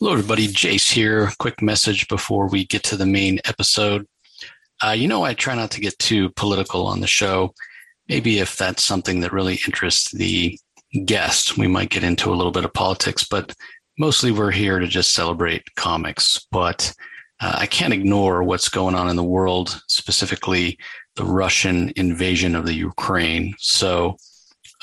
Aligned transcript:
Hello, 0.00 0.12
everybody. 0.12 0.46
Jace 0.46 0.92
here. 0.92 1.32
Quick 1.40 1.60
message 1.60 2.06
before 2.06 2.48
we 2.48 2.64
get 2.64 2.84
to 2.84 2.96
the 2.96 3.04
main 3.04 3.40
episode. 3.46 4.06
Uh, 4.80 4.92
you 4.92 5.08
know, 5.08 5.24
I 5.24 5.34
try 5.34 5.56
not 5.56 5.72
to 5.72 5.80
get 5.80 5.98
too 5.98 6.30
political 6.36 6.86
on 6.86 7.00
the 7.00 7.08
show. 7.08 7.52
Maybe 8.08 8.38
if 8.38 8.56
that's 8.56 8.84
something 8.84 9.18
that 9.20 9.32
really 9.32 9.58
interests 9.66 10.12
the 10.12 10.56
guest, 11.04 11.58
we 11.58 11.66
might 11.66 11.90
get 11.90 12.04
into 12.04 12.32
a 12.32 12.36
little 12.36 12.52
bit 12.52 12.64
of 12.64 12.72
politics, 12.72 13.26
but 13.28 13.52
mostly 13.98 14.30
we're 14.30 14.52
here 14.52 14.78
to 14.78 14.86
just 14.86 15.14
celebrate 15.14 15.74
comics. 15.74 16.46
But 16.52 16.94
uh, 17.40 17.56
I 17.58 17.66
can't 17.66 17.92
ignore 17.92 18.44
what's 18.44 18.68
going 18.68 18.94
on 18.94 19.08
in 19.08 19.16
the 19.16 19.24
world, 19.24 19.82
specifically 19.88 20.78
the 21.16 21.24
Russian 21.24 21.92
invasion 21.96 22.54
of 22.54 22.66
the 22.66 22.74
Ukraine. 22.74 23.52
So 23.58 24.16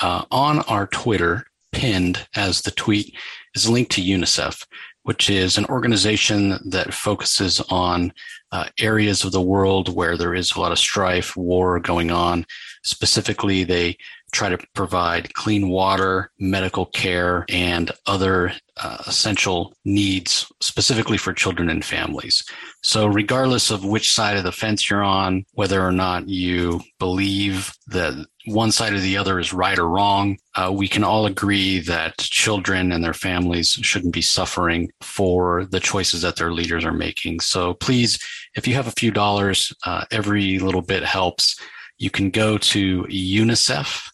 uh, 0.02 0.26
on 0.30 0.60
our 0.64 0.88
Twitter, 0.88 1.46
pinned 1.72 2.28
as 2.36 2.64
the 2.64 2.72
tweet, 2.72 3.16
is 3.54 3.66
a 3.66 3.72
link 3.72 3.88
to 3.92 4.02
UNICEF 4.02 4.66
which 5.06 5.30
is 5.30 5.58
an 5.58 5.66
organization 5.66 6.58
that 6.66 6.92
focuses 6.92 7.62
on 7.70 8.12
uh, 8.52 8.66
areas 8.80 9.24
of 9.24 9.32
the 9.32 9.42
world 9.42 9.96
where 9.96 10.18
there 10.18 10.34
is 10.34 10.56
a 10.56 10.60
lot 10.60 10.72
of 10.72 10.80
strife, 10.80 11.38
war 11.38 11.80
going 11.80 12.10
on. 12.10 12.44
Specifically, 12.84 13.64
they 13.64 13.98
try 14.36 14.50
to 14.50 14.60
provide 14.74 15.34
clean 15.34 15.70
water, 15.70 16.30
medical 16.40 16.86
care, 16.86 17.46
and 17.50 17.92
other 18.06 18.52
uh, 18.78 18.98
essential 19.08 19.74
needs 19.86 20.52
specifically 20.60 21.18
for 21.18 21.34
children 21.34 21.70
and 21.70 21.86
families. 21.86 22.44
So, 22.84 23.08
regardless 23.08 23.72
of 23.72 23.86
which 23.86 24.12
side 24.12 24.36
of 24.36 24.44
the 24.44 24.52
fence 24.52 24.90
you're 24.90 25.04
on, 25.04 25.46
whether 25.54 25.82
or 25.82 25.94
not 25.94 26.28
you 26.28 26.82
believe 27.00 27.74
that 27.88 28.14
one 28.48 28.72
side 28.72 28.94
or 28.94 29.00
the 29.00 29.18
other 29.18 29.40
is 29.40 29.54
right 29.54 29.80
or 29.80 29.88
wrong, 29.88 30.38
uh, 30.56 30.72
we 30.72 30.88
can 30.88 31.04
all 31.04 31.26
agree 31.26 31.80
that 31.80 32.18
children 32.18 32.92
and 32.92 33.04
their 33.04 33.14
families 33.14 33.72
shouldn't 33.82 34.14
be 34.14 34.22
suffering 34.22 34.92
for 35.02 35.66
the 35.66 35.80
choices 35.80 36.22
that 36.22 36.36
their 36.36 36.52
leaders 36.52 36.84
are 36.84 36.92
making. 36.92 37.40
So, 37.40 37.76
please, 37.76 38.20
if 38.56 38.68
you 38.68 38.76
have 38.76 38.88
a 38.88 39.00
few 39.00 39.12
dollars, 39.12 39.74
uh, 39.86 40.04
every 40.12 40.60
little 40.60 40.82
bit 40.82 41.04
helps. 41.04 41.58
You 41.98 42.10
can 42.10 42.30
go 42.30 42.58
to 42.58 43.04
unicef.org. 43.04 44.10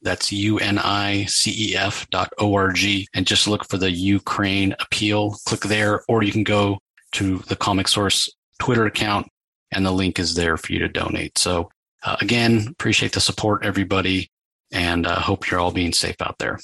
That's 0.00 0.32
U-N-I-C-E-F 0.32 2.06
dot 2.10 2.32
O-R-G 2.38 3.08
and 3.14 3.26
just 3.26 3.46
look 3.46 3.68
for 3.68 3.76
the 3.76 3.90
Ukraine 3.90 4.74
appeal. 4.80 5.36
Click 5.46 5.60
there, 5.60 6.02
or 6.08 6.22
you 6.22 6.32
can 6.32 6.44
go 6.44 6.78
to 7.12 7.38
the 7.38 7.56
Comic 7.56 7.88
Source 7.88 8.28
Twitter 8.58 8.86
account 8.86 9.26
and 9.72 9.84
the 9.84 9.92
link 9.92 10.18
is 10.18 10.34
there 10.34 10.56
for 10.56 10.72
you 10.72 10.78
to 10.78 10.88
donate. 10.88 11.36
So 11.38 11.70
uh, 12.04 12.16
again, 12.20 12.68
appreciate 12.70 13.12
the 13.12 13.20
support, 13.20 13.64
everybody, 13.64 14.30
and 14.70 15.06
uh, 15.06 15.20
hope 15.20 15.50
you're 15.50 15.60
all 15.60 15.72
being 15.72 15.92
safe 15.92 16.20
out 16.20 16.38
there. 16.38 16.58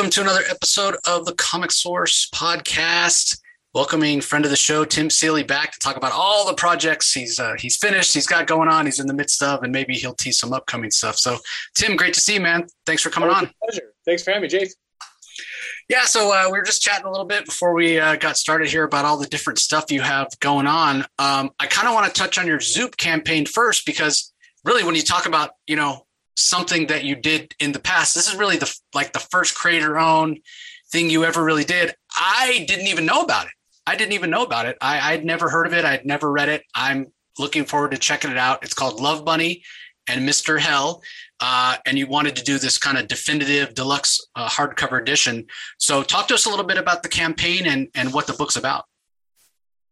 Welcome 0.00 0.12
to 0.12 0.22
another 0.22 0.44
episode 0.48 0.96
of 1.06 1.26
the 1.26 1.34
Comic 1.34 1.70
Source 1.70 2.30
podcast. 2.34 3.38
Welcoming 3.74 4.22
friend 4.22 4.46
of 4.46 4.50
the 4.50 4.56
show, 4.56 4.86
Tim 4.86 5.10
Seeley, 5.10 5.42
back 5.42 5.72
to 5.72 5.78
talk 5.78 5.98
about 5.98 6.12
all 6.12 6.46
the 6.46 6.54
projects 6.54 7.12
he's 7.12 7.38
uh, 7.38 7.52
he's 7.58 7.76
finished, 7.76 8.14
he's 8.14 8.26
got 8.26 8.46
going 8.46 8.70
on, 8.70 8.86
he's 8.86 8.98
in 8.98 9.06
the 9.06 9.12
midst 9.12 9.42
of, 9.42 9.62
and 9.62 9.70
maybe 9.70 9.92
he'll 9.92 10.14
tease 10.14 10.38
some 10.38 10.54
upcoming 10.54 10.90
stuff. 10.90 11.18
So, 11.18 11.36
Tim, 11.74 11.96
great 11.96 12.14
to 12.14 12.20
see 12.20 12.32
you, 12.32 12.40
man. 12.40 12.66
Thanks 12.86 13.02
for 13.02 13.10
coming 13.10 13.28
on. 13.28 13.50
Pleasure. 13.62 13.92
Thanks 14.06 14.22
for 14.22 14.30
having 14.30 14.44
me, 14.44 14.48
Jake. 14.48 14.70
Yeah, 15.90 16.06
so 16.06 16.32
uh, 16.32 16.46
we 16.46 16.52
were 16.52 16.64
just 16.64 16.80
chatting 16.80 17.04
a 17.04 17.10
little 17.10 17.26
bit 17.26 17.44
before 17.44 17.74
we 17.74 18.00
uh, 18.00 18.16
got 18.16 18.38
started 18.38 18.70
here 18.70 18.84
about 18.84 19.04
all 19.04 19.18
the 19.18 19.26
different 19.26 19.58
stuff 19.58 19.92
you 19.92 20.00
have 20.00 20.28
going 20.40 20.66
on. 20.66 21.04
Um, 21.18 21.50
I 21.60 21.66
kind 21.66 21.86
of 21.86 21.92
want 21.92 22.06
to 22.06 22.18
touch 22.18 22.38
on 22.38 22.46
your 22.46 22.60
Zoop 22.60 22.96
campaign 22.96 23.44
first 23.44 23.84
because 23.84 24.32
really, 24.64 24.82
when 24.82 24.94
you 24.94 25.02
talk 25.02 25.26
about 25.26 25.50
you 25.66 25.76
know 25.76 26.06
something 26.40 26.86
that 26.86 27.04
you 27.04 27.14
did 27.14 27.54
in 27.60 27.72
the 27.72 27.78
past. 27.78 28.14
This 28.14 28.28
is 28.28 28.36
really 28.36 28.56
the 28.56 28.74
like 28.94 29.12
the 29.12 29.18
first 29.18 29.54
creator 29.54 29.98
owned 29.98 30.40
thing 30.90 31.10
you 31.10 31.24
ever 31.24 31.44
really 31.44 31.64
did. 31.64 31.94
I 32.16 32.64
didn't 32.66 32.88
even 32.88 33.06
know 33.06 33.22
about 33.22 33.46
it. 33.46 33.52
I 33.86 33.96
didn't 33.96 34.12
even 34.12 34.30
know 34.30 34.44
about 34.44 34.66
it. 34.66 34.76
I, 34.80 35.12
I'd 35.12 35.24
never 35.24 35.48
heard 35.48 35.66
of 35.66 35.74
it. 35.74 35.84
I'd 35.84 36.04
never 36.06 36.30
read 36.30 36.48
it. 36.48 36.62
I'm 36.74 37.12
looking 37.38 37.64
forward 37.64 37.92
to 37.92 37.98
checking 37.98 38.30
it 38.30 38.36
out. 38.36 38.62
It's 38.62 38.74
called 38.74 39.00
Love 39.00 39.24
Bunny 39.24 39.62
and 40.08 40.28
Mr. 40.28 40.58
Hell. 40.58 41.02
Uh, 41.40 41.76
and 41.86 41.98
you 41.98 42.06
wanted 42.06 42.36
to 42.36 42.42
do 42.42 42.58
this 42.58 42.76
kind 42.76 42.98
of 42.98 43.08
definitive 43.08 43.74
deluxe 43.74 44.20
uh, 44.36 44.48
hardcover 44.48 45.00
edition. 45.00 45.46
So, 45.78 46.02
talk 46.02 46.28
to 46.28 46.34
us 46.34 46.44
a 46.44 46.50
little 46.50 46.66
bit 46.66 46.76
about 46.76 47.02
the 47.02 47.08
campaign 47.08 47.66
and, 47.66 47.88
and 47.94 48.12
what 48.12 48.26
the 48.26 48.34
book's 48.34 48.56
about. 48.56 48.84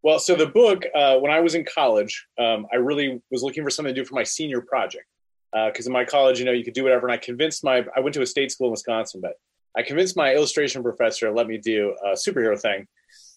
Well, 0.03 0.19
so 0.19 0.35
the 0.35 0.47
book, 0.47 0.85
uh, 0.95 1.17
when 1.19 1.33
I 1.33 1.41
was 1.41 1.55
in 1.55 1.65
college, 1.65 2.27
um, 2.39 2.67
I 2.73 2.77
really 2.77 3.21
was 3.31 3.43
looking 3.43 3.65
for 3.65 3.71
something 3.71 3.95
to 3.95 4.01
do 4.01 4.05
for 4.05 4.15
my 4.15 4.23
senior 4.23 4.61
project 4.61 5.07
because 5.53 5.87
uh, 5.87 5.91
in 5.91 5.93
my 5.93 6.05
college, 6.05 6.39
you 6.39 6.45
know, 6.45 6.53
you 6.53 6.65
could 6.65 6.75
do 6.75 6.83
whatever. 6.83 7.07
And 7.07 7.13
I 7.13 7.17
convinced 7.17 7.65
my, 7.65 7.85
I 7.97 8.01
went 8.01 8.15
to 8.15 8.23
a 8.23 8.27
state 8.27 8.53
school 8.53 8.69
in 8.69 8.73
Wisconsin, 8.73 9.21
but 9.23 9.35
I 9.77 9.83
convinced 9.83 10.17
my 10.17 10.35
illustration 10.35 10.83
professor 10.83 11.27
to 11.27 11.33
let 11.33 11.47
me 11.47 11.59
do 11.59 11.95
a 12.05 12.11
superhero 12.11 12.61
thing, 12.61 12.87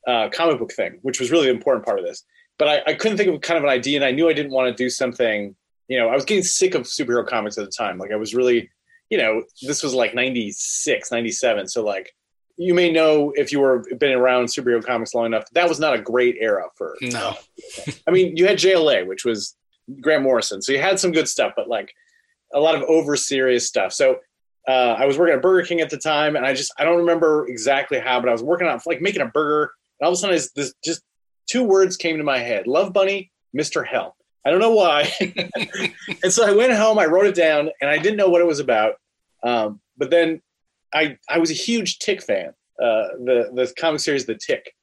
uh, 0.08 0.30
comic 0.30 0.60
book 0.60 0.74
thing, 0.74 1.00
which 1.02 1.20
was 1.20 1.32
really 1.32 1.46
the 1.46 1.54
important 1.54 1.86
part 1.86 2.00
of 2.00 2.06
this. 2.06 2.24
But 2.58 2.68
I, 2.68 2.92
I 2.92 2.94
couldn't 2.96 3.18
think 3.18 3.34
of 3.34 3.42
kind 3.42 3.58
of 3.58 3.64
an 3.64 3.70
idea, 3.70 3.98
and 3.98 4.06
I 4.06 4.12
knew 4.12 4.30
I 4.30 4.34
didn't 4.34 4.52
want 4.52 4.76
to 4.76 4.84
do 4.84 4.90
something. 4.90 5.56
You 5.88 6.00
know, 6.00 6.10
I 6.10 6.16
was 6.16 6.26
getting 6.26 6.44
sick 6.44 6.76
of 6.76 6.84
superhero 6.84 7.26
comics 7.26 7.58
at 7.58 7.66
the 7.66 7.72
time. 7.72 7.98
Like 7.98 8.12
I 8.12 8.16
was 8.16 8.34
really, 8.34 8.70
you 9.10 9.18
know, 9.18 9.44
this 9.62 9.84
was 9.84 9.94
like 9.94 10.14
96, 10.14 11.12
97. 11.12 11.68
So 11.68 11.84
like, 11.84 12.14
you 12.58 12.74
may 12.74 12.92
know 12.92 13.34
if 13.36 13.52
you 13.52 13.60
were 13.60 13.84
been 13.98 14.12
around 14.12 14.46
superhero 14.46 14.84
comics 14.84 15.14
long 15.14 15.26
enough, 15.28 15.46
that 15.54 15.68
was 15.68 15.80
not 15.80 15.94
a 15.94 16.02
great 16.02 16.38
era 16.40 16.66
for. 16.76 16.96
No. 17.02 17.34
I 18.08 18.12
mean, 18.12 18.38
you 18.38 18.46
had 18.46 18.58
JLA, 18.58 19.08
which 19.08 19.26
was 19.26 19.56
Grant 20.00 20.24
Morrison, 20.24 20.62
so 20.62 20.72
you 20.72 20.80
had 20.80 21.00
some 21.00 21.12
good 21.12 21.28
stuff, 21.28 21.54
but 21.56 21.68
like 21.68 21.94
a 22.54 22.60
lot 22.60 22.76
of 22.76 22.84
over 22.84 23.16
serious 23.16 23.68
stuff. 23.68 23.94
So 23.94 24.18
uh, 24.68 24.96
I 24.98 25.06
was 25.06 25.18
working 25.18 25.36
at 25.36 25.42
Burger 25.42 25.66
King 25.66 25.82
at 25.82 25.90
the 25.90 25.98
time, 25.98 26.36
and 26.36 26.46
I 26.46 26.54
just 26.54 26.74
I 26.78 26.84
don't 26.84 26.98
remember 26.98 27.48
exactly 27.48 28.00
how, 28.00 28.20
but 28.20 28.30
I 28.30 28.32
was 28.32 28.44
working 28.44 28.68
on 28.68 28.80
like 28.86 29.02
making 29.02 29.22
a 29.22 29.28
burger, 29.28 29.74
and 30.00 30.06
all 30.06 30.12
of 30.12 30.18
a 30.18 30.18
sudden 30.18 30.40
this 30.56 30.74
just 30.84 31.02
two 31.48 31.64
words 31.64 31.98
came 31.98 32.18
to 32.18 32.24
my 32.24 32.38
head: 32.38 32.68
Love 32.68 32.94
Bunny, 32.94 33.32
Mister 33.54 33.84
Hell. 33.84 34.16
I 34.46 34.50
don't 34.50 34.60
know 34.60 34.72
why. 34.72 35.12
and 36.24 36.34
so 36.34 36.48
I 36.48 36.52
went 36.52 36.74
home, 36.74 36.98
I 36.98 37.06
wrote 37.06 37.28
it 37.28 37.36
down, 37.36 37.70
and 37.80 37.90
I 37.90 37.98
didn't 37.98 38.18
know 38.18 38.30
what 38.30 38.42
it 38.42 38.48
was 38.48 38.60
about. 38.60 38.96
Um, 39.44 39.80
but 39.98 40.10
then 40.10 40.42
I 40.94 41.18
I 41.30 41.40
was 41.40 41.52
a 41.52 41.56
huge 41.56 42.00
Tick 42.00 42.22
fan, 42.22 42.50
uh, 42.82 43.18
the 43.24 43.52
the 43.54 43.74
comic 43.78 44.00
series 44.00 44.26
The 44.26 44.36
Tick, 44.36 44.76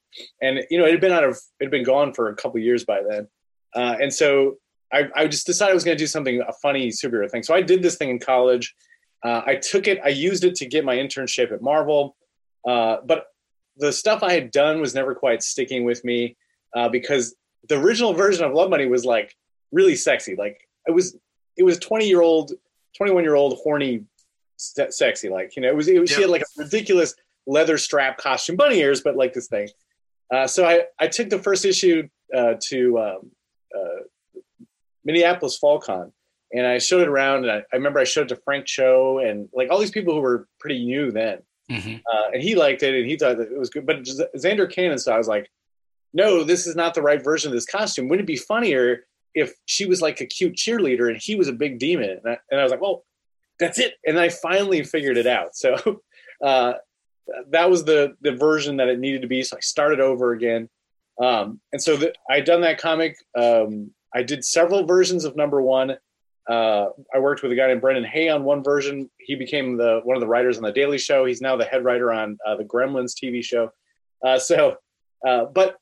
and 0.43 0.61
you 0.71 0.79
know 0.79 0.87
it 0.87 0.93
had 0.93 1.01
been 1.01 1.13
out 1.13 1.25
of 1.25 1.39
it 1.61 1.65
had 1.65 1.71
been 1.71 1.85
gone 1.85 2.13
for 2.13 2.29
a 2.29 2.35
couple 2.37 2.61
years 2.61 2.85
by 2.85 3.03
then, 3.09 3.29
uh, 3.75 3.97
and 4.01 4.13
so 4.13 4.57
I, 4.93 5.09
I 5.15 5.27
just 5.27 5.47
decided 5.47 5.73
I 5.73 5.75
was 5.75 5.85
going 5.85 5.97
to 5.97 6.03
do 6.03 6.07
something 6.07 6.41
a 6.41 6.53
funny 6.53 6.89
superhero 6.89 7.31
thing. 7.31 7.43
So 7.43 7.55
I 7.55 7.63
did 7.63 7.83
this 7.83 7.97
thing 7.97 8.11
in 8.11 8.19
college. 8.19 8.75
Uh, 9.25 9.43
I 9.47 9.57
took 9.57 9.89
it. 9.89 10.01
I 10.05 10.09
used 10.09 10.45
it 10.45 10.55
to 10.57 10.67
get 10.67 10.85
my 10.85 10.97
internship 10.97 11.53
at 11.53 11.61
Marvel, 11.61 12.17
uh, 12.67 12.99
but 13.05 13.27
the 13.77 13.93
stuff 13.93 14.23
I 14.23 14.33
had 14.33 14.51
done 14.51 14.81
was 14.81 14.95
never 14.95 15.15
quite 15.15 15.43
sticking 15.43 15.85
with 15.85 16.05
me 16.05 16.37
uh, 16.77 16.89
because 16.89 17.35
the 17.69 17.79
original 17.79 18.13
version 18.13 18.45
of 18.45 18.53
Love 18.53 18.71
Bunny 18.71 18.87
was 18.87 19.05
like 19.05 19.37
really 19.73 19.97
sexy. 19.97 20.37
Like 20.37 20.69
it 20.87 20.93
was, 20.93 21.17
it 21.57 21.65
was 21.65 21.79
twenty 21.79 22.09
year 22.09 22.23
old, 22.23 22.53
twenty 22.97 23.13
one 23.13 23.25
year 23.25 23.35
old 23.35 23.59
horny, 23.63 24.05
sexy. 24.57 25.29
Like 25.29 25.57
you 25.57 25.63
know, 25.63 25.69
it 25.69 25.77
was. 25.77 25.89
It 25.89 26.01
was. 26.01 26.11
Yep. 26.11 26.17
She 26.17 26.23
had 26.23 26.31
like 26.31 26.43
a 26.43 26.63
ridiculous 26.63 27.15
leather 27.47 27.79
strap 27.79 28.19
costume, 28.19 28.57
bunny 28.57 28.79
ears, 28.79 29.01
but 29.01 29.17
like 29.17 29.33
this 29.33 29.49
thing. 29.49 29.69
Uh, 30.33 30.47
so 30.47 30.65
I 30.65 30.85
I 31.01 31.09
took 31.09 31.29
the 31.29 31.39
first 31.39 31.65
issue 31.65 32.09
uh, 32.37 32.55
to 32.69 32.99
um, 32.99 33.31
uh, 33.77 34.03
Minneapolis 35.09 35.57
Fall 35.57 35.81
Con. 35.81 36.13
And 36.53 36.67
I 36.67 36.79
showed 36.79 37.03
it 37.03 37.09
around, 37.09 37.45
and 37.45 37.51
I, 37.51 37.57
I, 37.73 37.77
remember 37.77 37.99
I 37.99 38.05
showed 38.05 38.31
it 38.31 38.35
to 38.35 38.37
Frank 38.37 38.67
Cho 38.67 39.19
and 39.19 39.49
like 39.53 39.71
all 39.71 39.79
these 39.79 39.91
people 39.91 40.15
who 40.15 40.21
were 40.21 40.47
pretty 40.61 40.85
new 40.85 41.11
then. 41.11 41.39
Mm-hmm. 41.71 41.97
Uh, 42.11 42.31
and 42.33 42.43
he 42.43 42.55
liked 42.55 42.83
it, 42.83 42.95
and 42.95 43.07
he 43.07 43.17
thought 43.17 43.37
that 43.39 43.53
it 43.53 43.59
was 43.59 43.69
good. 43.69 43.85
But 43.85 44.03
Zander 44.03 44.71
Cannon, 44.71 44.99
so 44.99 45.13
I 45.13 45.19
was 45.19 45.29
like, 45.29 45.51
no, 46.15 46.45
this 46.45 46.67
is 46.67 46.75
not 46.77 46.95
the 46.95 47.03
right 47.03 47.23
version 47.23 47.51
of 47.51 47.55
this 47.55 47.67
costume. 47.67 48.09
Wouldn't 48.09 48.27
it 48.27 48.33
be 48.33 48.37
funnier 48.37 49.05
if 49.35 49.53
she 49.67 49.85
was 49.85 50.01
like 50.01 50.21
a 50.21 50.27
cute 50.27 50.57
cheerleader 50.57 51.11
and 51.11 51.19
he 51.19 51.35
was 51.35 51.49
a 51.49 51.53
big 51.53 51.79
demon? 51.79 52.11
And 52.11 52.33
I, 52.33 52.39
and 52.51 52.61
I 52.61 52.63
was 52.63 52.71
like, 52.71 52.81
well, 52.81 53.05
that's 53.59 53.79
it. 53.79 53.95
And 54.07 54.19
I 54.19 54.31
finally 54.31 54.83
figured 54.85 55.17
it 55.17 55.27
out. 55.27 55.51
So 55.55 56.01
uh, 56.43 56.75
that 57.51 57.69
was 57.69 57.85
the 57.85 58.15
the 58.23 58.33
version 58.33 58.77
that 58.77 58.89
it 58.89 58.99
needed 58.99 59.23
to 59.23 59.29
be. 59.29 59.43
So 59.43 59.57
I 59.57 59.61
started 59.61 60.01
over 60.01 60.33
again. 60.33 60.69
Um, 61.21 61.61
and 61.73 61.83
so 61.83 61.97
the, 61.97 62.15
I'd 62.31 62.45
done 62.45 62.61
that 62.63 62.79
comic. 62.79 63.17
Um, 63.37 63.91
I 64.15 64.23
did 64.23 64.45
several 64.45 64.85
versions 64.85 65.25
of 65.25 65.37
number 65.37 65.61
one. 65.61 65.97
Uh, 66.49 66.87
I 67.15 67.19
worked 67.19 67.43
with 67.43 67.53
a 67.53 67.55
guy 67.55 67.67
named 67.67 67.83
Brendan 67.83 68.05
Hay 68.05 68.31
on 68.31 68.43
one 68.43 68.65
version. 68.65 69.11
He 69.19 69.35
became 69.35 69.77
the 69.77 70.01
one 70.05 70.17
of 70.17 70.21
the 70.21 70.27
writers 70.27 70.57
on 70.57 70.63
the 70.63 70.73
Daily 70.73 70.99
Show. 70.99 71.27
He's 71.27 71.43
now 71.43 71.57
the 71.57 71.65
head 71.65 71.85
writer 71.85 72.11
on 72.13 72.39
uh, 72.47 72.57
the 72.57 72.65
Gremlins 72.65 73.13
TV 73.15 73.45
show. 73.45 73.71
Uh, 74.25 74.39
so, 74.39 74.77
uh, 75.27 75.45
but 75.45 75.77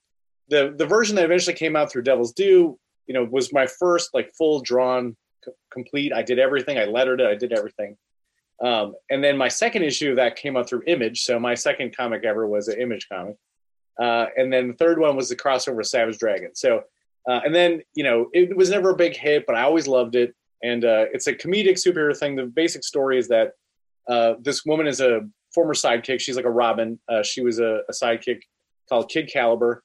the 0.48 0.74
the 0.76 0.86
version 0.86 1.14
that 1.16 1.24
eventually 1.24 1.54
came 1.54 1.76
out 1.76 1.90
through 1.90 2.02
Devil's 2.02 2.32
Due 2.32 2.78
you 3.06 3.14
know, 3.14 3.24
was 3.24 3.52
my 3.52 3.66
first 3.66 4.10
like 4.14 4.32
full 4.34 4.60
drawn 4.60 5.16
c- 5.44 5.52
complete. 5.70 6.12
I 6.12 6.22
did 6.22 6.38
everything. 6.38 6.78
I 6.78 6.84
lettered 6.84 7.20
it. 7.20 7.26
I 7.26 7.34
did 7.34 7.52
everything. 7.52 7.96
Um, 8.62 8.94
and 9.10 9.22
then 9.22 9.36
my 9.36 9.48
second 9.48 9.82
issue 9.82 10.10
of 10.10 10.16
that 10.16 10.36
came 10.36 10.56
out 10.56 10.68
through 10.68 10.82
Image. 10.86 11.22
So 11.22 11.38
my 11.38 11.54
second 11.54 11.96
comic 11.96 12.24
ever 12.24 12.46
was 12.46 12.68
an 12.68 12.80
Image 12.80 13.08
comic. 13.08 13.36
Uh, 14.00 14.26
and 14.36 14.52
then 14.52 14.68
the 14.68 14.74
third 14.74 14.98
one 14.98 15.16
was 15.16 15.28
the 15.28 15.36
crossover 15.36 15.84
Savage 15.84 16.18
Dragon. 16.18 16.54
So, 16.54 16.82
uh, 17.28 17.40
and 17.44 17.54
then 17.54 17.82
you 17.94 18.04
know, 18.04 18.28
it 18.32 18.56
was 18.56 18.70
never 18.70 18.90
a 18.90 18.96
big 18.96 19.16
hit, 19.16 19.44
but 19.46 19.56
I 19.56 19.62
always 19.62 19.86
loved 19.86 20.16
it. 20.16 20.34
And 20.62 20.84
uh, 20.84 21.06
it's 21.12 21.26
a 21.26 21.34
comedic 21.34 21.74
superhero 21.74 22.16
thing. 22.16 22.34
The 22.34 22.46
basic 22.46 22.82
story 22.82 23.18
is 23.18 23.28
that 23.28 23.52
uh, 24.08 24.34
this 24.40 24.64
woman 24.64 24.86
is 24.86 25.00
a 25.00 25.20
former 25.54 25.74
sidekick. 25.74 26.20
She's 26.20 26.36
like 26.36 26.44
a 26.44 26.50
Robin. 26.50 26.98
Uh, 27.08 27.22
she 27.22 27.42
was 27.42 27.58
a, 27.58 27.80
a 27.88 27.92
sidekick 27.92 28.40
called 28.88 29.10
Kid 29.10 29.30
Caliber, 29.32 29.82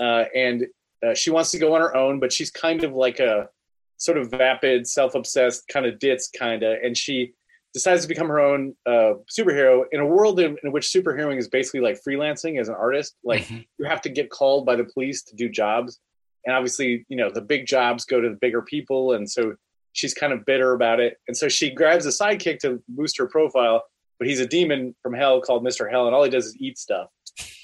uh, 0.00 0.24
and 0.34 0.66
uh, 1.04 1.14
she 1.14 1.30
wants 1.30 1.50
to 1.50 1.58
go 1.58 1.74
on 1.74 1.80
her 1.80 1.94
own, 1.96 2.20
but 2.20 2.32
she's 2.32 2.50
kind 2.50 2.84
of 2.84 2.92
like 2.92 3.20
a 3.20 3.48
sort 3.96 4.18
of 4.18 4.30
vapid, 4.30 4.86
self-obsessed 4.86 5.68
kind 5.68 5.86
of 5.86 5.98
ditz 5.98 6.28
kind 6.28 6.62
of, 6.62 6.78
and 6.82 6.96
she 6.96 7.34
decides 7.72 8.02
to 8.02 8.08
become 8.08 8.28
her 8.28 8.40
own 8.40 8.74
uh, 8.86 9.14
superhero 9.30 9.82
in 9.92 10.00
a 10.00 10.06
world 10.06 10.38
in, 10.40 10.56
in, 10.62 10.72
which 10.72 10.86
superheroing 10.86 11.38
is 11.38 11.48
basically 11.48 11.80
like 11.80 11.98
freelancing 12.06 12.60
as 12.60 12.68
an 12.68 12.74
artist. 12.74 13.16
Like 13.24 13.42
mm-hmm. 13.42 13.60
you 13.78 13.84
have 13.86 14.00
to 14.02 14.08
get 14.08 14.30
called 14.30 14.64
by 14.64 14.76
the 14.76 14.84
police 14.84 15.22
to 15.24 15.36
do 15.36 15.48
jobs, 15.48 15.98
and 16.46 16.54
obviously, 16.54 17.06
you 17.08 17.16
know, 17.16 17.30
the 17.30 17.40
big 17.40 17.66
jobs 17.66 18.04
go 18.04 18.20
to 18.20 18.28
the 18.28 18.36
bigger 18.36 18.62
people, 18.62 19.12
and 19.12 19.30
so 19.30 19.54
she's 19.92 20.14
kind 20.14 20.32
of 20.32 20.44
bitter 20.44 20.72
about 20.72 21.00
it, 21.00 21.18
and 21.28 21.36
so 21.36 21.48
she 21.48 21.70
grabs 21.70 22.06
a 22.06 22.10
sidekick 22.10 22.58
to 22.60 22.82
boost 22.88 23.18
her 23.18 23.26
profile. 23.26 23.82
But 24.18 24.28
he's 24.28 24.38
a 24.38 24.46
demon 24.46 24.94
from 25.02 25.12
hell 25.12 25.40
called 25.40 25.64
Mister 25.64 25.88
Hell, 25.88 26.06
and 26.06 26.14
all 26.14 26.22
he 26.22 26.30
does 26.30 26.46
is 26.46 26.56
eat 26.58 26.78
stuff. 26.78 27.08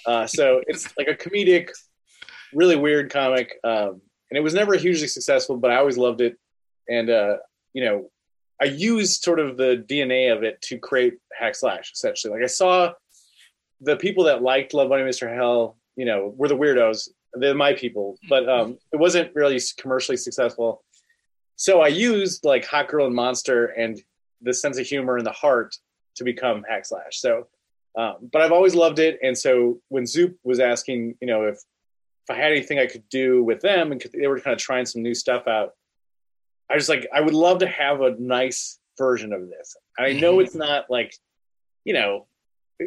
Uh, 0.05 0.27
so 0.27 0.63
it's 0.67 0.89
like 0.99 1.09
a 1.09 1.15
comedic 1.15 1.71
really 2.53 2.77
weird 2.77 3.13
comic. 3.13 3.59
Um, 3.65 4.01
and 4.31 4.37
it 4.37 4.41
was 4.41 4.55
never 4.55 4.75
hugely 4.77 5.09
successful, 5.09 5.57
but 5.57 5.71
I 5.71 5.77
always 5.77 5.99
loved 5.99 6.21
it. 6.21 6.37
And, 6.89 7.11
uh, 7.11 7.37
you 7.73 7.85
know, 7.85 8.11
I 8.61 8.67
used 8.67 9.23
sort 9.23 9.41
of 9.41 9.57
the 9.57 9.85
DNA 9.89 10.35
of 10.35 10.43
it 10.43 10.61
to 10.63 10.79
create 10.79 11.15
Hack 11.33 11.55
Slash, 11.55 11.93
essentially. 11.93 12.35
Like 12.35 12.43
I 12.43 12.49
saw 12.49 12.93
the 13.81 13.97
people 13.97 14.25
that 14.25 14.43
liked 14.43 14.75
Love 14.75 14.91
Bunny 14.91 15.03
Mr. 15.03 15.35
Hell, 15.35 15.77
you 15.97 16.05
know, 16.05 16.33
were 16.37 16.49
the 16.49 16.57
weirdos. 16.57 17.09
They're 17.35 17.55
my 17.55 17.75
people, 17.75 18.19
but 18.29 18.49
um, 18.49 18.79
it 18.93 18.97
wasn't 18.97 19.35
really 19.35 19.61
commercially 19.79 20.17
successful. 20.17 20.83
So 21.57 21.81
I 21.81 21.89
used 21.89 22.45
like 22.45 22.65
Hot 22.67 22.89
Girl 22.89 23.07
and 23.07 23.15
Monster 23.15 23.67
and 23.67 24.01
the 24.41 24.55
sense 24.55 24.79
of 24.79 24.87
humor 24.87 25.17
and 25.17 25.27
the 25.27 25.33
heart 25.33 25.77
to 26.17 26.25
become 26.25 26.65
Hack 26.69 26.87
Slash. 26.87 27.21
So, 27.21 27.47
um, 27.97 28.29
but 28.33 28.43
I've 28.43 28.53
always 28.53 28.75
loved 28.75 28.99
it. 28.99 29.19
And 29.23 29.37
so 29.37 29.81
when 29.89 30.07
Zoop 30.07 30.39
was 30.43 30.59
asking, 30.61 31.17
you 31.21 31.27
know, 31.27 31.45
if 31.45 31.59
if 32.31 32.31
I 32.31 32.35
had 32.35 32.53
anything 32.53 32.79
I 32.79 32.87
could 32.87 33.09
do 33.09 33.43
with 33.43 33.61
them 33.61 33.93
and 33.93 34.03
they 34.13 34.27
were 34.27 34.41
kind 34.41 34.55
of 34.55 34.61
trying 34.61 34.87
some 34.87 35.03
new 35.03 35.15
stuff 35.15 35.47
out, 35.47 35.75
I 36.71 36.75
was 36.75 36.89
like, 36.89 37.09
I 37.13 37.21
would 37.21 37.35
love 37.35 37.59
to 37.61 37.67
have 37.67 38.01
a 38.01 38.15
nice 38.19 38.79
version 38.97 39.33
of 39.33 39.49
this. 39.49 39.77
I 39.99 40.13
know 40.13 40.41
it's 40.41 40.55
not 40.67 40.85
like, 40.89 41.15
you 41.85 41.95
know, 41.95 42.27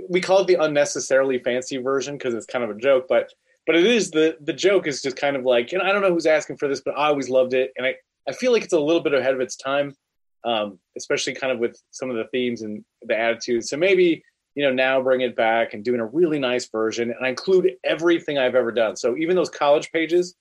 we 0.09 0.21
call 0.21 0.39
it 0.39 0.47
the 0.47 0.63
unnecessarily 0.63 1.39
fancy 1.39 1.77
version 1.77 2.17
because 2.17 2.33
it's 2.33 2.45
kind 2.45 2.63
of 2.63 2.69
a 2.69 2.79
joke, 2.79 3.05
but 3.07 3.31
but 3.65 3.75
it 3.75 3.85
is 3.85 4.11
the 4.11 4.37
the 4.41 4.53
joke 4.53 4.87
is 4.87 5.01
just 5.01 5.15
kind 5.15 5.35
of 5.35 5.43
like, 5.43 5.71
you 5.71 5.77
know, 5.77 5.85
I 5.85 5.91
don't 5.91 6.01
know 6.01 6.13
who's 6.13 6.25
asking 6.25 6.57
for 6.57 6.67
this, 6.67 6.81
but 6.83 6.97
I 6.97 7.07
always 7.07 7.29
loved 7.29 7.53
it, 7.53 7.71
and 7.77 7.85
I 7.85 7.95
I 8.27 8.33
feel 8.33 8.51
like 8.51 8.63
it's 8.63 8.73
a 8.73 8.79
little 8.79 9.01
bit 9.01 9.13
ahead 9.13 9.33
of 9.33 9.41
its 9.41 9.55
time, 9.55 9.95
um, 10.45 10.79
especially 10.97 11.33
kind 11.33 11.51
of 11.51 11.59
with 11.59 11.77
some 11.91 12.09
of 12.09 12.15
the 12.15 12.25
themes 12.25 12.61
and 12.61 12.83
the 13.01 13.17
attitudes. 13.17 13.69
So 13.69 13.77
maybe 13.77 14.23
you 14.55 14.63
know, 14.63 14.71
now 14.71 15.01
bring 15.01 15.21
it 15.21 15.35
back 15.35 15.73
and 15.73 15.83
doing 15.83 15.99
a 15.99 16.05
really 16.05 16.39
nice 16.39 16.69
version. 16.69 17.11
And 17.11 17.25
I 17.25 17.29
include 17.29 17.71
everything 17.83 18.37
I've 18.37 18.55
ever 18.55 18.71
done. 18.71 18.95
So 18.95 19.17
even 19.17 19.35
those 19.35 19.49
college 19.49 19.91
pages, 19.91 20.35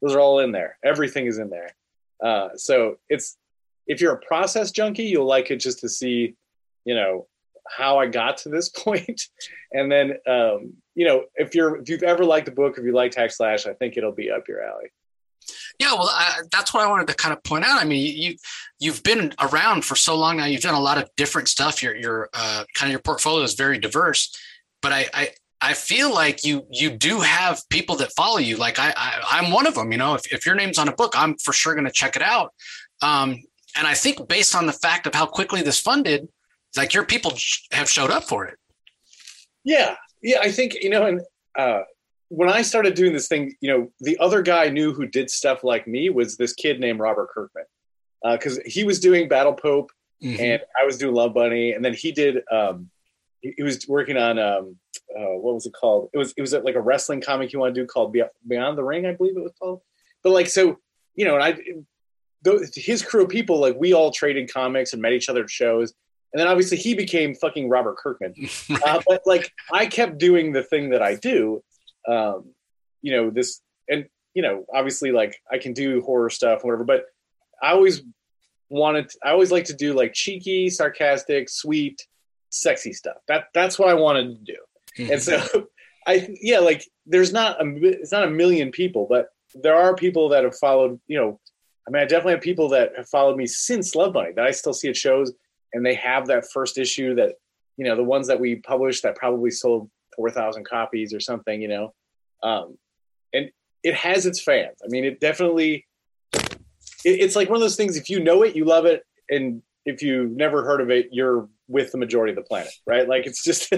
those 0.00 0.14
are 0.14 0.20
all 0.20 0.40
in 0.40 0.52
there. 0.52 0.78
Everything 0.84 1.26
is 1.26 1.38
in 1.38 1.50
there. 1.50 1.70
Uh, 2.22 2.48
so 2.56 2.96
it's 3.08 3.36
if 3.86 4.00
you're 4.00 4.14
a 4.14 4.26
process 4.26 4.70
junkie, 4.70 5.04
you'll 5.04 5.26
like 5.26 5.50
it 5.50 5.56
just 5.56 5.80
to 5.80 5.88
see, 5.88 6.34
you 6.84 6.94
know, 6.94 7.26
how 7.68 7.98
I 7.98 8.06
got 8.06 8.38
to 8.38 8.48
this 8.48 8.70
and 9.72 9.92
then, 9.92 10.14
um, 10.26 10.74
you 10.98 11.04
know, 11.04 11.22
if 11.36 11.54
you're 11.54 11.76
if 11.76 11.88
you've 11.88 12.02
ever 12.02 12.24
liked 12.24 12.46
the 12.46 12.52
book, 12.52 12.76
if 12.76 12.84
you 12.84 12.92
like 12.92 13.14
Hack 13.14 13.30
Slash, 13.30 13.68
I 13.68 13.72
think 13.72 13.96
it'll 13.96 14.10
be 14.10 14.32
up 14.32 14.48
your 14.48 14.64
alley. 14.64 14.90
Yeah, 15.78 15.92
well, 15.92 16.10
I, 16.12 16.40
that's 16.50 16.74
what 16.74 16.84
I 16.84 16.90
wanted 16.90 17.06
to 17.06 17.14
kind 17.14 17.32
of 17.32 17.40
point 17.44 17.64
out. 17.64 17.80
I 17.80 17.84
mean, 17.84 18.16
you 18.16 18.34
you've 18.80 19.04
been 19.04 19.32
around 19.40 19.84
for 19.84 19.94
so 19.94 20.16
long 20.16 20.38
now. 20.38 20.46
You've 20.46 20.60
done 20.60 20.74
a 20.74 20.80
lot 20.80 20.98
of 20.98 21.08
different 21.16 21.46
stuff. 21.46 21.84
Your 21.84 21.94
your 21.94 22.30
uh, 22.34 22.64
kind 22.74 22.90
of 22.90 22.90
your 22.90 23.00
portfolio 23.00 23.44
is 23.44 23.54
very 23.54 23.78
diverse. 23.78 24.36
But 24.82 24.92
I, 24.92 25.06
I 25.14 25.28
I 25.60 25.74
feel 25.74 26.12
like 26.12 26.44
you 26.44 26.66
you 26.68 26.90
do 26.90 27.20
have 27.20 27.62
people 27.70 27.94
that 27.96 28.10
follow 28.16 28.38
you. 28.38 28.56
Like 28.56 28.80
I, 28.80 28.92
I 28.96 29.38
am 29.38 29.52
one 29.52 29.68
of 29.68 29.76
them. 29.76 29.92
You 29.92 29.98
know, 29.98 30.14
if 30.14 30.32
if 30.32 30.44
your 30.44 30.56
name's 30.56 30.78
on 30.78 30.88
a 30.88 30.92
book, 30.92 31.12
I'm 31.16 31.36
for 31.36 31.52
sure 31.52 31.74
going 31.74 31.86
to 31.86 31.92
check 31.92 32.16
it 32.16 32.22
out. 32.22 32.52
Um, 33.02 33.40
and 33.76 33.86
I 33.86 33.94
think 33.94 34.26
based 34.26 34.56
on 34.56 34.66
the 34.66 34.72
fact 34.72 35.06
of 35.06 35.14
how 35.14 35.26
quickly 35.26 35.62
this 35.62 35.78
funded, 35.78 36.26
like 36.76 36.92
your 36.92 37.04
people 37.04 37.34
have 37.70 37.88
showed 37.88 38.10
up 38.10 38.24
for 38.24 38.46
it. 38.46 38.58
Yeah, 39.62 39.94
yeah. 40.22 40.38
I 40.40 40.50
think 40.50 40.74
you 40.82 40.90
know, 40.90 41.06
and 41.06 41.20
uh, 41.56 41.80
when 42.28 42.48
I 42.48 42.62
started 42.62 42.94
doing 42.94 43.12
this 43.12 43.28
thing, 43.28 43.54
you 43.60 43.70
know, 43.70 43.90
the 44.00 44.18
other 44.18 44.42
guy 44.42 44.64
I 44.64 44.70
knew 44.70 44.92
who 44.92 45.06
did 45.06 45.30
stuff 45.30 45.64
like 45.64 45.86
me 45.86 46.10
was 46.10 46.36
this 46.36 46.52
kid 46.52 46.80
named 46.80 47.00
Robert 47.00 47.30
Kirkman, 47.30 47.64
because 48.32 48.58
uh, 48.58 48.62
he 48.66 48.84
was 48.84 49.00
doing 49.00 49.28
Battle 49.28 49.54
Pope, 49.54 49.90
mm-hmm. 50.22 50.40
and 50.40 50.62
I 50.80 50.84
was 50.84 50.98
doing 50.98 51.14
Love 51.14 51.34
Bunny, 51.34 51.72
and 51.72 51.84
then 51.84 51.94
he 51.94 52.12
did. 52.12 52.42
Um, 52.50 52.90
he, 53.40 53.54
he 53.56 53.62
was 53.62 53.86
working 53.88 54.16
on 54.16 54.38
um, 54.38 54.76
uh, 55.16 55.36
what 55.36 55.54
was 55.54 55.66
it 55.66 55.72
called? 55.72 56.10
It 56.12 56.18
was 56.18 56.34
it 56.36 56.40
was 56.40 56.52
like 56.52 56.74
a 56.74 56.80
wrestling 56.80 57.20
comic 57.20 57.50
he 57.50 57.56
wanted 57.56 57.74
to 57.76 57.82
do 57.82 57.86
called 57.86 58.12
Beyond 58.12 58.78
the 58.78 58.84
Ring, 58.84 59.06
I 59.06 59.14
believe 59.14 59.36
it 59.36 59.42
was 59.42 59.54
called. 59.58 59.80
But 60.22 60.30
like 60.30 60.48
so, 60.48 60.78
you 61.14 61.24
know, 61.24 61.36
and 61.36 61.44
I, 61.44 61.58
his 62.74 63.02
crew 63.02 63.24
of 63.24 63.28
people, 63.28 63.58
like 63.58 63.76
we 63.78 63.94
all 63.94 64.10
traded 64.10 64.52
comics 64.52 64.92
and 64.92 65.02
met 65.02 65.12
each 65.12 65.28
other 65.28 65.44
at 65.44 65.50
shows. 65.50 65.94
And 66.32 66.40
then 66.40 66.46
obviously 66.46 66.76
he 66.76 66.94
became 66.94 67.34
fucking 67.34 67.68
Robert 67.68 67.96
Kirkman. 67.96 68.34
uh, 68.84 69.00
but 69.06 69.22
like 69.26 69.50
I 69.72 69.86
kept 69.86 70.18
doing 70.18 70.52
the 70.52 70.62
thing 70.62 70.90
that 70.90 71.02
I 71.02 71.14
do, 71.14 71.62
um, 72.06 72.52
you 73.00 73.12
know, 73.12 73.30
this, 73.30 73.60
and, 73.88 74.06
you 74.34 74.42
know, 74.42 74.64
obviously 74.72 75.10
like 75.10 75.40
I 75.50 75.58
can 75.58 75.72
do 75.72 76.02
horror 76.02 76.30
stuff, 76.30 76.60
and 76.62 76.64
whatever, 76.64 76.84
but 76.84 77.06
I 77.62 77.72
always 77.72 78.02
wanted, 78.68 79.08
to, 79.10 79.18
I 79.24 79.30
always 79.30 79.50
like 79.50 79.64
to 79.66 79.74
do 79.74 79.94
like 79.94 80.12
cheeky, 80.12 80.68
sarcastic, 80.68 81.48
sweet, 81.48 82.06
sexy 82.50 82.92
stuff. 82.92 83.16
That 83.28 83.46
that's 83.54 83.78
what 83.78 83.88
I 83.88 83.94
wanted 83.94 84.38
to 84.38 84.52
do. 84.52 84.58
Mm-hmm. 84.98 85.12
And 85.12 85.22
so 85.22 85.66
I, 86.06 86.28
yeah, 86.40 86.58
like 86.58 86.84
there's 87.06 87.32
not 87.32 87.60
a, 87.60 87.66
it's 87.84 88.12
not 88.12 88.24
a 88.24 88.30
million 88.30 88.70
people, 88.70 89.06
but 89.08 89.28
there 89.54 89.76
are 89.76 89.94
people 89.94 90.28
that 90.30 90.44
have 90.44 90.56
followed, 90.56 91.00
you 91.06 91.18
know, 91.18 91.40
I 91.86 91.90
mean, 91.90 92.02
I 92.02 92.06
definitely 92.06 92.32
have 92.32 92.42
people 92.42 92.68
that 92.70 92.92
have 92.96 93.08
followed 93.08 93.36
me 93.36 93.46
since 93.46 93.94
Love 93.94 94.12
Bunny 94.12 94.32
that 94.36 94.44
I 94.44 94.50
still 94.50 94.74
see 94.74 94.88
at 94.90 94.96
shows 94.96 95.32
and 95.72 95.84
they 95.84 95.94
have 95.94 96.26
that 96.26 96.50
first 96.52 96.78
issue 96.78 97.14
that, 97.16 97.34
you 97.76 97.84
know, 97.84 97.96
the 97.96 98.04
ones 98.04 98.26
that 98.28 98.40
we 98.40 98.56
published 98.56 99.02
that 99.02 99.16
probably 99.16 99.50
sold 99.50 99.90
4,000 100.16 100.64
copies 100.64 101.14
or 101.14 101.20
something, 101.20 101.60
you 101.60 101.68
know. 101.68 101.94
Um, 102.42 102.78
and 103.32 103.50
it 103.82 103.94
has 103.94 104.26
its 104.26 104.42
fans. 104.42 104.78
I 104.84 104.88
mean, 104.88 105.04
it 105.04 105.20
definitely, 105.20 105.86
it, 106.32 106.50
it's 107.04 107.36
like 107.36 107.48
one 107.48 107.56
of 107.56 107.62
those 107.62 107.76
things, 107.76 107.96
if 107.96 108.10
you 108.10 108.22
know 108.22 108.42
it, 108.42 108.56
you 108.56 108.64
love 108.64 108.86
it. 108.86 109.04
And 109.30 109.62
if 109.84 110.02
you've 110.02 110.32
never 110.32 110.64
heard 110.64 110.80
of 110.80 110.90
it, 110.90 111.08
you're 111.12 111.48
with 111.68 111.92
the 111.92 111.98
majority 111.98 112.32
of 112.32 112.36
the 112.36 112.42
planet, 112.42 112.72
right? 112.86 113.08
Like 113.08 113.26
it's 113.26 113.44
just, 113.44 113.72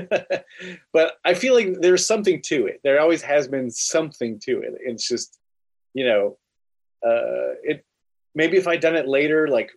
but 0.92 1.14
I 1.24 1.34
feel 1.34 1.54
like 1.54 1.80
there's 1.80 2.06
something 2.06 2.40
to 2.46 2.66
it. 2.66 2.80
There 2.84 3.00
always 3.00 3.22
has 3.22 3.48
been 3.48 3.70
something 3.70 4.38
to 4.44 4.60
it. 4.60 4.74
It's 4.80 5.08
just, 5.08 5.38
you 5.92 6.04
know, 6.04 6.38
uh, 7.04 7.56
it 7.62 7.84
maybe 8.34 8.56
if 8.56 8.68
I'd 8.68 8.80
done 8.80 8.96
it 8.96 9.08
later, 9.08 9.48
like 9.48 9.70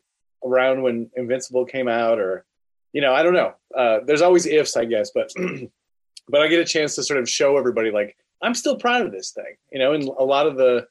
around 0.46 0.82
when 0.82 1.10
Invincible 1.16 1.66
came 1.66 1.88
out, 1.88 2.20
or 2.20 2.46
you 2.92 3.02
know, 3.02 3.14
I 3.14 3.24
don't 3.24 3.34
know. 3.34 3.54
Uh, 3.76 4.00
there's 4.06 4.22
always 4.22 4.46
ifs, 4.46 4.78
I 4.78 4.86
guess, 4.86 5.12
but 5.14 5.32
but 6.28 6.42
I 6.42 6.48
get 6.48 6.60
a 6.60 6.66
chance 6.66 6.96
to 6.96 7.04
sort 7.04 7.20
of 7.20 7.30
show 7.30 7.58
everybody 7.58 7.92
like 7.92 8.16
I'm 8.42 8.54
still 8.54 8.78
proud 8.78 9.06
of 9.06 9.12
this 9.12 9.32
thing, 9.32 9.56
you 9.72 9.80
know, 9.80 9.94
and 9.94 10.04
a 10.04 10.24
lot 10.24 10.48
of 10.48 10.58
the 10.58 10.88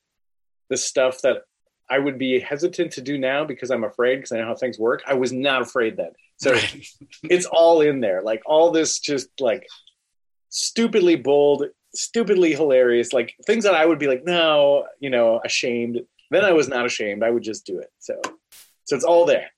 the 0.70 0.76
stuff 0.76 1.20
that 1.22 1.42
I 1.90 1.98
would 1.98 2.18
be 2.18 2.40
hesitant 2.40 2.92
to 2.92 3.02
do 3.02 3.18
now 3.18 3.44
because 3.44 3.70
I'm 3.70 3.84
afraid 3.84 4.16
because 4.16 4.32
I 4.32 4.38
know 4.38 4.46
how 4.46 4.54
things 4.54 4.78
work. 4.78 5.02
I 5.06 5.14
was 5.14 5.32
not 5.32 5.60
afraid 5.60 5.96
then. 5.96 6.12
So 6.38 6.56
it's 7.24 7.46
all 7.46 7.82
in 7.82 8.00
there. 8.00 8.22
Like 8.22 8.42
all 8.46 8.70
this 8.70 8.98
just 8.98 9.28
like 9.38 9.66
stupidly 10.48 11.16
bold, 11.16 11.66
stupidly 11.94 12.54
hilarious, 12.54 13.12
like 13.12 13.34
things 13.46 13.64
that 13.64 13.74
I 13.74 13.84
would 13.84 13.98
be 13.98 14.06
like, 14.06 14.24
no, 14.24 14.86
you 15.00 15.10
know, 15.10 15.40
ashamed. 15.44 16.00
Then 16.30 16.44
I 16.44 16.52
was 16.52 16.68
not 16.68 16.86
ashamed. 16.86 17.22
I 17.22 17.30
would 17.30 17.42
just 17.42 17.66
do 17.66 17.78
it. 17.78 17.90
So 17.98 18.20
so 18.84 18.96
it's 18.96 19.04
all 19.04 19.24
there. 19.24 19.48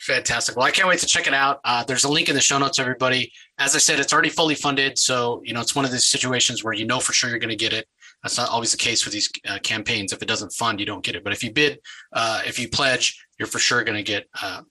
Fantastic. 0.00 0.56
Well, 0.56 0.66
I 0.66 0.70
can't 0.70 0.88
wait 0.88 0.98
to 1.00 1.06
check 1.06 1.26
it 1.26 1.34
out. 1.34 1.60
Uh, 1.62 1.84
there's 1.84 2.04
a 2.04 2.08
link 2.10 2.30
in 2.30 2.34
the 2.34 2.40
show 2.40 2.58
notes, 2.58 2.78
everybody. 2.78 3.30
As 3.58 3.74
I 3.74 3.78
said, 3.78 4.00
it's 4.00 4.14
already 4.14 4.30
fully 4.30 4.54
funded. 4.54 4.96
So, 4.96 5.42
you 5.44 5.52
know, 5.52 5.60
it's 5.60 5.74
one 5.74 5.84
of 5.84 5.90
these 5.90 6.08
situations 6.08 6.64
where 6.64 6.72
you 6.72 6.86
know 6.86 7.00
for 7.00 7.12
sure 7.12 7.28
you're 7.28 7.38
going 7.38 7.50
to 7.50 7.56
get 7.56 7.74
it. 7.74 7.86
That's 8.22 8.38
not 8.38 8.48
always 8.48 8.70
the 8.70 8.78
case 8.78 9.04
with 9.04 9.12
these 9.12 9.30
uh, 9.46 9.58
campaigns. 9.62 10.12
If 10.12 10.22
it 10.22 10.28
doesn't 10.28 10.52
fund, 10.52 10.80
you 10.80 10.86
don't 10.86 11.04
get 11.04 11.16
it. 11.16 11.24
But 11.24 11.34
if 11.34 11.44
you 11.44 11.52
bid, 11.52 11.80
uh, 12.14 12.40
if 12.46 12.58
you 12.58 12.68
pledge, 12.68 13.22
you're 13.38 13.46
for 13.46 13.58
sure 13.58 13.84
going 13.84 13.96
to 13.98 14.02
get 14.02 14.26
uh, 14.42 14.62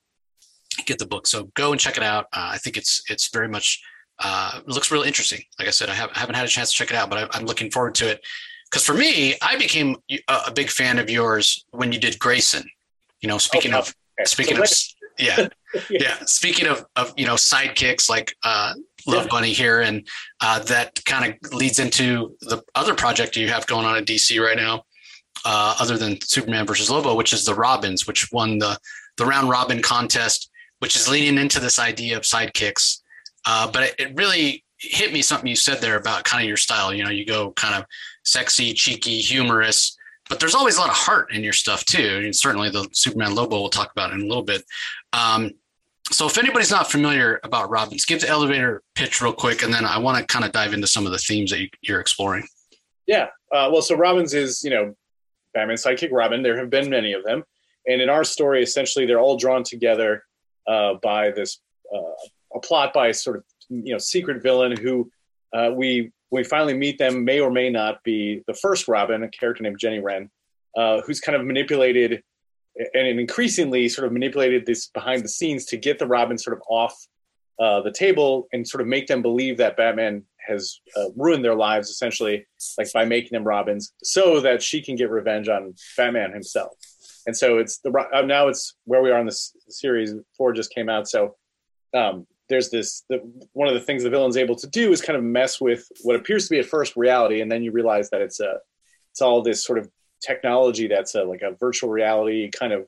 get 0.85 0.97
the 0.97 1.05
book. 1.05 1.27
So 1.27 1.45
go 1.53 1.71
and 1.71 1.79
check 1.79 1.97
it 1.97 2.03
out. 2.03 2.25
Uh, 2.33 2.49
I 2.53 2.57
think 2.57 2.77
it's 2.77 3.03
it's 3.09 3.29
very 3.29 3.47
much 3.47 3.83
uh, 4.19 4.61
looks 4.65 4.91
real 4.91 5.03
interesting. 5.03 5.41
Like 5.59 5.67
I 5.67 5.71
said, 5.71 5.89
I, 5.89 5.93
have, 5.93 6.11
haven't 6.11 6.35
had 6.35 6.45
a 6.45 6.49
chance 6.49 6.71
to 6.71 6.77
check 6.77 6.89
it 6.89 6.95
out, 6.95 7.09
but 7.09 7.19
I, 7.19 7.37
I'm 7.37 7.45
looking 7.45 7.71
forward 7.71 7.95
to 7.95 8.09
it. 8.09 8.21
because 8.69 8.85
for 8.85 8.93
me, 8.93 9.35
I 9.41 9.57
became 9.57 9.95
a 10.27 10.51
big 10.51 10.69
fan 10.69 10.99
of 10.99 11.09
yours 11.09 11.65
when 11.71 11.91
you 11.91 11.99
did 11.99 12.19
Grayson. 12.19 12.69
You 13.21 13.29
know, 13.29 13.37
speaking 13.37 13.73
oh, 13.73 13.79
of 13.79 13.95
okay. 14.19 14.25
speaking 14.25 14.55
so 14.57 14.63
of 14.63 14.69
yeah, 15.17 15.47
yeah, 15.73 15.81
yeah, 15.89 16.15
speaking 16.25 16.67
of 16.67 16.85
of 16.95 17.13
you 17.17 17.25
know 17.25 17.35
sidekicks 17.35 18.09
like 18.09 18.35
uh, 18.43 18.73
Love 19.07 19.25
yeah. 19.25 19.29
Bunny 19.29 19.53
here, 19.53 19.81
and 19.81 20.07
uh, 20.41 20.59
that 20.59 21.03
kind 21.05 21.33
of 21.33 21.53
leads 21.53 21.79
into 21.79 22.35
the 22.41 22.61
other 22.75 22.93
project 22.93 23.35
you 23.35 23.49
have 23.49 23.65
going 23.67 23.85
on 23.85 23.97
at 23.97 24.05
DC 24.05 24.39
right 24.43 24.57
now, 24.57 24.83
uh, 25.45 25.75
other 25.79 25.97
than 25.97 26.19
Superman 26.21 26.65
versus 26.65 26.89
Lobo, 26.89 27.15
which 27.15 27.33
is 27.33 27.45
the 27.45 27.55
Robins, 27.55 28.07
which 28.07 28.31
won 28.31 28.57
the 28.57 28.77
the 29.17 29.25
round 29.25 29.49
robin 29.49 29.81
contest, 29.81 30.49
which 30.79 30.95
is 30.95 31.07
leaning 31.07 31.37
into 31.37 31.59
this 31.59 31.77
idea 31.77 32.17
of 32.17 32.23
sidekicks. 32.23 33.01
Uh, 33.45 33.69
but 33.69 33.83
it, 33.83 33.95
it 33.99 34.15
really 34.15 34.63
hit 34.79 35.11
me 35.13 35.21
something 35.21 35.47
you 35.47 35.55
said 35.55 35.79
there 35.81 35.97
about 35.97 36.23
kind 36.23 36.41
of 36.41 36.47
your 36.47 36.57
style. 36.57 36.93
You 36.93 37.03
know, 37.03 37.09
you 37.09 37.25
go 37.25 37.51
kind 37.51 37.75
of 37.75 37.85
sexy, 38.23 38.73
cheeky, 38.73 39.19
humorous, 39.19 39.97
but 40.29 40.39
there's 40.39 40.55
always 40.55 40.77
a 40.77 40.79
lot 40.79 40.89
of 40.89 40.95
heart 40.95 41.33
in 41.33 41.43
your 41.43 41.53
stuff 41.53 41.83
too. 41.83 42.21
And 42.23 42.35
certainly 42.35 42.69
the 42.69 42.87
Superman 42.93 43.35
Lobo 43.35 43.59
we'll 43.59 43.69
talk 43.69 43.91
about 43.91 44.13
in 44.13 44.21
a 44.21 44.25
little 44.25 44.43
bit. 44.43 44.63
Um, 45.11 45.51
so 46.11 46.25
if 46.25 46.37
anybody's 46.37 46.71
not 46.71 46.89
familiar 46.89 47.39
about 47.43 47.69
Robins, 47.69 48.05
give 48.05 48.21
the 48.21 48.29
elevator 48.29 48.81
pitch 48.95 49.21
real 49.21 49.33
quick, 49.33 49.63
and 49.63 49.73
then 49.73 49.85
I 49.85 49.97
want 49.97 50.17
to 50.17 50.25
kind 50.25 50.45
of 50.45 50.51
dive 50.51 50.73
into 50.73 50.87
some 50.87 51.05
of 51.05 51.11
the 51.11 51.17
themes 51.17 51.51
that 51.51 51.59
you, 51.81 51.95
are 51.95 51.99
exploring. 51.99 52.47
Yeah, 53.05 53.27
uh, 53.51 53.69
well, 53.71 53.81
so 53.81 53.95
Robins 53.95 54.33
is 54.33 54.63
you 54.63 54.71
know 54.71 54.95
Batman's 55.53 55.83
sidekick 55.83 56.09
Robin. 56.11 56.41
There 56.41 56.57
have 56.57 56.69
been 56.69 56.89
many 56.89 57.13
of 57.13 57.23
them, 57.23 57.43
and 57.85 58.01
in 58.01 58.09
our 58.09 58.23
story, 58.23 58.63
essentially, 58.63 59.05
they're 59.05 59.19
all 59.19 59.37
drawn 59.37 59.63
together 59.63 60.23
uh, 60.67 60.95
by 61.03 61.29
this 61.29 61.59
uh, 61.93 62.55
a 62.55 62.59
plot 62.59 62.91
by 62.91 63.11
sort 63.11 63.37
of 63.37 63.43
you 63.69 63.93
know 63.93 63.99
secret 63.99 64.41
villain 64.41 64.75
who 64.75 65.11
uh, 65.53 65.71
we 65.73 66.11
we 66.31 66.43
finally 66.43 66.77
meet 66.77 66.97
them 66.97 67.23
may 67.25 67.39
or 67.39 67.51
may 67.51 67.69
not 67.69 68.03
be 68.03 68.43
the 68.47 68.53
first 68.53 68.87
Robin, 68.87 69.23
a 69.23 69.29
character 69.29 69.63
named 69.63 69.79
Jenny 69.79 69.99
Wren, 69.99 70.29
uh, 70.77 71.01
who's 71.01 71.19
kind 71.19 71.35
of 71.35 71.45
manipulated 71.45 72.23
and 72.93 73.19
increasingly 73.19 73.89
sort 73.89 74.07
of 74.07 74.13
manipulated 74.13 74.65
this 74.65 74.87
behind 74.87 75.23
the 75.23 75.29
scenes 75.29 75.65
to 75.65 75.77
get 75.77 75.99
the 75.99 76.07
Robin 76.07 76.37
sort 76.37 76.55
of 76.55 76.63
off 76.69 76.95
uh, 77.59 77.81
the 77.81 77.91
table 77.91 78.47
and 78.53 78.67
sort 78.67 78.81
of 78.81 78.87
make 78.87 79.07
them 79.07 79.21
believe 79.21 79.57
that 79.57 79.75
Batman 79.75 80.23
has 80.47 80.79
uh, 80.95 81.09
ruined 81.15 81.43
their 81.43 81.55
lives 81.55 81.89
essentially, 81.89 82.47
like 82.77 82.91
by 82.93 83.05
making 83.05 83.31
them 83.31 83.43
Robins, 83.43 83.93
so 84.03 84.39
that 84.39 84.63
she 84.63 84.81
can 84.81 84.95
get 84.95 85.09
revenge 85.09 85.49
on 85.49 85.73
Batman 85.97 86.31
himself. 86.31 86.73
And 87.27 87.35
so 87.35 87.57
it's 87.57 87.79
the 87.79 87.91
uh, 88.13 88.21
now 88.21 88.47
it's 88.47 88.75
where 88.85 89.01
we 89.01 89.11
are 89.11 89.19
in 89.19 89.25
this 89.25 89.53
series. 89.67 90.13
Four 90.37 90.53
just 90.53 90.73
came 90.73 90.89
out, 90.89 91.07
so 91.07 91.35
um, 91.93 92.25
there's 92.49 92.69
this 92.69 93.03
the, 93.09 93.17
one 93.53 93.67
of 93.67 93.73
the 93.73 93.79
things 93.79 94.03
the 94.03 94.09
villain's 94.09 94.37
able 94.37 94.55
to 94.55 94.67
do 94.67 94.91
is 94.91 95.01
kind 95.01 95.17
of 95.17 95.23
mess 95.23 95.61
with 95.61 95.87
what 96.01 96.15
appears 96.15 96.45
to 96.45 96.51
be 96.51 96.59
at 96.59 96.65
first 96.65 96.95
reality, 96.95 97.41
and 97.41 97.51
then 97.51 97.63
you 97.63 97.71
realize 97.71 98.09
that 98.09 98.21
it's 98.21 98.39
a 98.39 98.57
it's 99.11 99.21
all 99.21 99.41
this 99.41 99.63
sort 99.63 99.79
of 99.79 99.89
technology 100.21 100.87
that's 100.87 101.15
a, 101.15 101.23
like 101.23 101.41
a 101.41 101.55
virtual 101.59 101.89
reality 101.89 102.49
kind 102.51 102.73
of 102.73 102.87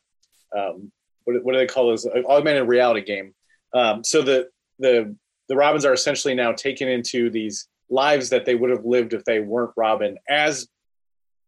um, 0.56 0.92
what, 1.24 1.44
what 1.44 1.54
do 1.54 1.60
they 1.60 1.68
call 1.68 1.92
this 1.92 2.06
augmented 2.06 2.68
reality 2.68 3.02
game. 3.02 3.34
Um, 3.74 4.04
so 4.04 4.22
the 4.22 4.50
the 4.80 5.16
the 5.48 5.56
Robins 5.56 5.86
are 5.86 5.94
essentially 5.94 6.34
now 6.34 6.52
taken 6.52 6.88
into 6.88 7.30
these 7.30 7.68
lives 7.90 8.30
that 8.30 8.46
they 8.46 8.56
would 8.56 8.70
have 8.70 8.86
lived 8.86 9.14
if 9.14 9.24
they 9.26 9.40
weren't 9.40 9.74
Robin, 9.76 10.18
as 10.30 10.68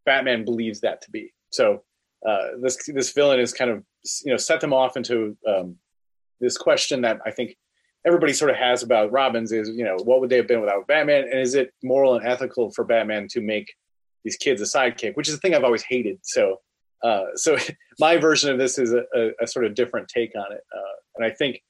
Batman 0.06 0.46
believes 0.46 0.82
that 0.82 1.02
to 1.02 1.12
be. 1.12 1.34
So 1.52 1.84
uh, 2.28 2.48
this 2.62 2.78
this 2.88 3.12
villain 3.12 3.40
is 3.40 3.54
kind 3.54 3.72
of 3.72 3.84
you 4.24 4.32
know 4.32 4.38
set 4.38 4.62
them 4.62 4.74
off 4.74 4.98
into 4.98 5.38
um, 5.48 5.78
this 6.40 6.58
question 6.58 7.02
that 7.02 7.20
I 7.26 7.32
think 7.32 7.56
everybody 8.06 8.34
sort 8.34 8.52
of 8.52 8.58
has 8.58 8.84
about 8.84 9.12
Robins 9.12 9.52
is, 9.52 9.70
you 9.70 9.84
know, 9.84 9.98
what 10.04 10.20
would 10.20 10.30
they 10.30 10.38
have 10.38 10.48
been 10.48 10.62
without 10.62 10.88
Batman? 10.88 11.24
And 11.24 11.40
is 11.40 11.56
it 11.56 11.74
moral 11.84 12.16
and 12.16 12.26
ethical 12.26 12.72
for 12.72 12.84
Batman 12.84 13.28
to 13.30 13.42
make 13.42 13.74
these 14.24 14.38
kids 14.38 14.62
a 14.62 14.66
sidekick, 14.66 15.16
which 15.16 15.28
is 15.28 15.36
the 15.36 15.40
thing 15.40 15.54
I've 15.54 15.64
always 15.64 15.84
hated. 15.84 16.20
So, 16.24 16.62
uh, 17.04 17.26
so 17.36 17.58
my 18.00 18.18
version 18.18 18.52
of 18.52 18.58
this 18.58 18.78
is 18.78 18.94
a, 18.94 19.04
a, 19.16 19.32
a 19.42 19.48
sort 19.48 19.66
of 19.66 19.76
different 19.76 20.08
take 20.08 20.36
on 20.36 20.52
it. 20.52 20.62
Uh, 20.74 20.96
and 21.18 21.26
I 21.26 21.36
think 21.36 21.62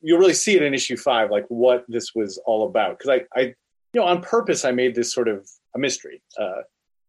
you'll 0.00 0.18
really 0.18 0.34
see 0.34 0.56
it 0.56 0.62
in 0.62 0.74
issue 0.74 0.96
five, 0.96 1.30
like 1.30 1.46
what 1.48 1.84
this 1.88 2.14
was 2.14 2.40
all 2.46 2.66
about. 2.66 2.98
Cause 2.98 3.08
I, 3.08 3.38
I, 3.38 3.54
you 3.94 4.00
know, 4.00 4.04
on 4.04 4.22
purpose, 4.22 4.64
I 4.64 4.72
made 4.72 4.94
this 4.94 5.12
sort 5.12 5.28
of 5.28 5.48
a 5.74 5.78
mystery. 5.78 6.22
Uh, 6.38 6.62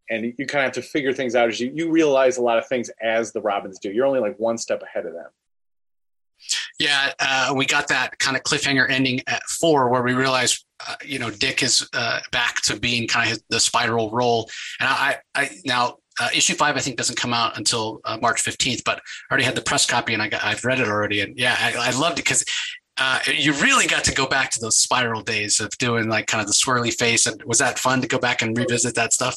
and 0.09 0.33
you 0.37 0.45
kind 0.45 0.65
of 0.65 0.75
have 0.75 0.83
to 0.83 0.89
figure 0.89 1.13
things 1.13 1.33
out 1.33 1.47
as 1.47 1.59
you, 1.59 1.71
you 1.73 1.89
realize 1.89 2.37
a 2.37 2.41
lot 2.41 2.57
of 2.57 2.67
things 2.67 2.91
as 3.01 3.31
the 3.31 3.41
Robins 3.41 3.79
do. 3.79 3.91
You're 3.91 4.05
only 4.05 4.19
like 4.19 4.37
one 4.37 4.57
step 4.57 4.83
ahead 4.83 5.05
of 5.05 5.13
them. 5.13 5.29
Yeah, 6.79 7.11
uh, 7.19 7.53
we 7.55 7.65
got 7.65 7.87
that 7.89 8.17
kind 8.19 8.35
of 8.35 8.43
cliffhanger 8.43 8.89
ending 8.89 9.21
at 9.27 9.43
four, 9.43 9.89
where 9.89 10.01
we 10.01 10.13
realized, 10.13 10.65
uh, 10.87 10.95
you 11.05 11.19
know, 11.19 11.29
Dick 11.29 11.63
is 11.63 11.87
uh, 11.93 12.19
back 12.31 12.61
to 12.63 12.79
being 12.79 13.07
kind 13.07 13.31
of 13.31 13.41
the 13.49 13.57
Spyral 13.57 14.11
role. 14.11 14.49
And 14.79 14.89
I, 14.89 15.17
I 15.35 15.49
now 15.65 15.97
uh, 16.19 16.29
issue 16.33 16.55
five, 16.55 16.75
I 16.75 16.79
think, 16.79 16.97
doesn't 16.97 17.17
come 17.17 17.33
out 17.33 17.57
until 17.57 18.01
uh, 18.05 18.17
March 18.21 18.41
fifteenth, 18.41 18.83
but 18.83 18.97
I 18.97 19.31
already 19.31 19.45
had 19.45 19.55
the 19.55 19.61
press 19.61 19.85
copy 19.85 20.13
and 20.13 20.21
I 20.21 20.29
got, 20.29 20.43
I've 20.43 20.65
read 20.65 20.79
it 20.79 20.87
already, 20.87 21.21
and 21.21 21.37
yeah, 21.37 21.55
I, 21.59 21.89
I 21.89 21.91
loved 21.91 22.19
it 22.19 22.25
because. 22.25 22.43
Uh, 22.95 23.17
you 23.25 23.53
really 23.53 23.87
got 23.87 24.03
to 24.03 24.13
go 24.13 24.27
back 24.27 24.51
to 24.51 24.59
those 24.59 24.77
Spyral 24.85 25.25
days 25.25 25.59
of 25.59 25.71
doing 25.79 26.07
like 26.09 26.27
kind 26.27 26.41
of 26.41 26.45
the 26.45 26.53
swirly 26.53 26.93
face, 26.93 27.25
and 27.25 27.41
was 27.43 27.57
that 27.57 27.79
fun 27.79 28.01
to 28.01 28.07
go 28.07 28.19
back 28.19 28.43
and 28.43 28.55
revisit 28.55 28.93
that 28.93 29.11
stuff? 29.11 29.35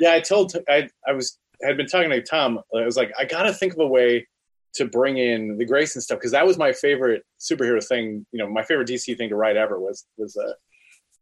Yeah, 0.00 0.12
I 0.12 0.20
told 0.20 0.54
I 0.68 0.88
I 1.04 1.10
was 1.10 1.36
had 1.64 1.76
been 1.76 1.88
talking 1.88 2.10
to 2.10 2.22
Tom. 2.22 2.60
I 2.72 2.84
was 2.84 2.96
like, 2.96 3.10
I 3.18 3.24
got 3.24 3.42
to 3.42 3.52
think 3.52 3.72
of 3.72 3.80
a 3.80 3.86
way 3.88 4.28
to 4.74 4.86
bring 4.86 5.18
in 5.18 5.58
the 5.58 5.64
Grayson 5.64 6.00
stuff 6.00 6.18
because 6.18 6.32
that 6.32 6.46
was 6.46 6.58
my 6.58 6.72
favorite 6.72 7.24
superhero 7.38 7.84
thing. 7.86 8.26
You 8.32 8.38
know, 8.38 8.48
my 8.48 8.62
favorite 8.62 8.88
DC 8.88 9.16
thing 9.16 9.28
to 9.28 9.36
write 9.36 9.56
ever 9.56 9.78
was 9.78 10.06
was 10.16 10.36
uh, 10.36 10.52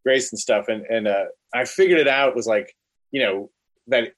Grayson 0.05 0.39
stuff, 0.39 0.69
and 0.69 0.85
and 0.87 1.09
uh, 1.09 1.25
I 1.55 1.65
figured 1.65 2.01
it 2.01 2.09
out 2.09 2.37
was 2.37 2.47
like 2.47 2.75
you 3.11 3.23
know 3.23 3.51
that. 3.89 4.13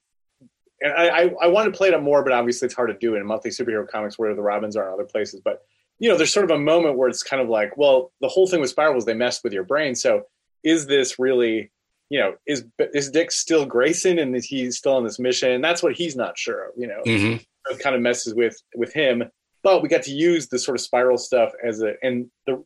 And 0.85 0.93
I, 0.93 1.33
I, 1.41 1.47
wanted 1.47 1.71
to 1.71 1.79
play 1.79 1.87
it 1.87 1.95
up 1.95 2.03
more, 2.03 2.25
but 2.25 2.33
obviously 2.33 2.67
it's 2.67 2.75
hard 2.75 2.89
to 2.89 2.99
do 2.99 3.15
in 3.15 3.25
monthly 3.25 3.53
superhero 3.53 3.87
comics 3.87 4.19
where 4.19 4.35
the 4.35 4.43
Robins 4.43 4.75
are 4.75 4.89
in 4.89 4.93
other 4.93 5.05
places. 5.05 5.41
But 5.45 5.61
you 6.01 6.09
know, 6.09 6.17
there's 6.17 6.33
sort 6.33 6.43
of 6.43 6.51
a 6.51 6.59
moment 6.59 6.99
where 6.99 7.09
it's 7.09 7.23
kind 7.23 7.41
of 7.41 7.49
like, 7.49 7.77
well, 7.77 8.11
the 8.21 8.27
whole 8.27 8.49
thing 8.49 8.61
with 8.61 8.75
Spyral 8.75 9.05
they 9.05 9.15
messed 9.15 9.45
with 9.45 9.53
your 9.53 9.63
brain. 9.63 9.95
So 9.95 10.25
is 10.65 10.89
this 10.89 11.21
really, 11.21 11.71
you 12.11 12.19
know, 12.19 12.35
is 12.49 12.65
is 12.81 13.13
Dick 13.13 13.31
still 13.31 13.65
Grayson 13.65 14.19
and 14.19 14.35
is 14.35 14.45
he 14.45 14.69
still 14.73 14.97
on 14.97 15.05
this 15.05 15.21
mission? 15.21 15.53
And 15.53 15.63
that's 15.63 15.85
what 15.85 15.93
he's 15.93 16.17
not 16.17 16.37
sure 16.37 16.65
of, 16.65 16.73
you 16.77 16.89
know. 16.89 17.01
Mm-hmm 17.07 17.45
kind 17.79 17.95
of 17.95 18.03
messes 18.03 18.35
with 18.35 18.57
with 18.75 18.93
him. 18.93 19.25
But 19.63 19.83
we 19.83 19.89
got 19.89 20.03
to 20.05 20.11
use 20.13 20.49
the 20.49 20.59
sort 20.59 20.79
of 20.79 20.87
Spyral 20.87 21.19
stuff 21.19 21.53
as 21.65 21.83
a 21.83 21.95
and 22.03 22.31
the 22.47 22.65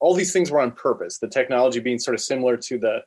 all 0.00 0.14
these 0.14 0.32
things 0.32 0.50
were 0.50 0.60
on 0.60 0.72
purpose. 0.72 1.18
The 1.18 1.28
technology 1.28 1.80
being 1.80 1.98
sort 1.98 2.14
of 2.14 2.20
similar 2.20 2.56
to 2.58 2.78
the, 2.78 3.02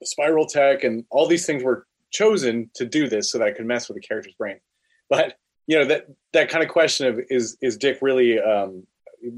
the 0.00 0.06
Spyral 0.06 0.48
tech, 0.48 0.84
and 0.84 1.04
all 1.10 1.26
these 1.26 1.44
things 1.44 1.62
were 1.62 1.86
chosen 2.10 2.70
to 2.74 2.86
do 2.86 3.08
this 3.08 3.30
so 3.30 3.38
that 3.38 3.48
I 3.48 3.52
could 3.52 3.66
mess 3.66 3.88
with 3.88 3.96
the 3.96 4.06
character's 4.06 4.34
brain. 4.34 4.58
But 5.10 5.36
you 5.66 5.78
know 5.78 5.84
that 5.86 6.06
that 6.32 6.48
kind 6.48 6.64
of 6.64 6.70
question 6.70 7.06
of 7.06 7.20
is 7.28 7.56
is 7.60 7.76
Dick 7.76 7.98
really 8.02 8.38
um, 8.38 8.86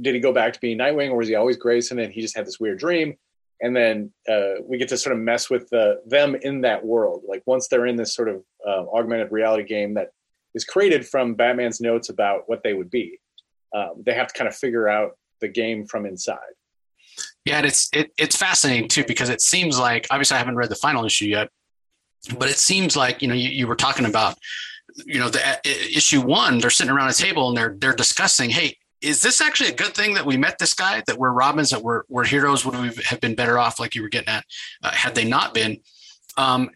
did 0.00 0.14
he 0.14 0.20
go 0.20 0.32
back 0.32 0.52
to 0.52 0.60
being 0.60 0.78
Nightwing 0.78 1.10
or 1.10 1.16
was 1.16 1.28
he 1.28 1.34
always 1.34 1.56
Grayson 1.56 1.98
and 1.98 2.12
he 2.12 2.20
just 2.20 2.36
had 2.36 2.46
this 2.46 2.60
weird 2.60 2.78
dream? 2.78 3.16
And 3.60 3.74
then 3.74 4.12
uh, 4.28 4.60
we 4.62 4.78
get 4.78 4.88
to 4.88 4.96
sort 4.96 5.16
of 5.16 5.22
mess 5.22 5.48
with 5.48 5.68
the, 5.70 6.00
them 6.06 6.34
in 6.34 6.62
that 6.62 6.84
world. 6.84 7.22
Like 7.26 7.42
once 7.46 7.68
they're 7.68 7.86
in 7.86 7.96
this 7.96 8.14
sort 8.14 8.28
of 8.28 8.42
uh, 8.66 8.84
augmented 8.92 9.30
reality 9.30 9.64
game 9.64 9.94
that 9.94 10.08
is 10.54 10.64
created 10.64 11.06
from 11.06 11.34
Batman's 11.34 11.80
notes 11.80 12.08
about 12.08 12.42
what 12.46 12.62
they 12.62 12.74
would 12.74 12.90
be. 12.90 13.18
Um, 13.74 14.02
they 14.04 14.14
have 14.14 14.28
to 14.28 14.34
kind 14.34 14.48
of 14.48 14.54
figure 14.54 14.88
out 14.88 15.12
the 15.40 15.48
game 15.48 15.86
from 15.86 16.06
inside. 16.06 16.38
Yeah, 17.44 17.58
and 17.58 17.66
it's 17.66 17.90
it, 17.92 18.12
it's 18.16 18.36
fascinating 18.36 18.88
too 18.88 19.04
because 19.04 19.28
it 19.28 19.40
seems 19.40 19.78
like 19.78 20.06
obviously 20.10 20.36
I 20.36 20.38
haven't 20.38 20.56
read 20.56 20.70
the 20.70 20.76
final 20.76 21.04
issue 21.04 21.26
yet, 21.26 21.50
but 22.38 22.48
it 22.48 22.56
seems 22.56 22.96
like 22.96 23.22
you 23.22 23.28
know 23.28 23.34
you, 23.34 23.50
you 23.50 23.66
were 23.66 23.76
talking 23.76 24.06
about 24.06 24.38
you 25.04 25.18
know 25.18 25.28
the 25.28 25.46
uh, 25.46 25.56
issue 25.64 26.20
one 26.20 26.58
they're 26.58 26.70
sitting 26.70 26.92
around 26.92 27.10
a 27.10 27.14
table 27.14 27.48
and 27.48 27.56
they're 27.56 27.74
they're 27.78 27.94
discussing 27.94 28.48
hey 28.50 28.76
is 29.00 29.20
this 29.20 29.40
actually 29.40 29.68
a 29.68 29.74
good 29.74 29.92
thing 29.92 30.14
that 30.14 30.24
we 30.24 30.36
met 30.36 30.56
this 30.58 30.72
guy 30.72 31.02
that 31.06 31.18
we're 31.18 31.32
robins 31.32 31.70
that 31.70 31.82
we're, 31.82 32.02
we're 32.08 32.24
heroes 32.24 32.64
would 32.64 32.78
we 32.80 32.90
have 33.04 33.20
been 33.20 33.34
better 33.34 33.58
off 33.58 33.80
like 33.80 33.94
you 33.94 34.02
were 34.02 34.08
getting 34.08 34.28
at 34.28 34.44
uh, 34.82 34.90
had 34.92 35.14
they 35.14 35.24
not 35.24 35.52
been 35.52 35.78
um, 36.36 36.70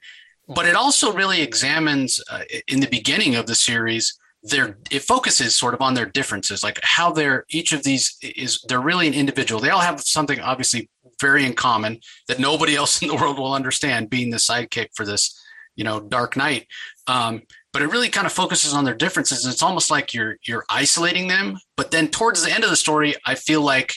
but 0.48 0.66
it 0.66 0.74
also 0.74 1.12
really 1.12 1.42
examines 1.42 2.20
uh, 2.30 2.42
in 2.66 2.80
the 2.80 2.88
beginning 2.88 3.36
of 3.36 3.46
the 3.46 3.54
series 3.54 4.18
their 4.42 4.78
it 4.90 5.02
focuses 5.02 5.54
sort 5.54 5.74
of 5.74 5.80
on 5.80 5.94
their 5.94 6.06
differences 6.06 6.62
like 6.62 6.78
how 6.82 7.10
they're 7.10 7.44
each 7.50 7.72
of 7.72 7.82
these 7.82 8.16
is 8.22 8.64
they're 8.68 8.80
really 8.80 9.08
an 9.08 9.14
individual. 9.14 9.60
They 9.60 9.70
all 9.70 9.80
have 9.80 10.00
something 10.00 10.40
obviously 10.40 10.88
very 11.20 11.44
in 11.44 11.54
common 11.54 12.00
that 12.28 12.38
nobody 12.38 12.76
else 12.80 13.02
in 13.02 13.08
the 13.08 13.16
world 13.16 13.38
will 13.38 13.52
understand 13.52 14.10
being 14.10 14.30
the 14.30 14.36
sidekick 14.36 14.88
for 14.94 15.04
this 15.04 15.38
you 15.74 15.84
know 15.84 16.00
dark 16.00 16.36
knight. 16.36 16.66
Um, 17.06 17.42
but 17.72 17.82
it 17.82 17.90
really 17.90 18.08
kind 18.08 18.26
of 18.26 18.32
focuses 18.32 18.72
on 18.72 18.84
their 18.84 18.94
differences 18.94 19.44
and 19.44 19.52
it's 19.52 19.62
almost 19.62 19.90
like 19.90 20.14
you're 20.14 20.36
you're 20.46 20.64
isolating 20.70 21.28
them. 21.28 21.58
But 21.76 21.90
then 21.90 22.08
towards 22.08 22.44
the 22.44 22.52
end 22.52 22.64
of 22.64 22.70
the 22.70 22.76
story 22.76 23.14
i 23.26 23.34
feel 23.34 23.62
like 23.62 23.94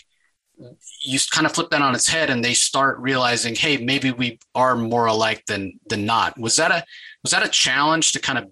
you 1.01 1.19
kind 1.31 1.47
of 1.47 1.53
flip 1.53 1.69
that 1.69 1.81
on 1.81 1.95
its 1.95 2.07
head 2.07 2.29
and 2.29 2.43
they 2.43 2.53
start 2.53 2.97
realizing 2.99 3.55
hey 3.55 3.77
maybe 3.77 4.11
we 4.11 4.39
are 4.55 4.75
more 4.75 5.07
alike 5.07 5.43
than 5.47 5.79
than 5.89 6.05
not 6.05 6.37
was 6.39 6.55
that 6.55 6.71
a 6.71 6.83
was 7.23 7.31
that 7.31 7.45
a 7.45 7.49
challenge 7.49 8.11
to 8.11 8.19
kind 8.19 8.37
of 8.37 8.47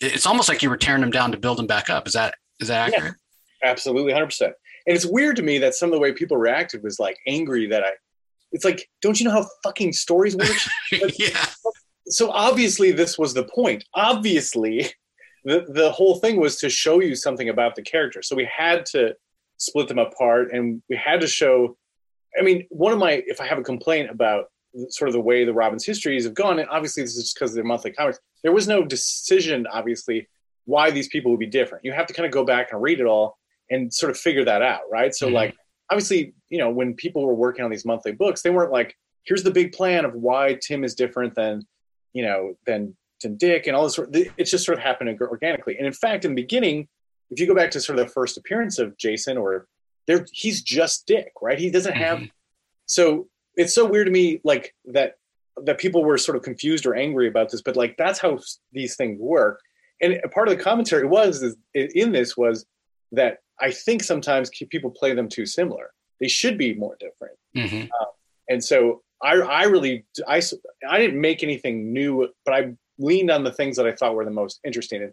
it's 0.00 0.26
almost 0.26 0.48
like 0.48 0.62
you 0.62 0.70
were 0.70 0.76
tearing 0.76 1.00
them 1.00 1.10
down 1.10 1.30
to 1.30 1.38
build 1.38 1.58
them 1.58 1.66
back 1.66 1.90
up 1.90 2.06
is 2.06 2.14
that 2.14 2.34
is 2.60 2.68
that 2.68 2.88
accurate 2.88 3.14
yeah, 3.62 3.70
absolutely 3.70 4.12
100% 4.12 4.40
and 4.42 4.54
it's 4.86 5.06
weird 5.06 5.36
to 5.36 5.42
me 5.42 5.58
that 5.58 5.74
some 5.74 5.88
of 5.88 5.92
the 5.92 6.00
way 6.00 6.12
people 6.12 6.36
reacted 6.36 6.82
was 6.82 6.98
like 6.98 7.16
angry 7.26 7.66
that 7.66 7.82
i 7.82 7.90
it's 8.52 8.64
like 8.64 8.88
don't 9.00 9.20
you 9.20 9.26
know 9.26 9.32
how 9.32 9.46
fucking 9.62 9.92
stories 9.92 10.36
work 10.36 10.48
yeah 11.18 11.44
so 12.08 12.30
obviously 12.30 12.92
this 12.92 13.18
was 13.18 13.34
the 13.34 13.44
point. 13.44 13.84
Obviously, 13.94 14.86
the 15.44 15.64
the 15.68 15.90
whole 15.90 16.16
thing 16.16 16.40
was 16.40 16.56
to 16.56 16.68
show 16.68 17.00
you 17.00 17.14
something 17.14 17.48
about 17.48 17.74
the 17.74 17.82
character. 17.82 18.22
So 18.22 18.36
we 18.36 18.48
had 18.54 18.86
to 18.86 19.14
split 19.56 19.88
them 19.88 19.98
apart, 19.98 20.52
and 20.52 20.82
we 20.88 20.96
had 20.96 21.20
to 21.20 21.26
show. 21.26 21.76
I 22.38 22.42
mean, 22.42 22.66
one 22.70 22.92
of 22.92 22.98
my 22.98 23.22
if 23.26 23.40
I 23.40 23.46
have 23.46 23.58
a 23.58 23.62
complaint 23.62 24.10
about 24.10 24.46
sort 24.88 25.08
of 25.08 25.12
the 25.12 25.20
way 25.20 25.44
the 25.44 25.52
Robins 25.52 25.84
histories 25.84 26.24
have 26.24 26.34
gone, 26.34 26.58
and 26.58 26.68
obviously 26.70 27.02
this 27.02 27.16
is 27.16 27.24
just 27.24 27.34
because 27.34 27.54
they're 27.54 27.64
monthly 27.64 27.92
comics. 27.92 28.18
There 28.42 28.52
was 28.52 28.66
no 28.66 28.82
decision, 28.84 29.66
obviously, 29.66 30.28
why 30.64 30.90
these 30.90 31.08
people 31.08 31.30
would 31.30 31.40
be 31.40 31.46
different. 31.46 31.84
You 31.84 31.92
have 31.92 32.06
to 32.06 32.14
kind 32.14 32.26
of 32.26 32.32
go 32.32 32.44
back 32.44 32.72
and 32.72 32.80
read 32.80 33.00
it 33.00 33.06
all 33.06 33.38
and 33.70 33.92
sort 33.92 34.10
of 34.10 34.18
figure 34.18 34.44
that 34.44 34.62
out, 34.62 34.82
right? 34.90 35.14
So, 35.14 35.26
mm-hmm. 35.26 35.34
like, 35.34 35.56
obviously, 35.90 36.34
you 36.48 36.58
know, 36.58 36.70
when 36.70 36.94
people 36.94 37.26
were 37.26 37.34
working 37.34 37.64
on 37.64 37.70
these 37.70 37.84
monthly 37.84 38.12
books, 38.12 38.42
they 38.42 38.50
weren't 38.50 38.72
like, 38.72 38.96
here's 39.24 39.42
the 39.42 39.50
big 39.50 39.72
plan 39.72 40.04
of 40.04 40.14
why 40.14 40.58
Tim 40.66 40.84
is 40.84 40.94
different 40.94 41.34
than, 41.34 41.66
you 42.12 42.24
know, 42.24 42.54
than 42.66 42.96
than 43.22 43.36
Dick 43.36 43.66
and 43.66 43.76
all 43.76 43.84
this. 43.84 43.98
It's 44.36 44.50
just 44.50 44.64
sort 44.64 44.78
of 44.78 44.82
happened 44.82 45.16
organically. 45.20 45.76
And 45.76 45.86
in 45.86 45.92
fact, 45.92 46.24
in 46.24 46.34
the 46.34 46.42
beginning, 46.42 46.88
if 47.30 47.38
you 47.38 47.46
go 47.46 47.54
back 47.54 47.70
to 47.72 47.80
sort 47.80 47.98
of 47.98 48.06
the 48.06 48.12
first 48.12 48.36
appearance 48.36 48.78
of 48.78 48.96
Jason, 48.98 49.38
or 49.38 49.68
there, 50.06 50.26
he's 50.32 50.62
just 50.62 51.06
Dick, 51.06 51.32
right? 51.40 51.58
He 51.58 51.70
doesn't 51.70 51.96
have. 51.96 52.18
Mm-hmm. 52.18 52.26
So 52.86 53.28
it's 53.56 53.74
so 53.74 53.86
weird 53.86 54.06
to 54.06 54.12
me, 54.12 54.40
like 54.44 54.74
that 54.86 55.16
that 55.64 55.78
people 55.78 56.02
were 56.02 56.16
sort 56.16 56.36
of 56.36 56.42
confused 56.42 56.86
or 56.86 56.94
angry 56.94 57.28
about 57.28 57.50
this, 57.50 57.60
but 57.60 57.76
like 57.76 57.96
that's 57.98 58.18
how 58.18 58.38
these 58.72 58.96
things 58.96 59.20
work. 59.20 59.60
And 60.00 60.18
part 60.32 60.48
of 60.48 60.56
the 60.56 60.62
commentary 60.62 61.06
was 61.06 61.42
is, 61.42 61.56
in 61.74 62.10
this 62.10 62.36
was 62.36 62.64
that 63.12 63.38
I 63.60 63.70
think 63.70 64.02
sometimes 64.02 64.50
people 64.50 64.90
play 64.90 65.14
them 65.14 65.28
too 65.28 65.46
similar. 65.46 65.92
They 66.20 66.28
should 66.28 66.56
be 66.56 66.74
more 66.74 66.96
different. 66.98 67.36
Mm-hmm. 67.54 67.82
Um, 67.82 68.08
and 68.48 68.64
so 68.64 69.02
I, 69.22 69.34
I 69.34 69.64
really, 69.64 70.04
I, 70.26 70.40
I 70.88 70.98
didn't 70.98 71.20
make 71.20 71.42
anything 71.42 71.92
new, 71.92 72.28
but 72.44 72.54
I 72.54 72.72
leaned 72.98 73.30
on 73.30 73.44
the 73.44 73.52
things 73.52 73.76
that 73.76 73.86
I 73.86 73.92
thought 73.92 74.14
were 74.14 74.24
the 74.24 74.30
most 74.30 74.58
interesting. 74.64 75.02
And, 75.02 75.12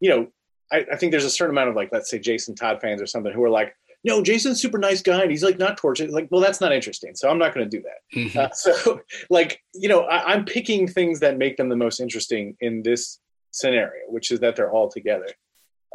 you 0.00 0.10
know, 0.10 0.28
I, 0.72 0.86
I 0.92 0.96
think 0.96 1.12
there's 1.12 1.24
a 1.24 1.30
certain 1.30 1.54
amount 1.54 1.68
of 1.68 1.76
like, 1.76 1.90
let's 1.92 2.10
say 2.10 2.18
Jason 2.18 2.54
Todd 2.54 2.80
fans 2.80 3.02
or 3.02 3.06
something 3.06 3.32
who 3.32 3.44
are 3.44 3.50
like, 3.50 3.76
no, 4.04 4.22
Jason's 4.22 4.60
super 4.60 4.78
nice 4.78 5.00
guy 5.00 5.22
and 5.22 5.30
he's 5.30 5.42
like 5.42 5.58
not 5.58 5.78
tortured. 5.78 6.10
Like, 6.10 6.28
well, 6.30 6.40
that's 6.40 6.60
not 6.60 6.72
interesting. 6.72 7.14
So 7.16 7.30
I'm 7.30 7.38
not 7.38 7.54
going 7.54 7.68
to 7.68 7.76
do 7.76 7.82
that. 7.82 8.18
Mm-hmm. 8.18 8.38
Uh, 8.38 8.50
so 8.52 9.00
like, 9.30 9.62
you 9.72 9.88
know, 9.88 10.02
I, 10.02 10.32
I'm 10.32 10.44
picking 10.44 10.86
things 10.86 11.20
that 11.20 11.38
make 11.38 11.56
them 11.56 11.70
the 11.70 11.76
most 11.76 12.00
interesting 12.00 12.56
in 12.60 12.82
this 12.82 13.18
scenario, 13.50 14.02
which 14.08 14.30
is 14.30 14.40
that 14.40 14.56
they're 14.56 14.70
all 14.70 14.90
together. 14.90 15.28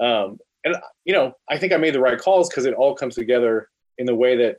Um, 0.01 0.39
and 0.65 0.75
you 1.05 1.13
know, 1.13 1.33
I 1.49 1.57
think 1.57 1.71
I 1.71 1.77
made 1.77 1.93
the 1.93 1.99
right 1.99 2.19
calls 2.19 2.49
because 2.49 2.65
it 2.65 2.73
all 2.73 2.95
comes 2.95 3.15
together 3.15 3.69
in 3.97 4.05
the 4.05 4.15
way 4.15 4.35
that 4.37 4.57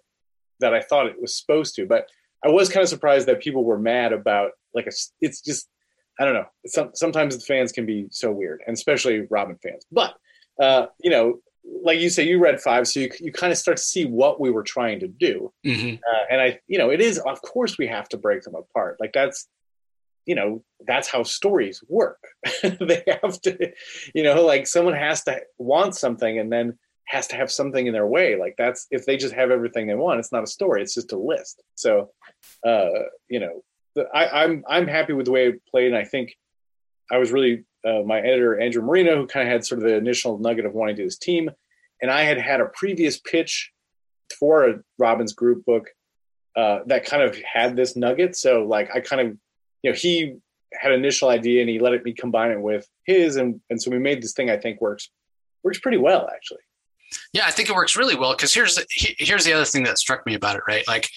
that 0.61 0.75
I 0.75 0.81
thought 0.81 1.07
it 1.07 1.21
was 1.21 1.39
supposed 1.39 1.75
to. 1.75 1.87
But 1.87 2.07
I 2.45 2.49
was 2.49 2.69
kind 2.69 2.83
of 2.83 2.89
surprised 2.89 3.27
that 3.29 3.41
people 3.41 3.65
were 3.65 3.79
mad 3.79 4.13
about 4.13 4.53
like 4.75 4.87
a. 4.87 4.93
It's 5.21 5.41
just 5.41 5.69
I 6.19 6.25
don't 6.25 6.35
know. 6.35 6.47
Some, 6.67 6.91
sometimes 6.95 7.37
the 7.37 7.45
fans 7.45 7.73
can 7.73 7.87
be 7.87 8.07
so 8.11 8.31
weird, 8.31 8.63
and 8.67 8.75
especially 8.75 9.27
Robin 9.31 9.59
fans. 9.63 9.85
But 9.93 10.15
uh, 10.61 10.87
you 11.03 11.11
know, 11.11 11.41
like 11.83 12.01
you 12.01 12.11
say, 12.11 12.27
you 12.27 12.39
read 12.39 12.61
five, 12.61 12.87
so 12.87 13.01
you 13.01 13.11
you 13.21 13.33
kind 13.33 13.53
of 13.53 13.59
start 13.59 13.77
to 13.77 13.83
see 13.83 14.05
what 14.05 14.41
we 14.41 14.51
were 14.51 14.63
trying 14.63 15.01
to 15.01 15.09
do. 15.09 15.53
Mm-hmm. 15.65 15.97
Uh, 15.97 16.25
and 16.31 16.41
I, 16.41 16.61
you 16.67 16.79
know, 16.79 16.91
it 16.91 17.01
is 17.01 17.19
of 17.19 17.41
course 17.43 17.79
we 17.79 17.87
have 17.87 18.09
to 18.11 18.19
break 18.19 18.43
them 18.43 18.55
apart. 18.55 18.97
Like 19.01 19.13
that's 19.13 19.49
you 20.27 20.35
know 20.35 20.63
that's 20.87 21.09
how 21.09 21.23
stories 21.23 21.83
work 21.89 22.23
they 22.63 23.03
have 23.23 23.41
to 23.43 23.73
you 24.15 24.23
know 24.23 24.45
like 24.45 24.67
someone 24.67 24.95
has 24.95 25.25
to 25.25 25.41
want 25.59 25.95
something 25.95 26.39
and 26.39 26.53
then 26.53 26.79
has 27.07 27.27
to 27.27 27.37
have 27.37 27.51
something 27.51 27.87
in 27.87 27.93
their 27.93 28.07
way 28.07 28.37
like 28.37 28.55
that's 28.57 28.87
if 28.91 29.05
they 29.07 29.17
just 29.17 29.35
have 29.35 29.51
everything 29.51 29.87
they 29.87 29.95
want 29.95 30.21
it's 30.21 30.31
not 30.31 30.45
a 30.45 30.47
story 30.47 30.83
it's 30.83 30.95
just 30.95 31.13
a 31.13 31.19
list 31.19 31.63
so 31.75 32.11
uh 32.67 32.91
you 33.29 33.41
know 33.41 33.63
I, 34.15 34.45
i'm 34.45 34.65
i'm 34.69 34.87
happy 34.87 35.15
with 35.15 35.27
the 35.27 35.33
way 35.33 35.49
it 35.49 35.63
played 35.69 35.89
and 35.89 35.97
i 35.97 36.05
think 36.05 36.37
i 37.11 37.19
was 37.19 37.33
really 37.33 37.65
uh, 37.87 38.03
my 38.05 38.19
editor 38.19 38.61
andrew 38.61 38.83
marino 38.83 39.17
who 39.17 39.27
kind 39.27 39.47
of 39.47 39.53
had 39.53 39.65
sort 39.65 39.81
of 39.81 39.89
the 39.89 39.97
initial 39.97 40.39
nugget 40.39 40.67
of 40.67 40.75
wanting 40.75 40.97
to 40.97 41.03
do 41.03 41.07
this 41.07 41.19
team 41.19 41.51
and 42.03 42.11
i 42.11 42.23
had 42.23 42.39
had 42.39 42.61
a 42.61 42.67
previous 42.67 43.19
pitch 43.19 43.73
for 44.39 44.69
a 44.69 44.81
robins 44.99 45.33
group 45.33 45.65
book 45.65 45.89
uh, 46.57 46.81
that 46.87 47.07
kind 47.07 47.23
of 47.23 47.37
had 47.43 47.77
this 47.77 47.97
nugget 47.97 48.37
so 48.37 48.65
like 48.65 48.91
i 48.95 49.01
kind 49.01 49.27
of 49.29 49.37
you 49.83 49.91
know, 49.91 49.97
he 49.97 50.37
had 50.73 50.93
an 50.93 50.99
initial 50.99 51.29
idea 51.29 51.61
and 51.61 51.71
he 51.71 51.79
let 51.79 51.93
it 51.93 52.05
me 52.05 52.13
combine 52.13 52.51
it 52.51 52.61
with 52.61 52.87
his, 53.05 53.37
and 53.37 53.61
and 53.71 53.81
so 53.81 53.91
we 53.91 53.99
made 53.99 54.23
this 54.23 54.33
thing 54.33 54.51
I 54.51 54.57
think 54.57 54.81
works 54.81 55.11
works 55.63 55.79
pretty 55.79 55.99
well 55.99 56.29
actually. 56.33 56.61
Yeah, 57.33 57.45
I 57.47 57.51
think 57.51 57.69
it 57.69 57.75
works 57.75 57.97
really 57.97 58.17
well 58.17 58.33
because 58.33 58.55
here's 58.55 58.79
here's 58.91 59.45
the 59.45 59.53
other 59.53 59.65
thing 59.65 59.85
that 59.85 59.99
struck 59.99 60.25
me 60.27 60.35
about 60.35 60.57
it, 60.57 60.63
right? 60.69 60.87
Like, 60.87 61.09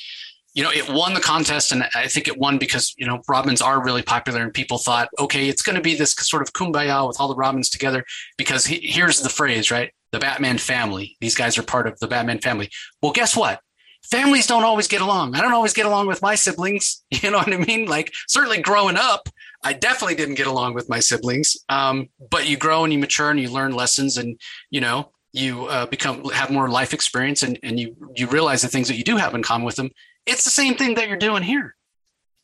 you 0.54 0.64
know, 0.64 0.72
it 0.72 0.90
won 0.90 1.14
the 1.14 1.20
contest, 1.20 1.72
and 1.72 1.84
I 1.96 2.08
think 2.08 2.28
it 2.28 2.38
won 2.38 2.58
because 2.58 2.94
you 2.98 3.08
know 3.08 3.22
Robins 3.28 3.62
are 3.62 3.84
really 3.84 4.04
popular, 4.04 4.42
and 4.42 4.54
people 4.54 4.78
thought, 4.78 5.10
okay, 5.20 5.50
it's 5.50 5.62
going 5.62 5.76
to 5.76 5.82
be 5.82 5.96
this 5.96 6.14
sort 6.14 6.42
of 6.42 6.54
kumbaya 6.54 7.08
with 7.08 7.20
all 7.20 7.28
the 7.28 7.36
Robins 7.36 7.70
together. 7.70 8.06
Because 8.38 8.66
he, 8.66 8.80
here's 8.84 9.22
the 9.22 9.30
phrase, 9.30 9.72
right? 9.72 9.92
The 10.12 10.20
Batman 10.20 10.58
family. 10.58 11.18
These 11.22 11.36
guys 11.36 11.58
are 11.58 11.64
part 11.64 11.88
of 11.88 12.00
the 12.00 12.08
Batman 12.08 12.40
family. 12.40 12.70
Well, 13.02 13.14
guess 13.14 13.36
what? 13.36 13.60
families 14.04 14.48
don't 14.48 14.64
always 14.64 14.88
get 14.88 15.02
along. 15.02 15.36
I 15.36 15.42
don't 15.42 15.54
always 15.54 15.74
get 15.74 15.86
along 15.86 16.08
with 16.08 16.22
my 16.22 16.36
siblings. 16.36 17.04
You 17.24 17.32
know 17.32 17.38
what 17.38 17.54
I 17.54 17.58
mean? 17.58 17.86
Like 17.86 18.12
certainly 18.28 18.62
growing 18.62 18.98
up, 18.98 19.30
I 19.64 19.72
definitely 19.72 20.16
didn't 20.16 20.36
get 20.36 20.48
along 20.48 20.74
with 20.74 20.90
my 20.90 21.00
siblings. 21.00 21.56
Um, 21.70 22.10
but 22.30 22.50
you 22.50 22.58
grow 22.58 22.84
and 22.84 22.92
you 22.92 23.00
mature 23.00 23.30
and 23.30 23.40
you 23.40 23.50
learn 23.50 23.74
lessons 23.74 24.18
and, 24.18 24.38
you 24.70 24.82
know, 24.82 25.12
you 25.32 25.68
uh, 25.68 25.86
become 25.86 26.26
have 26.30 26.50
more 26.50 26.70
life 26.70 26.94
experience 26.94 27.44
and, 27.44 27.58
and 27.64 27.80
you 27.80 27.96
you 28.16 28.28
realize 28.28 28.62
the 28.62 28.68
things 28.68 28.88
that 28.88 28.98
you 28.98 29.04
do 29.04 29.18
have 29.18 29.34
in 29.34 29.42
common 29.42 29.66
with 29.66 29.76
them. 29.76 29.90
It's 30.26 30.44
the 30.44 30.50
same 30.50 30.76
thing 30.76 30.96
that 30.96 31.08
you're 31.08 31.18
doing 31.18 31.44
here. 31.44 31.76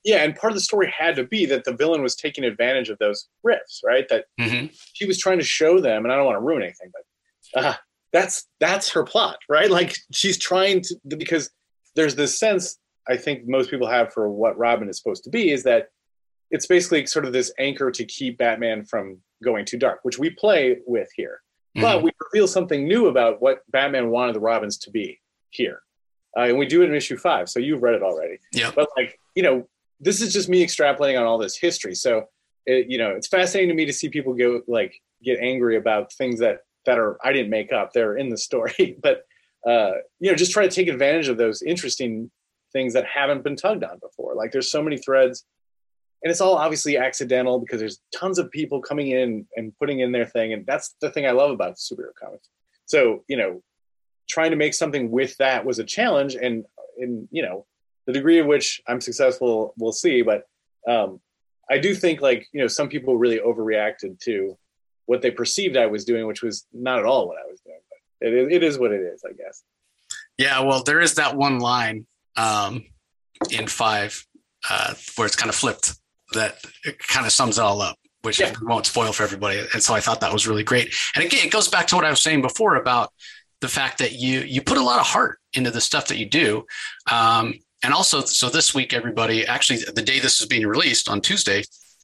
Yeah, 0.04 0.24
and 0.24 0.36
part 0.36 0.52
of 0.52 0.56
the 0.56 0.62
story 0.62 0.94
had 0.98 1.16
to 1.18 1.26
be 1.26 1.46
that 1.48 1.66
the 1.66 1.74
villain 1.74 2.02
was 2.02 2.16
taking 2.16 2.46
advantage 2.46 2.90
of 2.90 2.98
those 3.00 3.28
rifts, 3.44 3.82
right? 3.84 4.08
That 4.10 4.26
mm-hmm. 4.40 4.68
she 4.94 5.06
was 5.06 5.20
trying 5.20 5.40
to 5.40 5.46
show 5.46 5.80
them, 5.80 6.06
and 6.06 6.12
I 6.12 6.16
don't 6.16 6.26
want 6.26 6.38
to 6.38 6.42
ruin 6.42 6.64
anything, 6.64 6.92
but 7.54 7.66
uh, 7.66 7.74
that's 8.14 8.48
that's 8.60 8.90
her 8.92 9.04
plot, 9.04 9.40
right? 9.50 9.70
Like 9.70 9.96
she's 10.14 10.38
trying 10.38 10.82
to 10.82 10.96
because 11.18 11.50
there's 11.96 12.16
this 12.16 12.40
sense 12.40 12.80
I 13.10 13.18
think 13.18 13.48
most 13.48 13.72
people 13.72 13.88
have 13.88 14.14
for 14.14 14.30
what 14.30 14.58
Robin 14.58 14.88
is 14.88 14.98
supposed 14.98 15.24
to 15.24 15.30
be 15.30 15.52
is 15.52 15.64
that 15.64 15.90
it's 16.52 16.68
basically 16.68 17.06
sort 17.08 17.26
of 17.26 17.34
this 17.34 17.52
anchor 17.60 17.92
to 17.92 18.06
keep 18.06 18.38
Batman 18.38 18.86
from 18.86 19.18
going 19.44 19.66
too 19.66 19.78
dark, 19.78 20.00
which 20.04 20.20
we 20.20 20.30
play 20.30 20.78
with 20.86 21.10
here. 21.16 21.42
Mm-hmm. 21.76 21.82
But 21.82 22.04
we 22.04 22.12
reveal 22.32 22.48
something 22.48 22.88
new 22.88 23.08
about 23.08 23.42
what 23.42 23.62
Batman 23.72 24.10
wanted 24.10 24.36
the 24.36 24.40
Robins 24.40 24.78
to 24.80 24.92
be 24.92 25.20
here. 25.50 25.82
Uh, 26.40 26.44
and 26.44 26.58
we 26.58 26.66
do 26.66 26.82
it 26.82 26.90
in 26.90 26.96
issue 26.96 27.18
five. 27.18 27.50
So 27.50 27.60
you've 27.60 27.84
read 27.84 27.96
it 27.96 28.02
already. 28.02 28.38
Yeah. 28.54 28.72
But 28.74 28.88
like, 28.96 29.20
you 29.36 29.44
know, 29.44 29.68
this 30.00 30.22
is 30.22 30.32
just 30.32 30.48
me 30.48 30.66
extrapolating 30.66 31.20
on 31.20 31.26
all 31.26 31.38
this 31.38 31.58
history. 31.58 31.96
So, 31.96 32.30
it, 32.66 32.90
you 32.90 32.98
know, 32.98 33.10
it's 33.10 33.28
fascinating 33.28 33.70
to 33.70 33.76
me 33.76 33.86
to 33.86 33.94
see 33.94 34.08
people 34.08 34.34
go 34.34 34.62
like 34.68 34.96
get 35.22 35.40
angry 35.40 35.76
about 35.76 36.14
things 36.14 36.40
that 36.40 36.60
that 36.86 36.98
are 36.98 37.18
I 37.24 37.34
didn't 37.34 37.50
make 37.50 37.74
up. 37.74 37.92
They're 37.92 38.16
in 38.16 38.30
the 38.30 38.38
story, 38.38 38.98
but 39.04 39.26
uh, 39.68 39.92
you 40.20 40.32
know, 40.32 40.36
just 40.36 40.54
try 40.54 40.64
to 40.66 40.74
take 40.74 40.88
advantage 40.88 41.28
of 41.28 41.38
those 41.38 41.62
interesting 41.62 42.32
things 42.72 42.94
that 42.94 43.06
haven't 43.06 43.44
been 43.44 43.58
tugged 43.58 43.84
on 43.84 44.00
before. 44.00 44.34
Like 44.36 44.52
there's 44.54 44.72
so 44.72 44.82
many 44.82 44.98
threads, 44.98 45.44
and 46.24 46.32
it's 46.32 46.40
all 46.40 46.56
obviously 46.56 46.98
accidental 46.98 47.60
because 47.60 47.80
there's 47.80 48.00
tons 48.16 48.40
of 48.40 48.50
people 48.52 48.82
coming 48.82 49.10
in 49.10 49.46
and 49.58 49.78
putting 49.78 50.00
in 50.00 50.14
their 50.14 50.26
thing, 50.26 50.54
and 50.54 50.66
that's 50.66 50.96
the 51.02 51.10
thing 51.10 51.26
I 51.26 51.32
love 51.32 51.52
about 51.52 51.76
superhero 51.76 52.14
comics. 52.18 52.48
So 52.86 53.26
you 53.28 53.36
know, 53.36 53.62
trying 54.30 54.52
to 54.52 54.58
make 54.58 54.74
something 54.74 55.12
with 55.12 55.36
that 55.38 55.66
was 55.66 55.80
a 55.80 55.84
challenge, 55.84 56.36
and 56.36 56.66
in 56.98 57.28
you 57.32 57.42
know, 57.42 57.66
the 58.06 58.14
degree 58.14 58.40
of 58.40 58.48
which 58.48 58.82
I'm 58.88 59.02
successful, 59.02 59.74
we'll 59.78 59.92
see. 59.92 60.22
But 60.22 60.44
um, 60.88 61.20
I 61.70 61.78
do 61.78 61.94
think 61.94 62.22
like 62.22 62.48
you 62.52 62.62
know, 62.62 62.68
some 62.68 62.90
people 62.90 63.18
really 63.18 63.40
overreacted 63.40 64.20
to 64.22 64.58
what 65.06 65.22
they 65.22 65.32
perceived 65.32 65.76
I 65.76 65.88
was 65.88 66.06
doing, 66.06 66.28
which 66.28 66.44
was 66.44 66.66
not 66.74 67.00
at 67.00 67.06
all 67.06 67.28
what 67.28 67.38
I 67.38 67.50
was 67.50 67.60
doing. 67.62 67.80
But 67.90 68.28
it 68.28 68.34
is, 68.34 68.48
it 68.52 68.64
is 68.64 68.80
what 68.80 68.92
it 68.92 69.02
is, 69.02 69.24
I 69.28 69.34
guess. 69.34 69.64
Yeah, 70.38 70.62
well, 70.62 70.84
there 70.84 71.02
is 71.02 71.16
that 71.16 71.36
one 71.36 71.60
line 71.60 72.06
um, 72.38 72.86
in 73.52 73.68
five 73.68 74.26
uh, 74.70 74.94
where 75.16 75.26
it's 75.26 75.36
kind 75.36 75.50
of 75.50 75.56
flipped 75.56 75.96
that 76.34 76.60
kind 77.08 77.26
of 77.26 77.32
sums 77.32 77.58
it 77.58 77.62
all 77.62 77.82
up, 77.82 77.98
which 78.22 78.40
yeah. 78.40 78.54
won't 78.62 78.86
spoil 78.86 79.12
for 79.12 79.24
everybody. 79.24 79.62
And 79.74 79.82
so 79.82 79.94
I 79.94 80.00
thought 80.00 80.22
that 80.22 80.32
was 80.32 80.48
really 80.48 80.64
great. 80.64 80.94
And 81.16 81.24
again, 81.24 81.46
it 81.46 81.52
goes 81.52 81.68
back 81.68 81.88
to 81.88 81.96
what 81.96 82.06
I 82.06 82.10
was 82.10 82.22
saying 82.22 82.42
before 82.42 82.76
about 82.76 83.12
the 83.62 83.68
fact 83.68 83.98
that 84.00 84.14
you 84.14 84.42
you 84.42 84.62
put 84.62 84.78
a 84.78 84.84
lot 84.84 85.00
of 85.00 85.06
heart 85.06 85.40
into 85.54 85.72
the 85.72 85.82
stuff 85.82 86.08
that 86.08 86.18
you 86.18 86.26
do. 86.26 86.66
Um, 87.12 87.56
and 87.84 87.94
also, 87.94 88.22
so 88.22 88.50
this 88.50 88.74
week, 88.74 88.94
everybody, 88.94 89.46
actually, 89.46 89.80
the 89.80 90.02
day 90.02 90.20
this 90.20 90.42
is 90.42 90.48
being 90.48 90.68
released 90.68 91.08
on 91.08 91.22
Tuesday, 91.22 91.64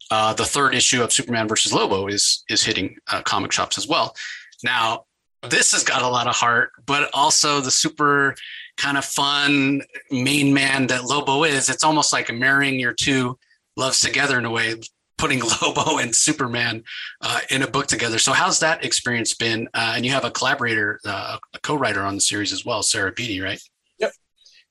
uh, 0.10 0.34
the 0.34 0.46
third 0.46 0.74
issue 0.74 1.04
of 1.04 1.12
Superman 1.12 1.48
versus 1.48 1.74
Lobo 1.74 2.08
is 2.08 2.44
is 2.50 2.64
hitting 2.64 2.96
uh, 3.12 3.22
comic 3.24 3.52
shops 3.52 3.78
as 3.78 3.88
well. 3.88 4.16
Now, 4.64 5.06
this 5.50 5.72
has 5.74 5.84
got 5.84 6.02
a 6.02 6.08
lot 6.08 6.28
of 6.28 6.36
heart, 6.36 6.72
but 6.86 7.10
also 7.14 7.60
the 7.62 7.72
super 7.72 8.36
kind 8.78 8.98
of 8.98 9.06
fun 9.06 9.82
main 10.12 10.54
man 10.54 10.88
that 10.88 11.06
Lobo 11.06 11.44
is. 11.44 11.70
It's 11.70 11.84
almost 11.84 12.14
like 12.14 12.34
marrying 12.34 12.80
your 12.80 12.94
two 12.94 13.38
loves 13.78 14.02
together 14.02 14.38
in 14.38 14.46
a 14.46 14.52
way, 14.52 14.76
putting 15.18 15.42
Lobo 15.62 15.98
and 15.98 16.16
Superman 16.16 16.84
uh, 17.22 17.40
in 17.50 17.62
a 17.62 17.68
book 17.68 17.88
together. 17.88 18.20
So, 18.20 18.34
how's 18.34 18.60
that 18.60 18.84
experience 18.84 19.34
been? 19.34 19.68
Uh, 19.74 19.94
and 19.96 20.06
you 20.06 20.12
have 20.12 20.26
a 20.26 20.32
collaborator, 20.32 21.00
uh, 21.06 21.38
a 21.54 21.60
co-writer 21.60 22.02
on 22.02 22.16
the 22.16 22.22
series 22.22 22.52
as 22.52 22.66
well, 22.66 22.84
Sarah 22.84 23.12
Beattie, 23.12 23.42
right? 23.42 23.62
Yep. 24.00 24.12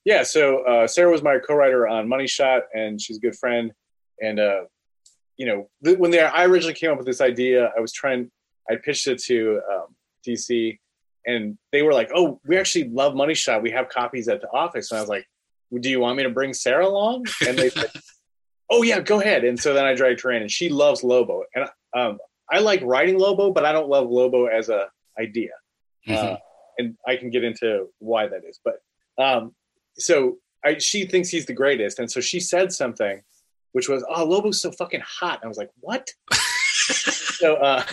Yeah. 0.05 0.23
So 0.23 0.65
uh, 0.65 0.87
Sarah 0.87 1.11
was 1.11 1.23
my 1.23 1.39
co-writer 1.39 1.89
on 1.89 2.09
Money 2.09 2.27
Shot, 2.27 2.63
and 2.75 3.01
she's 3.01 3.17
a 3.17 3.21
good 3.21 3.37
friend. 3.37 3.73
And 4.21 4.39
you 5.37 5.47
know, 5.47 5.69
th- 5.85 5.99
when 5.99 6.11
they, 6.11 6.21
I 6.21 6.47
originally 6.47 6.75
came 6.75 6.91
up 6.91 6.99
with 6.99 7.07
this 7.07 7.21
idea, 7.21 7.73
I 7.77 7.81
was 7.81 7.93
trying, 7.93 8.31
I 8.71 8.77
pitched 8.77 9.07
it 9.09 9.21
to 9.25 9.61
um, 9.73 9.87
DC, 10.27 10.79
and 11.27 11.59
they 11.73 11.83
were 11.83 11.93
like, 11.93 12.11
"Oh, 12.15 12.41
we 12.47 12.57
actually 12.57 12.89
love 12.91 13.15
Money 13.15 13.35
Shot. 13.35 13.63
We 13.63 13.71
have 13.71 13.89
copies 13.89 14.29
at 14.29 14.41
the 14.41 14.51
office." 14.51 14.91
And 14.91 14.99
I 14.99 15.01
was 15.01 15.09
like, 15.09 15.27
"Do 15.81 15.91
you 15.91 16.01
want 16.01 16.17
me 16.17 16.23
to 16.23 16.31
bring 16.31 16.53
Sarah 16.53 16.87
along?" 16.87 17.27
And 17.47 17.59
they 17.59 17.71
said, 17.71 17.91
"Oh 18.71 18.83
yeah, 18.83 19.01
go 19.01 19.21
ahead." 19.21 19.45
And 19.45 19.59
so 19.59 19.75
then 19.75 19.85
I 19.85 19.95
dragged 19.95 20.21
her 20.23 20.31
in, 20.33 20.43
and 20.43 20.51
she 20.51 20.69
loves 20.69 21.03
Lobo, 21.03 21.45
and 21.55 21.69
um, 21.97 22.19
I 22.51 22.61
like 22.61 22.83
writing 22.83 23.19
Lobo, 23.19 23.53
but 23.53 23.65
I 23.65 23.73
don't 23.73 23.89
love 23.89 24.09
Lobo 24.09 24.47
as 24.47 24.69
a 24.69 24.89
idea, 25.19 25.51
mm-hmm. 26.09 26.35
uh, 26.35 26.37
and 26.79 26.97
I 27.07 27.17
can 27.17 27.31
get 27.31 27.45
into 27.45 27.89
why 27.99 28.27
that 28.27 28.43
is. 28.49 28.61
But 28.65 28.77
um, 29.23 29.55
so 29.97 30.39
I, 30.65 30.79
she 30.79 31.07
thinks 31.07 31.29
he's 31.29 31.47
the 31.47 31.53
greatest, 31.53 31.99
and 31.99 32.11
so 32.11 32.21
she 32.21 32.41
said 32.41 32.73
something, 32.73 33.23
which 33.73 33.89
was, 33.89 34.05
"Oh, 34.09 34.25
Lobo's 34.25 34.61
so 34.61 34.71
fucking 34.73 35.03
hot." 35.05 35.41
And 35.41 35.47
I 35.47 35.49
was 35.49 35.59
like, 35.59 35.71
"What?" 35.81 36.11
so 36.33 37.57
uh, 37.57 37.85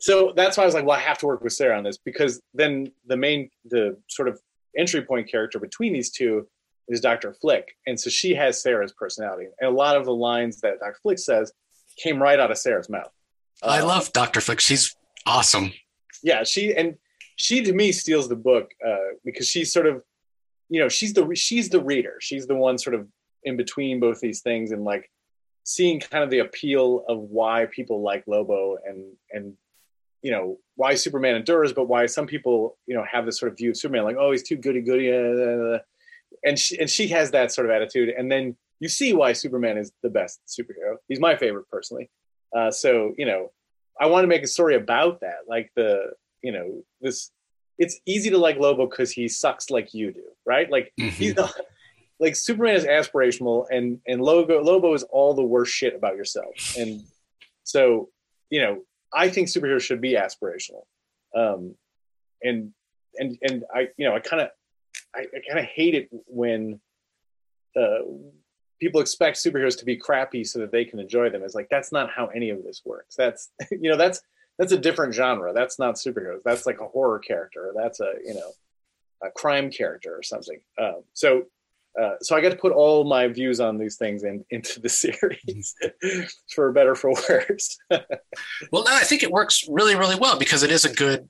so 0.00 0.32
that's 0.34 0.56
why 0.56 0.62
I 0.62 0.66
was 0.66 0.74
like, 0.74 0.86
well, 0.86 0.96
I 0.96 1.00
have 1.00 1.18
to 1.18 1.26
work 1.26 1.42
with 1.42 1.52
Sarah 1.52 1.76
on 1.76 1.84
this 1.84 1.98
because 1.98 2.40
then 2.54 2.90
the 3.06 3.16
main, 3.16 3.50
the 3.66 3.98
sort 4.08 4.28
of 4.28 4.40
entry 4.76 5.02
point 5.02 5.30
character 5.30 5.58
between 5.58 5.92
these 5.92 6.10
two 6.10 6.48
is 6.90 7.00
Dr. 7.00 7.32
Flick. 7.32 7.76
And 7.86 7.98
so 7.98 8.10
she 8.10 8.34
has 8.34 8.60
Sarah's 8.60 8.92
personality. 8.92 9.46
And 9.60 9.70
a 9.70 9.74
lot 9.74 9.96
of 9.96 10.04
the 10.04 10.14
lines 10.14 10.60
that 10.60 10.80
Dr. 10.80 10.98
Flick 11.02 11.18
says 11.18 11.52
came 11.96 12.20
right 12.20 12.38
out 12.38 12.50
of 12.50 12.58
Sarah's 12.58 12.88
mouth. 12.88 13.10
I 13.62 13.80
uh, 13.80 13.86
love 13.86 14.12
Dr. 14.12 14.40
Flick. 14.40 14.60
She's 14.60 14.96
awesome. 15.26 15.72
Yeah. 16.22 16.42
She, 16.42 16.74
and 16.74 16.96
she 17.36 17.62
to 17.62 17.72
me 17.72 17.92
steals 17.92 18.28
the 18.28 18.36
book 18.36 18.70
uh, 18.86 19.14
because 19.24 19.48
she's 19.48 19.72
sort 19.72 19.86
of, 19.86 20.02
you 20.68 20.80
know, 20.80 20.88
she's 20.88 21.14
the, 21.14 21.34
she's 21.34 21.68
the 21.68 21.80
reader. 21.80 22.16
She's 22.20 22.46
the 22.46 22.56
one 22.56 22.76
sort 22.76 22.94
of 22.94 23.06
in 23.44 23.56
between 23.56 24.00
both 24.00 24.20
these 24.20 24.40
things 24.40 24.72
and 24.72 24.84
like 24.84 25.10
seeing 25.64 26.00
kind 26.00 26.24
of 26.24 26.30
the 26.30 26.40
appeal 26.40 27.04
of 27.08 27.18
why 27.18 27.66
people 27.70 28.02
like 28.02 28.24
Lobo 28.26 28.78
and, 28.84 29.04
and 29.32 29.54
you 30.22 30.30
know 30.30 30.58
why 30.76 30.94
Superman 30.94 31.36
endures, 31.36 31.72
but 31.72 31.88
why 31.88 32.06
some 32.06 32.26
people 32.26 32.76
you 32.86 32.94
know 32.94 33.04
have 33.10 33.24
this 33.24 33.38
sort 33.38 33.52
of 33.52 33.58
view 33.58 33.70
of 33.70 33.76
Superman 33.76 34.04
like 34.04 34.16
oh 34.18 34.32
he's 34.32 34.42
too 34.42 34.56
goody 34.56 34.82
goody, 34.82 35.10
uh, 35.10 35.78
and 36.44 36.58
she 36.58 36.78
and 36.78 36.88
she 36.88 37.08
has 37.08 37.30
that 37.32 37.52
sort 37.52 37.66
of 37.66 37.70
attitude, 37.70 38.08
and 38.10 38.30
then 38.30 38.56
you 38.78 38.88
see 38.88 39.12
why 39.12 39.32
Superman 39.32 39.76
is 39.76 39.92
the 40.02 40.10
best 40.10 40.40
superhero. 40.48 40.96
He's 41.08 41.20
my 41.20 41.36
favorite 41.36 41.68
personally. 41.70 42.10
Uh, 42.56 42.70
so 42.70 43.14
you 43.18 43.26
know, 43.26 43.50
I 44.00 44.06
want 44.06 44.24
to 44.24 44.28
make 44.28 44.42
a 44.42 44.48
story 44.48 44.74
about 44.74 45.20
that, 45.20 45.40
like 45.48 45.70
the 45.76 46.12
you 46.42 46.52
know 46.52 46.82
this. 47.00 47.30
It's 47.78 47.98
easy 48.04 48.28
to 48.30 48.36
like 48.36 48.58
Lobo 48.58 48.86
because 48.86 49.10
he 49.10 49.26
sucks 49.26 49.70
like 49.70 49.94
you 49.94 50.12
do, 50.12 50.24
right? 50.44 50.70
Like 50.70 50.92
mm-hmm. 51.00 51.08
he's 51.08 51.34
not 51.34 51.54
like 52.18 52.36
Superman 52.36 52.74
is 52.74 52.84
aspirational, 52.84 53.66
and 53.70 54.00
and 54.06 54.20
Lobo 54.20 54.62
Lobo 54.62 54.94
is 54.94 55.02
all 55.04 55.34
the 55.34 55.42
worst 55.42 55.72
shit 55.72 55.94
about 55.94 56.16
yourself, 56.16 56.76
and 56.78 57.02
so 57.64 58.10
you 58.50 58.60
know 58.60 58.82
I 59.12 59.28
think 59.28 59.48
superheroes 59.48 59.82
should 59.82 60.00
be 60.00 60.14
aspirational. 60.14 60.84
Um, 61.34 61.74
and 62.42 62.72
and 63.16 63.38
and 63.42 63.64
I 63.74 63.88
you 63.96 64.08
know 64.08 64.14
I 64.14 64.20
kind 64.20 64.42
of 64.42 64.50
I, 65.14 65.20
I 65.20 65.40
kind 65.48 65.58
of 65.58 65.64
hate 65.64 65.94
it 65.94 66.08
when 66.26 66.80
uh, 67.76 68.00
people 68.80 69.00
expect 69.00 69.36
superheroes 69.36 69.78
to 69.78 69.84
be 69.84 69.96
crappy 69.96 70.44
so 70.44 70.58
that 70.60 70.72
they 70.72 70.84
can 70.84 70.98
enjoy 70.98 71.30
them. 71.30 71.42
It's 71.42 71.54
like 71.54 71.68
that's 71.70 71.92
not 71.92 72.10
how 72.10 72.26
any 72.28 72.50
of 72.50 72.62
this 72.62 72.82
works. 72.84 73.14
That's 73.16 73.50
you 73.70 73.90
know 73.90 73.96
that's 73.96 74.20
that's 74.58 74.72
a 74.72 74.78
different 74.78 75.14
genre. 75.14 75.52
That's 75.52 75.78
not 75.78 75.96
superheroes. 75.96 76.42
That's 76.44 76.66
like 76.66 76.80
a 76.80 76.88
horror 76.88 77.18
character. 77.18 77.72
That's 77.76 78.00
a 78.00 78.12
you 78.24 78.34
know 78.34 78.50
a 79.22 79.30
crime 79.30 79.70
character 79.70 80.16
or 80.16 80.22
something. 80.22 80.60
Um, 80.78 81.02
so 81.12 81.44
uh, 82.00 82.14
so 82.22 82.36
I 82.36 82.40
got 82.40 82.50
to 82.50 82.56
put 82.56 82.72
all 82.72 83.04
my 83.04 83.26
views 83.26 83.60
on 83.60 83.76
these 83.76 83.96
things 83.96 84.22
in, 84.22 84.44
into 84.50 84.80
the 84.80 84.88
series, 84.88 85.74
for 86.54 86.72
better 86.72 86.92
or 86.92 86.96
for 86.96 87.12
worse. 87.28 87.78
well, 87.90 88.84
no, 88.84 88.94
I 88.94 89.02
think 89.02 89.22
it 89.22 89.30
works 89.30 89.66
really, 89.68 89.96
really 89.96 90.16
well 90.16 90.38
because 90.38 90.62
it 90.62 90.70
is 90.70 90.84
a 90.84 90.92
good, 90.92 91.28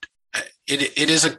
it 0.66 0.98
it 0.98 1.10
is 1.10 1.24
a 1.24 1.38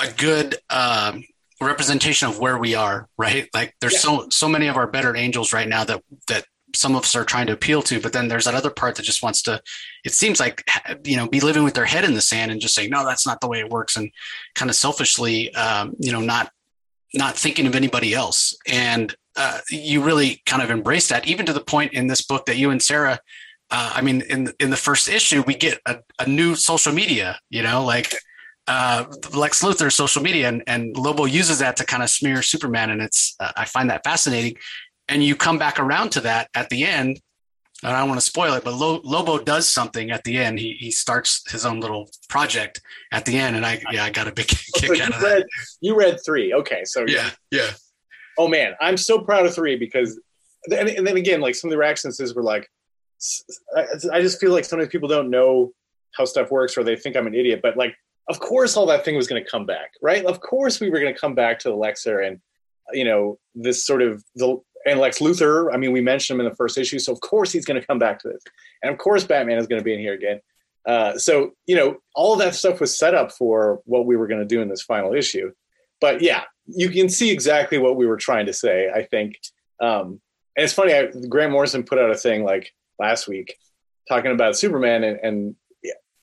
a 0.00 0.12
good 0.12 0.56
um, 0.70 1.24
representation 1.60 2.28
of 2.28 2.38
where 2.38 2.58
we 2.58 2.74
are, 2.74 3.08
right? 3.16 3.48
Like 3.54 3.74
there's 3.80 3.94
yeah. 3.94 3.98
so 3.98 4.26
so 4.30 4.48
many 4.48 4.68
of 4.68 4.76
our 4.76 4.86
better 4.86 5.16
angels 5.16 5.52
right 5.52 5.68
now 5.68 5.84
that 5.84 6.02
that 6.28 6.44
some 6.74 6.94
of 6.94 7.02
us 7.02 7.16
are 7.16 7.24
trying 7.24 7.46
to 7.46 7.52
appeal 7.52 7.82
to, 7.82 8.00
but 8.00 8.12
then 8.12 8.28
there's 8.28 8.44
that 8.44 8.54
other 8.54 8.70
part 8.70 8.96
that 8.96 9.02
just 9.02 9.22
wants 9.22 9.42
to. 9.42 9.60
It 10.04 10.12
seems 10.12 10.38
like 10.38 10.68
you 11.04 11.16
know 11.16 11.28
be 11.28 11.40
living 11.40 11.64
with 11.64 11.74
their 11.74 11.86
head 11.86 12.04
in 12.04 12.14
the 12.14 12.20
sand 12.20 12.50
and 12.50 12.60
just 12.60 12.74
saying 12.74 12.90
no, 12.90 13.04
that's 13.04 13.26
not 13.26 13.40
the 13.40 13.48
way 13.48 13.60
it 13.60 13.70
works, 13.70 13.96
and 13.96 14.10
kind 14.54 14.70
of 14.70 14.76
selfishly, 14.76 15.52
um, 15.54 15.94
you 15.98 16.12
know, 16.12 16.20
not 16.20 16.50
not 17.14 17.36
thinking 17.36 17.66
of 17.66 17.74
anybody 17.74 18.14
else. 18.14 18.56
And 18.66 19.14
uh, 19.36 19.60
you 19.70 20.02
really 20.02 20.42
kind 20.46 20.62
of 20.62 20.70
embrace 20.70 21.08
that, 21.08 21.26
even 21.26 21.46
to 21.46 21.52
the 21.52 21.60
point 21.60 21.92
in 21.92 22.06
this 22.06 22.22
book 22.22 22.46
that 22.46 22.56
you 22.56 22.70
and 22.70 22.82
Sarah, 22.82 23.18
uh, 23.70 23.92
I 23.94 24.02
mean, 24.02 24.22
in 24.22 24.52
in 24.60 24.70
the 24.70 24.76
first 24.76 25.08
issue, 25.08 25.42
we 25.46 25.54
get 25.54 25.80
a, 25.86 25.98
a 26.18 26.28
new 26.28 26.54
social 26.54 26.92
media. 26.92 27.38
You 27.50 27.62
know, 27.62 27.84
like 27.84 28.14
uh, 28.68 29.04
Lex 29.34 29.62
Luthor's 29.62 29.94
social 29.94 30.22
media, 30.22 30.48
and, 30.48 30.62
and 30.66 30.96
Lobo 30.96 31.24
uses 31.24 31.58
that 31.58 31.76
to 31.76 31.84
kind 31.84 32.02
of 32.02 32.10
smear 32.10 32.42
Superman, 32.42 32.90
and 32.90 33.02
it's 33.02 33.34
uh, 33.40 33.52
I 33.56 33.64
find 33.64 33.90
that 33.90 34.04
fascinating. 34.04 34.56
And 35.08 35.24
you 35.24 35.34
come 35.34 35.58
back 35.58 35.80
around 35.80 36.10
to 36.10 36.20
that 36.20 36.50
at 36.54 36.68
the 36.68 36.84
end 36.84 37.20
and 37.82 37.94
I 37.94 38.00
don't 38.00 38.08
want 38.08 38.20
to 38.20 38.26
spoil 38.26 38.54
it, 38.54 38.64
but 38.64 38.74
Lobo 38.74 39.38
does 39.38 39.68
something 39.68 40.10
at 40.10 40.24
the 40.24 40.38
end. 40.38 40.58
He 40.58 40.72
he 40.72 40.90
starts 40.90 41.48
his 41.50 41.64
own 41.64 41.78
little 41.78 42.10
project 42.28 42.80
at 43.12 43.24
the 43.24 43.38
end, 43.38 43.54
and 43.54 43.64
I 43.64 43.80
yeah 43.92 44.04
I 44.04 44.10
got 44.10 44.26
a 44.26 44.32
big 44.32 44.48
kick 44.74 44.96
so 44.96 45.02
out 45.02 45.14
of 45.14 45.22
read, 45.22 45.42
that. 45.42 45.48
You 45.80 45.96
read 45.96 46.18
three, 46.24 46.52
okay? 46.54 46.84
So 46.84 47.04
yeah, 47.06 47.30
yeah. 47.52 47.70
Oh 48.36 48.48
man, 48.48 48.74
I'm 48.80 48.96
so 48.96 49.20
proud 49.20 49.46
of 49.46 49.54
three 49.54 49.76
because, 49.76 50.20
and, 50.66 50.88
and 50.88 51.06
then 51.06 51.16
again, 51.16 51.40
like 51.40 51.54
some 51.54 51.68
of 51.68 51.72
the 51.72 51.78
reactions 51.78 52.20
were 52.34 52.42
like, 52.42 52.68
I 53.76 54.22
just 54.22 54.40
feel 54.40 54.52
like 54.52 54.64
sometimes 54.64 54.90
people 54.90 55.08
don't 55.08 55.30
know 55.30 55.72
how 56.16 56.24
stuff 56.24 56.50
works 56.50 56.76
or 56.76 56.82
they 56.82 56.96
think 56.96 57.16
I'm 57.16 57.26
an 57.28 57.34
idiot. 57.34 57.60
But 57.62 57.76
like, 57.76 57.94
of 58.28 58.40
course, 58.40 58.76
all 58.76 58.86
that 58.86 59.04
thing 59.04 59.16
was 59.16 59.26
going 59.26 59.42
to 59.42 59.50
come 59.50 59.66
back, 59.66 59.92
right? 60.02 60.24
Of 60.24 60.40
course, 60.40 60.80
we 60.80 60.90
were 60.90 61.00
going 61.00 61.14
to 61.14 61.20
come 61.20 61.34
back 61.34 61.58
to 61.60 61.68
the 61.68 61.76
Lexer 61.76 62.26
and 62.26 62.40
you 62.92 63.04
know 63.04 63.38
this 63.54 63.84
sort 63.84 64.02
of 64.02 64.24
the 64.34 64.60
and 64.86 65.00
Lex 65.00 65.18
Luthor, 65.18 65.72
I 65.72 65.76
mean, 65.76 65.92
we 65.92 66.00
mentioned 66.00 66.36
him 66.36 66.46
in 66.46 66.50
the 66.50 66.56
first 66.56 66.78
issue, 66.78 66.98
so 66.98 67.12
of 67.12 67.20
course 67.20 67.52
he's 67.52 67.64
going 67.64 67.80
to 67.80 67.86
come 67.86 67.98
back 67.98 68.20
to 68.20 68.28
this, 68.28 68.42
and 68.82 68.92
of 68.92 68.98
course 68.98 69.24
Batman 69.24 69.58
is 69.58 69.66
going 69.66 69.80
to 69.80 69.84
be 69.84 69.94
in 69.94 70.00
here 70.00 70.14
again. 70.14 70.40
Uh, 70.86 71.18
so 71.18 71.52
you 71.66 71.76
know, 71.76 71.98
all 72.14 72.36
that 72.36 72.54
stuff 72.54 72.80
was 72.80 72.96
set 72.96 73.14
up 73.14 73.32
for 73.32 73.80
what 73.84 74.06
we 74.06 74.16
were 74.16 74.26
going 74.26 74.40
to 74.40 74.46
do 74.46 74.62
in 74.62 74.68
this 74.68 74.82
final 74.82 75.14
issue. 75.14 75.52
But 76.00 76.22
yeah, 76.22 76.44
you 76.66 76.90
can 76.90 77.08
see 77.08 77.30
exactly 77.30 77.78
what 77.78 77.96
we 77.96 78.06
were 78.06 78.16
trying 78.16 78.46
to 78.46 78.52
say. 78.52 78.88
I 78.88 79.02
think, 79.02 79.38
um, 79.80 80.20
and 80.56 80.64
it's 80.64 80.72
funny. 80.72 80.94
I, 80.94 81.08
Grant 81.28 81.52
Morrison 81.52 81.82
put 81.82 81.98
out 81.98 82.10
a 82.10 82.16
thing 82.16 82.44
like 82.44 82.72
last 82.98 83.28
week 83.28 83.56
talking 84.08 84.32
about 84.32 84.56
Superman, 84.56 85.04
and, 85.04 85.18
and 85.22 85.56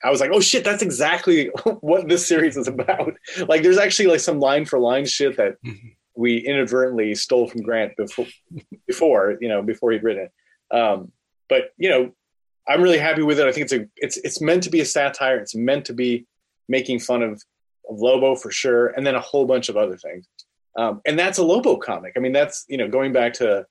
I 0.05 0.11
was 0.11 0.21
like, 0.21 0.31
oh 0.33 0.39
shit, 0.39 0.63
that's 0.63 0.83
exactly 0.83 1.47
what 1.81 2.07
this 2.07 2.27
series 2.27 2.57
is 2.57 2.67
about. 2.67 3.13
Like, 3.47 3.63
there's 3.63 3.77
actually 3.77 4.07
like 4.07 4.19
some 4.19 4.39
line 4.39 4.65
for 4.65 4.79
line 4.79 5.05
shit 5.05 5.37
that. 5.37 5.61
Mm-hmm 5.63 5.89
we 6.15 6.37
inadvertently 6.37 7.13
stole 7.15 7.47
from 7.47 7.61
Grant 7.61 7.95
before, 7.97 8.25
before 8.87 9.37
you 9.41 9.49
know, 9.49 9.61
before 9.61 9.91
he'd 9.91 10.03
written 10.03 10.27
it. 10.27 10.75
Um, 10.75 11.11
but 11.49 11.71
you 11.77 11.89
know, 11.89 12.11
I'm 12.67 12.81
really 12.81 12.97
happy 12.97 13.21
with 13.21 13.39
it. 13.39 13.45
I 13.45 13.51
think 13.51 13.65
it's 13.65 13.73
a 13.73 13.87
it's 13.97 14.17
it's 14.17 14.41
meant 14.41 14.63
to 14.63 14.69
be 14.69 14.81
a 14.81 14.85
satire. 14.85 15.37
It's 15.37 15.55
meant 15.55 15.85
to 15.85 15.93
be 15.93 16.25
making 16.67 16.99
fun 16.99 17.21
of, 17.21 17.33
of 17.89 17.99
Lobo 17.99 18.35
for 18.35 18.49
sure, 18.49 18.87
and 18.87 19.05
then 19.05 19.15
a 19.15 19.19
whole 19.19 19.45
bunch 19.45 19.69
of 19.69 19.77
other 19.77 19.97
things. 19.97 20.25
Um, 20.77 21.01
and 21.05 21.17
that's 21.17 21.37
a 21.37 21.43
Lobo 21.43 21.77
comic. 21.77 22.13
I 22.17 22.19
mean, 22.19 22.33
that's 22.33 22.65
you 22.67 22.77
know 22.77 22.87
going 22.87 23.13
back 23.13 23.33
to 23.33 23.65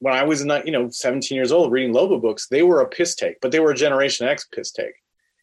when 0.00 0.14
I 0.14 0.24
was 0.24 0.44
not 0.44 0.66
you 0.66 0.72
know 0.72 0.90
17 0.90 1.34
years 1.34 1.52
old 1.52 1.72
reading 1.72 1.92
Lobo 1.92 2.18
books. 2.18 2.48
They 2.48 2.62
were 2.62 2.80
a 2.80 2.88
piss 2.88 3.14
take, 3.14 3.40
but 3.40 3.52
they 3.52 3.60
were 3.60 3.70
a 3.70 3.76
Generation 3.76 4.26
X 4.26 4.46
piss 4.52 4.72
take. 4.72 4.94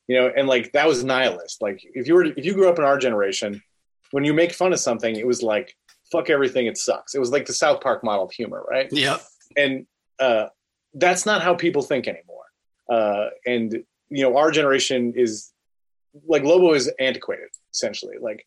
You 0.09 0.19
know, 0.19 0.31
and 0.35 0.47
like 0.47 0.71
that 0.71 0.87
was 0.87 1.03
nihilist. 1.03 1.61
Like 1.61 1.79
if 1.83 2.07
you 2.07 2.15
were 2.15 2.25
if 2.25 2.43
you 2.43 2.55
grew 2.55 2.67
up 2.67 2.79
in 2.79 2.83
our 2.83 2.97
generation, 2.97 3.61
when 4.09 4.23
you 4.23 4.33
make 4.33 4.51
fun 4.51 4.73
of 4.73 4.79
something, 4.79 5.15
it 5.15 5.27
was 5.27 5.43
like 5.43 5.75
fuck 6.11 6.31
everything, 6.31 6.65
it 6.65 6.77
sucks. 6.77 7.13
It 7.13 7.19
was 7.19 7.29
like 7.31 7.45
the 7.45 7.53
South 7.53 7.81
Park 7.81 8.03
model 8.03 8.25
of 8.25 8.31
humor, 8.31 8.65
right? 8.67 8.87
Yeah. 8.91 9.17
And 9.55 9.85
uh, 10.19 10.47
that's 10.95 11.25
not 11.25 11.43
how 11.43 11.53
people 11.53 11.83
think 11.83 12.07
anymore. 12.07 12.45
Uh, 12.91 13.29
and 13.45 13.83
you 14.09 14.23
know, 14.23 14.35
our 14.35 14.49
generation 14.49 15.13
is 15.15 15.51
like 16.27 16.43
Lobo 16.43 16.73
is 16.73 16.91
antiquated, 16.99 17.49
essentially. 17.71 18.15
Like 18.19 18.43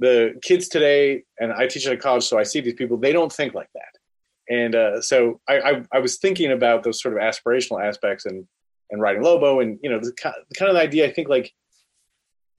the 0.00 0.34
kids 0.42 0.68
today, 0.68 1.22
and 1.38 1.52
I 1.52 1.68
teach 1.68 1.86
at 1.86 1.92
a 1.92 1.96
college, 1.96 2.24
so 2.24 2.38
I 2.38 2.42
see 2.42 2.60
these 2.60 2.74
people. 2.74 2.96
They 2.96 3.12
don't 3.12 3.32
think 3.32 3.54
like 3.54 3.70
that. 3.74 4.52
And 4.54 4.74
uh, 4.74 5.00
so 5.00 5.40
I, 5.48 5.60
I, 5.60 5.82
I, 5.92 5.98
was 6.00 6.18
thinking 6.18 6.52
about 6.52 6.82
those 6.82 7.00
sort 7.00 7.16
of 7.16 7.20
aspirational 7.20 7.82
aspects 7.82 8.26
and 8.26 8.46
and 8.94 9.02
writing 9.02 9.22
Lobo, 9.22 9.60
and 9.60 9.78
you 9.82 9.90
know, 9.90 9.98
the, 9.98 10.06
the 10.06 10.54
kind 10.54 10.70
of 10.70 10.74
the 10.74 10.80
idea. 10.80 11.06
I 11.06 11.12
think 11.12 11.28
like 11.28 11.52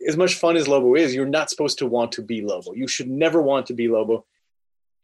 as 0.07 0.17
much 0.17 0.35
fun 0.35 0.55
as 0.55 0.67
Lobo 0.67 0.93
is, 0.93 1.15
you're 1.15 1.25
not 1.25 1.49
supposed 1.49 1.79
to 1.79 1.87
want 1.87 2.11
to 2.11 2.21
be 2.21 2.41
Lobo. 2.41 2.73
You 2.73 2.87
should 2.87 3.09
never 3.09 3.41
want 3.41 3.65
to 3.67 3.73
be 3.73 3.87
Lobo 3.87 4.25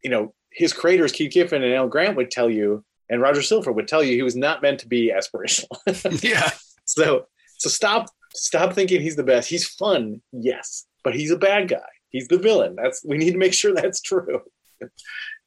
you 0.03 0.09
know, 0.09 0.33
his 0.51 0.73
creators, 0.73 1.11
Keith 1.11 1.31
Giffen 1.31 1.63
and 1.63 1.73
Al 1.73 1.87
Grant, 1.87 2.17
would 2.17 2.31
tell 2.31 2.49
you, 2.49 2.83
and 3.09 3.21
Roger 3.21 3.41
Slifer 3.41 3.71
would 3.71 3.87
tell 3.87 4.03
you, 4.03 4.15
he 4.15 4.23
was 4.23 4.35
not 4.35 4.61
meant 4.61 4.79
to 4.79 4.87
be 4.87 5.11
aspirational. 5.11 5.67
yeah. 6.23 6.49
So, 6.85 7.27
so 7.57 7.69
stop, 7.69 8.07
stop 8.33 8.73
thinking 8.73 9.01
he's 9.01 9.15
the 9.15 9.23
best. 9.23 9.49
He's 9.49 9.67
fun, 9.67 10.21
yes, 10.31 10.85
but 11.03 11.15
he's 11.15 11.31
a 11.31 11.37
bad 11.37 11.67
guy. 11.67 11.79
He's 12.09 12.27
the 12.27 12.37
villain. 12.37 12.75
That's 12.75 13.05
we 13.05 13.17
need 13.17 13.31
to 13.31 13.37
make 13.37 13.53
sure 13.53 13.73
that's 13.73 14.01
true. 14.01 14.41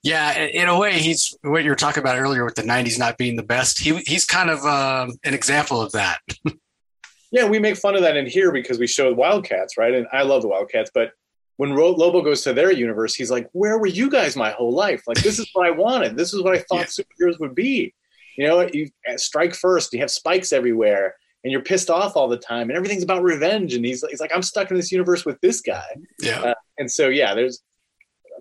Yeah, 0.05 0.39
in 0.39 0.69
a 0.69 0.79
way, 0.79 0.99
he's 0.99 1.35
what 1.41 1.65
you 1.65 1.71
were 1.71 1.77
talking 1.77 2.03
about 2.03 2.19
earlier 2.19 2.45
with 2.45 2.57
the 2.57 2.63
'90s 2.63 2.99
not 2.99 3.17
being 3.17 3.37
the 3.37 3.43
best. 3.43 3.81
He 3.81 3.97
he's 4.07 4.27
kind 4.27 4.51
of 4.51 4.63
um, 4.65 5.17
an 5.25 5.33
example 5.33 5.81
of 5.81 5.93
that. 5.93 6.19
yeah, 7.33 7.49
we 7.49 7.59
make 7.59 7.79
fun 7.79 7.97
of 7.97 8.03
that 8.03 8.15
in 8.15 8.27
here 8.27 8.53
because 8.53 8.79
we 8.79 8.87
show 8.87 9.09
the 9.09 9.17
Wildcats, 9.17 9.79
right? 9.79 9.95
And 9.95 10.07
I 10.13 10.23
love 10.23 10.43
the 10.43 10.49
Wildcats, 10.49 10.91
but 10.93 11.13
when 11.57 11.75
Lobo 11.75 12.21
goes 12.21 12.43
to 12.43 12.53
their 12.53 12.71
universe, 12.71 13.15
he's 13.15 13.31
like, 13.31 13.49
"Where 13.53 13.79
were 13.79 13.87
you 13.87 14.11
guys 14.11 14.37
my 14.37 14.51
whole 14.51 14.73
life? 14.73 15.03
Like, 15.07 15.23
this 15.23 15.39
is 15.39 15.49
what 15.55 15.67
I 15.67 15.71
wanted. 15.71 16.19
This 16.19 16.35
is 16.35 16.43
what 16.43 16.55
I 16.55 16.59
thought 16.59 16.87
yeah. 16.99 17.05
superheroes 17.05 17.41
would 17.41 17.55
be. 17.55 17.95
You 18.37 18.47
know, 18.47 18.69
you 18.73 18.91
strike 19.17 19.55
first. 19.55 19.95
You 19.95 20.01
have 20.01 20.11
spikes 20.11 20.53
everywhere, 20.53 21.15
and 21.45 21.51
you're 21.51 21.63
pissed 21.63 21.89
off 21.89 22.15
all 22.15 22.29
the 22.29 22.37
time, 22.37 22.69
and 22.69 22.77
everything's 22.77 23.05
about 23.05 23.23
revenge. 23.23 23.75
And 23.75 23.87
he's 23.87 24.05
he's 24.11 24.21
like, 24.21 24.33
I'm 24.35 24.43
stuck 24.43 24.71
in 24.71 24.77
this 24.77 24.93
universe 24.93 25.25
with 25.25 25.41
this 25.41 25.63
guy. 25.63 25.87
Yeah. 26.21 26.43
Uh, 26.43 26.55
and 26.79 26.91
so 26.91 27.09
yeah, 27.09 27.35
there's, 27.35 27.63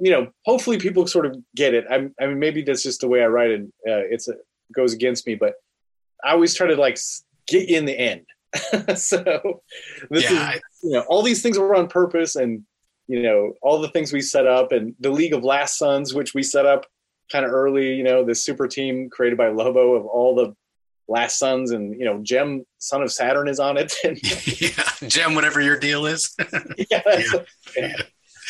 you 0.02 0.12
know, 0.12 0.32
hopefully 0.46 0.78
people 0.78 1.08
sort 1.08 1.26
of 1.26 1.38
get 1.56 1.74
it. 1.74 1.86
I'm, 1.90 2.14
I 2.20 2.28
mean, 2.28 2.40
maybe 2.40 2.62
that's 2.62 2.84
just 2.84 3.02
the 3.02 3.08
way 3.08 3.24
I 3.24 3.28
write 3.28 3.52
it. 3.52 3.62
Uh, 3.88 4.06
it's 4.10 4.28
a, 4.28 4.34
goes 4.74 4.94
against 4.94 5.28
me, 5.28 5.36
but 5.36 5.54
I 6.24 6.32
always 6.32 6.54
try 6.54 6.68
to 6.68 6.76
like 6.76 6.98
get 7.48 7.70
in 7.70 7.86
the 7.86 7.98
end. 7.98 8.26
so 8.98 9.62
this 10.10 10.30
yeah, 10.32 10.54
is, 10.54 10.62
you 10.84 10.92
know, 10.92 11.02
all 11.08 11.24
these 11.24 11.42
things 11.42 11.58
were 11.58 11.76
on 11.76 11.88
purpose, 11.88 12.36
and 12.36 12.64
you 13.08 13.22
know, 13.24 13.54
all 13.62 13.82
the 13.82 13.90
things 13.90 14.14
we 14.14 14.22
set 14.22 14.48
up, 14.48 14.72
and 14.72 14.96
the 15.00 15.10
League 15.10 15.34
of 15.34 15.44
Last 15.44 15.78
Sons, 15.78 16.14
which 16.14 16.34
we 16.34 16.44
set 16.44 16.66
up 16.66 16.86
kind 17.32 17.46
of 17.46 17.52
early, 17.52 17.96
you 17.96 18.04
know, 18.04 18.24
the 18.24 18.36
super 18.36 18.68
team 18.68 19.10
created 19.10 19.38
by 19.38 19.48
Lobo 19.48 19.94
of 19.94 20.06
all 20.06 20.36
the 20.36 20.56
Last 21.08 21.40
Sons, 21.40 21.72
and 21.72 22.00
you 22.00 22.06
know, 22.06 22.20
Jemm, 22.20 22.64
son 22.78 23.02
of 23.02 23.12
Saturn, 23.12 23.48
is 23.48 23.60
on 23.60 23.78
it. 23.78 23.94
yeah, 24.04 24.84
Jemm, 25.10 25.36
whatever 25.36 25.60
your 25.60 25.80
deal 25.80 26.06
is. 26.06 26.36
yeah, 26.92 27.02
yeah. 27.06 27.24
yeah. 27.76 27.96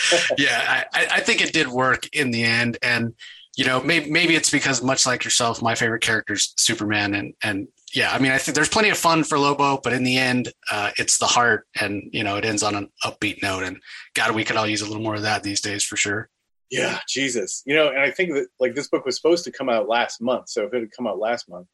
yeah 0.37 0.83
I, 0.93 1.07
I 1.11 1.19
think 1.19 1.41
it 1.41 1.53
did 1.53 1.67
work 1.67 2.07
in 2.13 2.31
the 2.31 2.43
end, 2.43 2.77
and 2.81 3.13
you 3.55 3.65
know, 3.65 3.81
maybe 3.81 4.09
maybe 4.09 4.35
it's 4.35 4.49
because 4.49 4.81
much 4.81 5.05
like 5.05 5.23
yourself, 5.23 5.61
my 5.61 5.75
favorite 5.75 6.01
character 6.01 6.33
is 6.33 6.53
Superman, 6.57 7.13
and 7.13 7.33
and 7.43 7.67
yeah, 7.93 8.11
I 8.11 8.17
mean, 8.17 8.31
I 8.31 8.39
think 8.39 8.55
there's 8.55 8.69
plenty 8.69 8.89
of 8.89 8.97
fun 8.97 9.23
for 9.23 9.37
Lobo, 9.37 9.79
but 9.83 9.93
in 9.93 10.03
the 10.03 10.17
end, 10.17 10.51
uh, 10.71 10.91
it's 10.97 11.19
the 11.19 11.27
heart, 11.27 11.67
and 11.79 12.09
you 12.11 12.23
know, 12.23 12.37
it 12.37 12.45
ends 12.45 12.63
on 12.63 12.73
an 12.73 12.89
upbeat 13.03 13.43
note. 13.43 13.63
And 13.63 13.79
God, 14.15 14.33
we 14.33 14.43
could 14.43 14.55
all 14.55 14.65
use 14.65 14.81
a 14.81 14.87
little 14.87 15.03
more 15.03 15.15
of 15.15 15.21
that 15.21 15.43
these 15.43 15.61
days 15.61 15.83
for 15.83 15.95
sure. 15.95 16.29
Yeah, 16.71 16.99
Jesus, 17.07 17.61
you 17.67 17.75
know, 17.75 17.89
and 17.89 17.99
I 17.99 18.09
think 18.09 18.33
that 18.33 18.47
like 18.59 18.73
this 18.73 18.87
book 18.87 19.05
was 19.05 19.15
supposed 19.15 19.43
to 19.43 19.51
come 19.51 19.69
out 19.69 19.87
last 19.87 20.19
month, 20.19 20.49
so 20.49 20.63
if 20.63 20.73
it 20.73 20.79
had 20.79 20.91
come 20.91 21.05
out 21.05 21.19
last 21.19 21.47
month, 21.47 21.67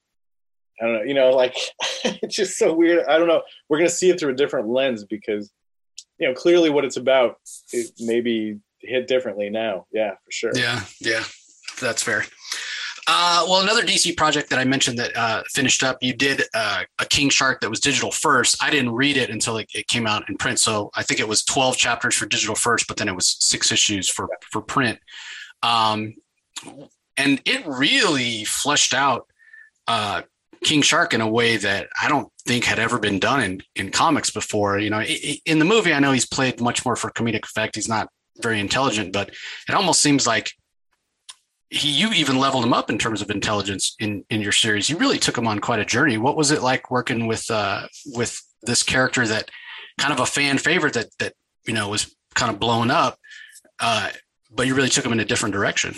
I 0.82 0.86
don't 0.86 0.94
know, 0.96 1.04
you 1.04 1.14
know, 1.14 1.30
like 1.30 1.56
it's 2.04 2.36
just 2.36 2.58
so 2.58 2.74
weird. 2.74 3.06
I 3.08 3.18
don't 3.18 3.28
know. 3.30 3.44
We're 3.70 3.78
gonna 3.78 3.90
see 3.90 4.10
it 4.10 4.20
through 4.20 4.34
a 4.34 4.36
different 4.36 4.68
lens 4.68 5.06
because, 5.06 5.50
you 6.20 6.28
know, 6.28 6.34
clearly 6.34 6.70
what 6.70 6.86
it's 6.86 6.98
about, 6.98 7.38
it 7.72 7.92
maybe 8.00 8.60
hit 8.82 9.08
differently 9.08 9.50
now. 9.50 9.86
Yeah, 9.92 10.12
for 10.24 10.32
sure. 10.32 10.52
Yeah, 10.56 10.84
yeah, 11.00 11.24
that's 11.82 12.04
fair. 12.04 12.26
Uh, 13.12 13.44
well, 13.48 13.62
another 13.62 13.82
DC 13.82 14.16
project 14.16 14.52
that 14.52 14.60
I 14.60 14.66
mentioned 14.66 15.00
that 15.00 15.18
uh, 15.18 15.42
finished 15.48 15.82
up, 15.84 15.98
you 16.02 16.14
did 16.14 16.44
uh, 16.54 16.84
a 17.00 17.06
King 17.06 17.30
Shark 17.30 17.60
that 17.62 17.70
was 17.70 17.80
digital 17.80 18.12
first. 18.12 18.62
I 18.62 18.70
didn't 18.70 18.92
read 18.92 19.18
it 19.18 19.32
until 19.32 19.58
it, 19.58 19.68
it, 19.74 19.88
came 19.88 20.06
out 20.06 20.30
in 20.30 20.38
print, 20.38 20.60
so 20.60 20.92
I 20.94 21.02
think 21.02 21.20
it 21.20 21.28
was 21.28 21.44
twelve 21.44 21.76
chapters 21.76 22.16
for 22.16 22.28
digital 22.28 22.54
first, 22.54 22.88
but 22.88 22.98
then 22.98 23.08
it 23.08 23.16
was 23.16 23.38
six 23.40 23.72
issues 23.72 24.10
for 24.10 24.30
for 24.52 24.62
print. 24.62 25.00
Um, 25.64 26.16
and 27.18 27.42
it 27.46 27.66
really 27.66 28.46
fleshed 28.46 28.94
out 28.94 29.28
uh, 29.88 30.22
King 30.64 30.82
Shark 30.82 31.14
in 31.14 31.22
a 31.22 31.30
way 31.30 31.58
that 31.58 31.88
I 32.02 32.10
don't 32.10 32.32
think 32.46 32.66
had 32.66 32.80
ever 32.80 33.00
been 33.00 33.20
done 33.20 33.42
in 33.42 33.62
in 33.76 33.92
comics 33.92 34.30
before. 34.30 34.80
You 34.80 34.90
know, 34.90 35.02
in 35.02 35.60
the 35.60 35.66
movie, 35.66 35.94
I 35.94 36.00
know 36.00 36.12
he's 36.12 36.28
played 36.28 36.60
much 36.60 36.86
more 36.86 36.96
for 36.96 37.12
comedic 37.12 37.44
effect. 37.44 37.76
He's 37.76 37.88
not 37.88 38.10
very 38.42 38.60
intelligent, 38.60 39.14
but 39.14 39.30
it 39.30 39.76
almost 39.76 40.02
seems 40.02 40.28
like 40.28 40.52
he 41.70 41.90
you 41.90 42.12
even 42.12 42.38
leveled 42.38 42.64
him 42.64 42.74
up 42.74 42.90
in 42.90 42.98
terms 42.98 43.22
of 43.22 43.30
intelligence 43.30 43.96
in 44.00 44.26
in 44.30 44.42
your 44.42 44.52
series. 44.52 44.90
You 44.90 44.98
really 44.98 45.20
took 45.20 45.38
him 45.38 45.48
on 45.48 45.60
quite 45.60 45.80
a 45.80 45.86
journey. 45.86 46.18
What 46.18 46.36
was 46.36 46.52
it 46.52 46.62
like 46.62 46.92
working 46.92 47.28
with 47.28 47.50
uh, 47.50 47.88
with 48.08 48.42
this 48.64 48.84
character 48.84 49.26
that 49.28 49.50
kind 49.98 50.14
of 50.14 50.20
a 50.20 50.26
fan 50.26 50.58
favorite 50.58 50.94
that 50.94 51.08
that 51.20 51.34
you 51.66 51.74
know 51.74 51.90
was 51.90 52.14
kind 52.36 52.52
of 52.52 52.60
blown 52.60 52.92
up, 52.92 53.18
uh, 53.80 54.10
but 54.52 54.68
you 54.68 54.76
really 54.76 54.90
took 54.90 55.06
him 55.06 55.14
in 55.14 55.20
a 55.20 55.26
different 55.26 55.54
direction. 55.54 55.96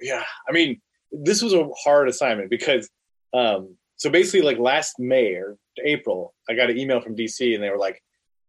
Yeah, 0.00 0.24
I 0.48 0.52
mean, 0.52 0.80
this 1.12 1.42
was 1.42 1.52
a 1.52 1.68
hard 1.84 2.08
assignment 2.08 2.50
because 2.50 2.88
um, 3.34 3.76
so 3.96 4.10
basically, 4.10 4.42
like 4.42 4.58
last 4.58 4.98
May 4.98 5.34
or 5.34 5.56
April, 5.84 6.34
I 6.48 6.54
got 6.54 6.70
an 6.70 6.78
email 6.78 7.00
from 7.00 7.16
DC 7.16 7.54
and 7.54 7.62
they 7.62 7.70
were 7.70 7.78
like, 7.78 8.02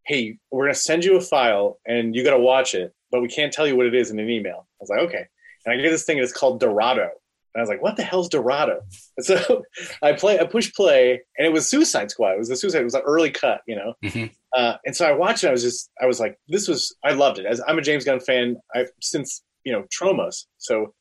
"Hey, 0.05 0.37
we're 0.51 0.65
gonna 0.65 0.75
send 0.75 1.03
you 1.03 1.17
a 1.17 1.21
file 1.21 1.79
and 1.85 2.15
you 2.15 2.23
got 2.23 2.31
to 2.31 2.39
watch 2.39 2.75
it, 2.75 2.93
but 3.11 3.21
we 3.21 3.27
can't 3.27 3.53
tell 3.53 3.67
you 3.67 3.75
what 3.75 3.85
it 3.85 3.95
is 3.95 4.11
in 4.11 4.19
an 4.19 4.29
email." 4.29 4.67
I 4.69 4.77
was 4.79 4.89
like, 4.89 4.99
"Okay." 4.99 5.25
and 5.65 5.73
I 5.73 5.81
get 5.81 5.89
this 5.89 6.05
thing. 6.05 6.17
and 6.17 6.23
It's 6.23 6.33
called 6.33 6.59
Dorado. 6.59 7.09
And 7.53 7.59
I 7.59 7.61
was 7.61 7.69
like, 7.69 7.81
"What 7.81 7.95
the 7.95 8.03
hell's 8.03 8.29
Dorado?" 8.29 8.81
And 9.17 9.25
so 9.25 9.63
I 10.01 10.13
play, 10.13 10.39
I 10.39 10.45
push 10.45 10.73
play, 10.73 11.21
and 11.37 11.47
it 11.47 11.53
was 11.53 11.69
Suicide 11.69 12.11
Squad. 12.11 12.33
It 12.33 12.39
was 12.39 12.49
the 12.49 12.55
Suicide. 12.55 12.81
It 12.81 12.85
was 12.85 12.95
an 12.95 13.01
early 13.05 13.31
cut, 13.31 13.61
you 13.65 13.75
know. 13.75 13.93
Mm-hmm. 14.03 14.25
Uh, 14.55 14.75
and 14.85 14.95
so 14.95 15.05
I 15.05 15.13
watched 15.13 15.43
it. 15.43 15.47
I 15.47 15.51
was 15.51 15.63
just, 15.63 15.89
I 16.01 16.05
was 16.05 16.19
like, 16.19 16.37
"This 16.47 16.67
was." 16.67 16.95
I 17.03 17.11
loved 17.13 17.39
it. 17.39 17.45
As 17.45 17.61
I'm 17.65 17.77
a 17.77 17.81
James 17.81 18.03
Gunn 18.03 18.19
fan, 18.19 18.57
I 18.73 18.85
since 19.01 19.41
you 19.63 19.71
know 19.71 19.85
Tromos. 19.97 20.45
So 20.57 20.93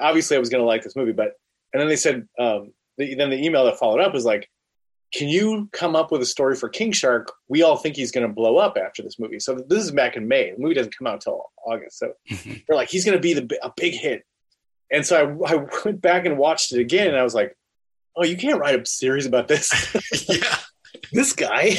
obviously, 0.00 0.36
I 0.36 0.40
was 0.40 0.48
going 0.48 0.62
to 0.62 0.66
like 0.66 0.82
this 0.82 0.96
movie. 0.96 1.12
But 1.12 1.32
and 1.74 1.80
then 1.80 1.88
they 1.88 1.96
said, 1.96 2.26
um, 2.38 2.72
the, 2.98 3.14
then 3.14 3.30
the 3.30 3.42
email 3.42 3.64
that 3.64 3.78
followed 3.78 4.00
up 4.00 4.12
was 4.12 4.24
like, 4.24 4.48
"Can 5.14 5.28
you 5.28 5.68
come 5.72 5.96
up 5.96 6.10
with 6.12 6.20
a 6.20 6.26
story 6.26 6.56
for 6.56 6.68
King 6.68 6.92
Shark? 6.92 7.32
We 7.48 7.62
all 7.62 7.76
think 7.76 7.96
he's 7.96 8.10
going 8.10 8.26
to 8.26 8.32
blow 8.32 8.58
up 8.58 8.76
after 8.76 9.02
this 9.02 9.18
movie." 9.18 9.38
So 9.38 9.54
this 9.54 9.84
is 9.84 9.92
back 9.92 10.16
in 10.16 10.28
May. 10.28 10.52
The 10.52 10.58
movie 10.58 10.74
doesn't 10.74 10.96
come 10.96 11.06
out 11.06 11.14
until 11.14 11.44
August. 11.66 11.98
So 11.98 12.12
mm-hmm. 12.30 12.54
they're 12.66 12.76
like, 12.76 12.90
"He's 12.90 13.04
going 13.04 13.16
to 13.16 13.22
be 13.22 13.34
the 13.34 13.58
a 13.62 13.72
big 13.76 13.94
hit." 13.94 14.24
And 14.90 15.06
so 15.06 15.38
I, 15.46 15.54
I 15.54 15.66
went 15.84 16.00
back 16.00 16.26
and 16.26 16.36
watched 16.36 16.72
it 16.72 16.80
again, 16.80 17.08
and 17.08 17.16
I 17.16 17.22
was 17.22 17.34
like, 17.34 17.56
"Oh, 18.16 18.24
you 18.24 18.36
can't 18.36 18.60
write 18.60 18.80
a 18.80 18.84
series 18.84 19.26
about 19.26 19.48
this." 19.48 19.70
yeah, 20.28 20.58
this 21.12 21.32
guy, 21.32 21.76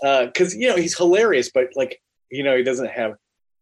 because 0.00 0.54
uh, 0.54 0.58
you 0.58 0.68
know 0.68 0.76
he's 0.76 0.96
hilarious, 0.96 1.50
but 1.52 1.68
like 1.74 2.00
you 2.30 2.42
know 2.44 2.56
he 2.56 2.62
doesn't 2.62 2.90
have. 2.90 3.14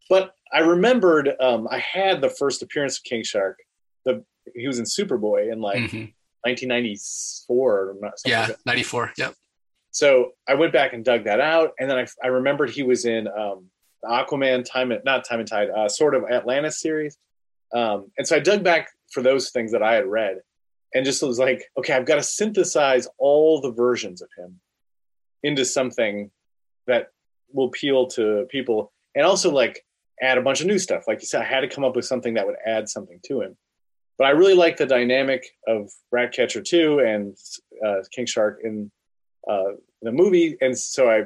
But 0.08 0.32
I 0.52 0.60
remembered 0.60 1.32
um, 1.40 1.66
I 1.70 1.78
had 1.78 2.20
the 2.20 2.30
first 2.30 2.62
appearance 2.62 2.98
of 2.98 3.04
King 3.04 3.24
Shark. 3.24 3.58
The 4.04 4.24
he 4.54 4.66
was 4.66 4.78
in 4.78 4.84
Superboy 4.84 5.50
and 5.50 5.60
like 5.60 5.82
mm-hmm. 5.82 6.04
1994 6.46 7.96
yeah, 8.24 8.46
like 8.46 8.56
94. 8.66 9.12
Yep. 9.18 9.34
So 9.90 10.32
I 10.46 10.54
went 10.54 10.72
back 10.72 10.92
and 10.92 11.04
dug 11.04 11.24
that 11.24 11.40
out, 11.40 11.72
and 11.78 11.90
then 11.90 11.98
I, 11.98 12.06
I 12.22 12.26
remembered 12.28 12.70
he 12.70 12.82
was 12.82 13.06
in 13.06 13.26
um, 13.28 13.70
Aquaman 14.04 14.64
time 14.64 14.92
and 14.92 15.02
not 15.04 15.24
time 15.24 15.40
and 15.40 15.48
tide, 15.48 15.70
uh, 15.70 15.88
sort 15.88 16.14
of 16.14 16.24
Atlantis 16.30 16.80
series. 16.80 17.18
Um, 17.74 18.10
and 18.18 18.26
so 18.26 18.36
I 18.36 18.40
dug 18.40 18.62
back 18.62 18.88
for 19.12 19.22
those 19.22 19.50
things 19.50 19.72
that 19.72 19.82
I 19.82 19.94
had 19.94 20.06
read 20.06 20.38
and 20.94 21.04
just 21.04 21.22
was 21.22 21.38
like, 21.38 21.64
okay, 21.78 21.94
I've 21.94 22.06
got 22.06 22.16
to 22.16 22.22
synthesize 22.22 23.08
all 23.18 23.60
the 23.60 23.72
versions 23.72 24.22
of 24.22 24.28
him 24.36 24.60
into 25.42 25.64
something 25.64 26.30
that 26.86 27.08
will 27.52 27.66
appeal 27.66 28.06
to 28.08 28.46
people 28.50 28.92
and 29.14 29.24
also 29.24 29.50
like 29.50 29.84
add 30.22 30.38
a 30.38 30.42
bunch 30.42 30.60
of 30.60 30.66
new 30.66 30.78
stuff. 30.78 31.04
Like 31.06 31.20
you 31.20 31.26
said, 31.26 31.42
I 31.42 31.44
had 31.44 31.60
to 31.60 31.68
come 31.68 31.84
up 31.84 31.96
with 31.96 32.04
something 32.04 32.34
that 32.34 32.46
would 32.46 32.56
add 32.64 32.88
something 32.88 33.20
to 33.26 33.40
him. 33.40 33.56
But 34.18 34.26
I 34.26 34.30
really 34.30 34.54
like 34.54 34.76
the 34.76 34.86
dynamic 34.86 35.44
of 35.68 35.90
Ratcatcher 36.10 36.62
2 36.62 37.00
and 37.00 37.36
uh, 37.84 37.96
King 38.12 38.26
Shark 38.26 38.60
in 38.64 38.90
uh, 39.48 39.72
the 40.02 40.12
movie. 40.12 40.56
And 40.60 40.76
so 40.76 41.10
I, 41.10 41.24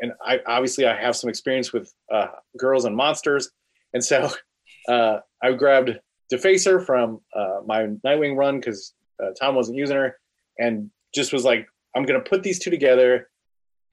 and 0.00 0.12
I 0.24 0.40
obviously 0.46 0.86
I 0.86 1.00
have 1.00 1.14
some 1.14 1.30
experience 1.30 1.72
with 1.72 1.92
uh, 2.12 2.28
girls 2.58 2.84
and 2.84 2.96
monsters. 2.96 3.50
And 3.94 4.04
so 4.04 4.30
uh, 4.88 5.18
I 5.42 5.52
grabbed 5.52 5.98
Defacer 6.32 6.84
from 6.84 7.20
uh, 7.36 7.60
my 7.66 7.88
Nightwing 8.04 8.36
run 8.36 8.58
because 8.58 8.94
uh, 9.22 9.30
Tom 9.38 9.54
wasn't 9.54 9.76
using 9.76 9.96
her, 9.96 10.16
and 10.58 10.90
just 11.14 11.32
was 11.32 11.44
like, 11.44 11.66
I'm 11.94 12.04
gonna 12.04 12.20
put 12.20 12.42
these 12.42 12.58
two 12.58 12.70
together, 12.70 13.28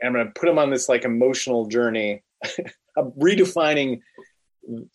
and 0.01 0.07
I'm 0.07 0.13
gonna 0.13 0.31
put 0.33 0.45
them 0.45 0.57
on 0.57 0.69
this 0.69 0.87
like 0.87 1.03
emotional 1.03 1.65
journey. 1.67 2.23
I'm 2.97 3.11
redefining 3.11 3.99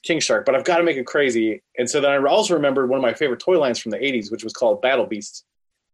King 0.03 0.21
Shark, 0.21 0.47
but 0.47 0.55
I've 0.55 0.65
got 0.65 0.79
to 0.79 0.85
make 0.85 0.97
it 0.97 1.07
crazy. 1.07 1.63
And 1.79 1.89
so 1.89 2.01
then 2.01 2.11
I 2.11 2.29
also 2.29 2.55
remembered 2.55 2.89
one 2.89 2.99
of 2.99 3.03
my 3.03 3.15
favorite 3.15 3.41
toy 3.41 3.59
lines 3.59 3.79
from 3.79 3.91
the 3.91 3.99
80s, 3.99 4.31
which 4.31 4.45
was 4.45 4.53
called 4.53 4.83
Battle 4.83 5.07
Beasts, 5.07 5.45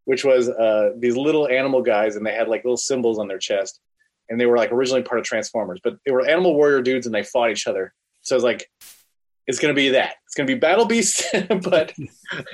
which 0.05 0.25
was 0.25 0.49
uh, 0.49 0.91
these 0.99 1.17
little 1.17 1.49
animal 1.49 1.83
guys, 1.83 2.17
and 2.17 2.25
they 2.25 2.35
had 2.35 2.49
like 2.49 2.65
little 2.65 2.77
symbols 2.77 3.19
on 3.19 3.29
their 3.29 3.39
chest, 3.39 3.81
and 4.29 4.41
they 4.41 4.47
were 4.47 4.57
like 4.57 4.73
originally 4.73 5.03
part 5.03 5.19
of 5.19 5.25
Transformers, 5.25 5.81
but 5.83 5.97
they 6.05 6.13
were 6.13 6.27
animal 6.27 6.55
warrior 6.55 6.83
dudes, 6.83 7.07
and 7.07 7.15
they 7.15 7.23
fought 7.23 7.51
each 7.51 7.67
other. 7.67 7.93
So 8.23 8.35
I 8.35 8.37
was 8.37 8.45
like, 8.45 8.69
it's 9.47 9.59
going 9.59 9.75
to 9.75 9.77
be 9.77 9.91
that. 9.91 10.15
It's 10.27 10.35
going 10.35 10.47
to 10.47 10.55
be 10.55 10.59
Battle 10.59 10.85
Beast, 10.85 11.25
but 11.49 11.93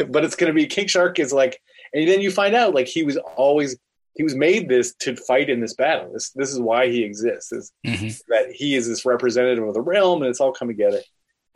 but 0.08 0.24
it's 0.24 0.36
going 0.36 0.48
to 0.48 0.54
be 0.54 0.66
King 0.66 0.86
Shark 0.86 1.18
is 1.18 1.32
like, 1.32 1.60
and 1.92 2.08
then 2.08 2.20
you 2.20 2.30
find 2.30 2.54
out 2.54 2.74
like 2.74 2.86
he 2.86 3.02
was 3.02 3.16
always 3.16 3.76
he 4.16 4.22
was 4.22 4.34
made 4.34 4.68
this 4.68 4.94
to 5.00 5.14
fight 5.14 5.50
in 5.50 5.60
this 5.60 5.74
battle. 5.74 6.10
This 6.12 6.30
this 6.30 6.50
is 6.50 6.58
why 6.58 6.88
he 6.88 7.04
exists. 7.04 7.52
Is 7.52 7.72
mm-hmm. 7.86 8.08
that 8.28 8.50
he 8.50 8.74
is 8.74 8.88
this 8.88 9.04
representative 9.04 9.66
of 9.66 9.74
the 9.74 9.82
realm, 9.82 10.22
and 10.22 10.30
it's 10.30 10.40
all 10.40 10.52
come 10.52 10.68
together. 10.68 11.00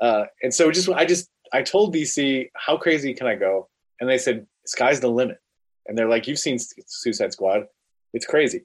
Uh, 0.00 0.24
and 0.42 0.52
so 0.52 0.70
just 0.70 0.88
I 0.88 1.04
just 1.04 1.28
I 1.52 1.62
told 1.62 1.94
DC 1.94 2.50
how 2.54 2.76
crazy 2.76 3.14
can 3.14 3.26
I 3.26 3.34
go, 3.34 3.68
and 4.00 4.08
they 4.08 4.18
said 4.18 4.46
sky's 4.66 5.00
the 5.00 5.08
limit. 5.08 5.38
And 5.86 5.96
they're 5.96 6.08
like, 6.08 6.28
you've 6.28 6.38
seen 6.38 6.58
Suicide 6.86 7.32
Squad, 7.32 7.64
it's 8.12 8.26
crazy. 8.26 8.64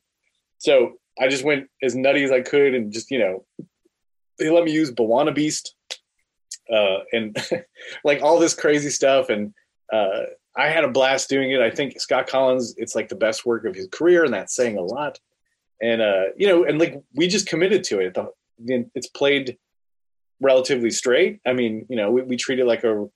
So 0.59 0.93
I 1.19 1.27
just 1.27 1.43
went 1.43 1.67
as 1.81 1.95
nutty 1.95 2.23
as 2.23 2.31
I 2.31 2.41
could, 2.41 2.73
and 2.73 2.91
just 2.91 3.11
you 3.11 3.19
know, 3.19 3.45
they 4.39 4.49
let 4.49 4.63
me 4.63 4.71
use 4.71 4.91
B'wana 4.91 5.33
Beast 5.33 5.75
uh, 6.71 6.99
and 7.11 7.35
like 8.03 8.21
all 8.21 8.39
this 8.39 8.53
crazy 8.53 8.89
stuff. 8.89 9.29
And 9.29 9.53
uh, 9.91 10.23
I 10.57 10.67
had 10.67 10.83
a 10.83 10.89
blast 10.89 11.29
doing 11.29 11.51
it. 11.51 11.61
I 11.61 11.69
think 11.69 11.99
Scott 11.99 12.27
Kolins, 12.27 12.73
it's 12.77 12.95
like 12.95 13.09
the 13.09 13.15
best 13.15 13.45
work 13.45 13.65
of 13.65 13.75
his 13.75 13.87
career, 13.87 14.23
and 14.23 14.33
that's 14.33 14.55
saying 14.55 14.77
a 14.77 14.81
lot. 14.81 15.19
And 15.81 16.01
uh, 16.01 16.23
you 16.37 16.47
know, 16.47 16.63
and 16.63 16.79
like 16.79 17.01
we 17.13 17.27
just 17.27 17.47
committed 17.47 17.83
to 17.85 17.99
it. 17.99 18.13
The, 18.13 18.31
it's 18.95 19.07
played 19.07 19.57
relatively 20.41 20.91
straight. 20.91 21.39
I 21.45 21.53
mean, 21.53 21.85
you 21.89 21.95
know, 21.95 22.11
we, 22.11 22.21
we 22.23 22.37
treat 22.37 22.59
it 22.59 22.65
like 22.65 22.83
a 22.83 23.07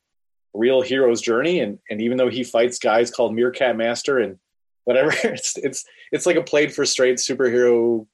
real 0.53 0.81
hero's 0.81 1.21
journey, 1.21 1.59
and 1.59 1.79
and 1.89 2.01
even 2.01 2.17
though 2.17 2.29
he 2.29 2.43
fights 2.43 2.79
guys 2.79 3.11
called 3.11 3.33
Meerkat 3.33 3.75
Master 3.75 4.19
and 4.19 4.37
whatever, 4.85 5.11
it's 5.23 5.57
it's 5.57 5.85
it's 6.11 6.25
like 6.25 6.35
a 6.35 6.43
played 6.43 6.73
for 6.73 6.85
straight 6.85 7.17
superhero 7.17 8.07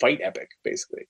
fight 0.00 0.20
epic, 0.22 0.50
basically. 0.64 1.08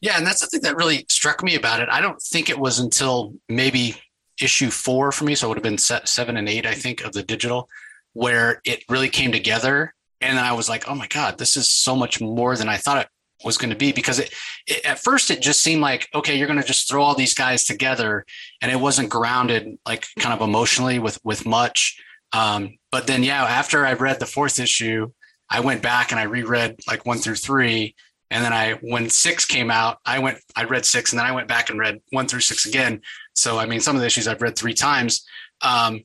Yeah, 0.00 0.18
and 0.18 0.26
that's 0.26 0.40
the 0.40 0.46
thing 0.46 0.60
that 0.62 0.76
really 0.76 1.06
struck 1.08 1.42
me 1.42 1.54
about 1.54 1.80
it. 1.80 1.88
I 1.90 2.00
don't 2.00 2.20
think 2.20 2.50
it 2.50 2.58
was 2.58 2.78
until 2.78 3.34
maybe 3.48 3.96
issue 4.40 4.70
four 4.70 5.12
for 5.12 5.24
me, 5.24 5.34
so 5.34 5.46
it 5.46 5.48
would 5.50 5.58
have 5.58 5.62
been 5.62 5.78
seven 5.78 6.36
and 6.36 6.48
eight, 6.48 6.66
I 6.66 6.74
think, 6.74 7.02
of 7.02 7.12
the 7.12 7.22
digital, 7.22 7.68
where 8.12 8.60
it 8.64 8.84
really 8.88 9.08
came 9.08 9.32
together. 9.32 9.94
And 10.20 10.38
I 10.38 10.52
was 10.52 10.68
like, 10.68 10.88
oh 10.88 10.94
my 10.94 11.06
God, 11.06 11.38
this 11.38 11.56
is 11.56 11.70
so 11.70 11.96
much 11.96 12.20
more 12.20 12.56
than 12.56 12.68
I 12.68 12.76
thought 12.76 13.02
it 13.02 13.08
was 13.44 13.58
going 13.58 13.70
to 13.70 13.76
be 13.76 13.92
because 13.92 14.18
it, 14.18 14.32
it, 14.66 14.84
at 14.84 14.98
first 14.98 15.30
it 15.30 15.42
just 15.42 15.62
seemed 15.62 15.82
like 15.82 16.08
okay 16.14 16.36
you're 16.36 16.46
going 16.46 16.60
to 16.60 16.66
just 16.66 16.88
throw 16.88 17.02
all 17.02 17.14
these 17.14 17.34
guys 17.34 17.64
together 17.64 18.24
and 18.62 18.70
it 18.70 18.80
wasn't 18.80 19.08
grounded 19.08 19.78
like 19.86 20.06
kind 20.18 20.34
of 20.34 20.46
emotionally 20.46 20.98
with 20.98 21.18
with 21.24 21.46
much 21.46 22.00
um, 22.32 22.76
but 22.90 23.06
then 23.06 23.22
yeah 23.22 23.44
after 23.44 23.84
i 23.84 23.92
read 23.92 24.20
the 24.20 24.26
fourth 24.26 24.58
issue 24.58 25.10
i 25.50 25.60
went 25.60 25.82
back 25.82 26.10
and 26.10 26.20
i 26.20 26.24
reread 26.24 26.76
like 26.86 27.04
one 27.04 27.18
through 27.18 27.34
three 27.34 27.94
and 28.30 28.44
then 28.44 28.52
i 28.52 28.72
when 28.82 29.10
six 29.10 29.44
came 29.44 29.70
out 29.70 29.98
i 30.06 30.18
went 30.18 30.38
i 30.56 30.64
read 30.64 30.86
six 30.86 31.12
and 31.12 31.18
then 31.18 31.26
i 31.26 31.32
went 31.32 31.48
back 31.48 31.70
and 31.70 31.78
read 31.78 32.00
one 32.10 32.26
through 32.26 32.40
six 32.40 32.66
again 32.66 33.00
so, 33.34 33.58
I 33.58 33.66
mean, 33.66 33.80
some 33.80 33.96
of 33.96 34.00
the 34.00 34.06
issues 34.06 34.28
I've 34.28 34.42
read 34.42 34.56
three 34.56 34.74
times. 34.74 35.26
Um, 35.60 36.04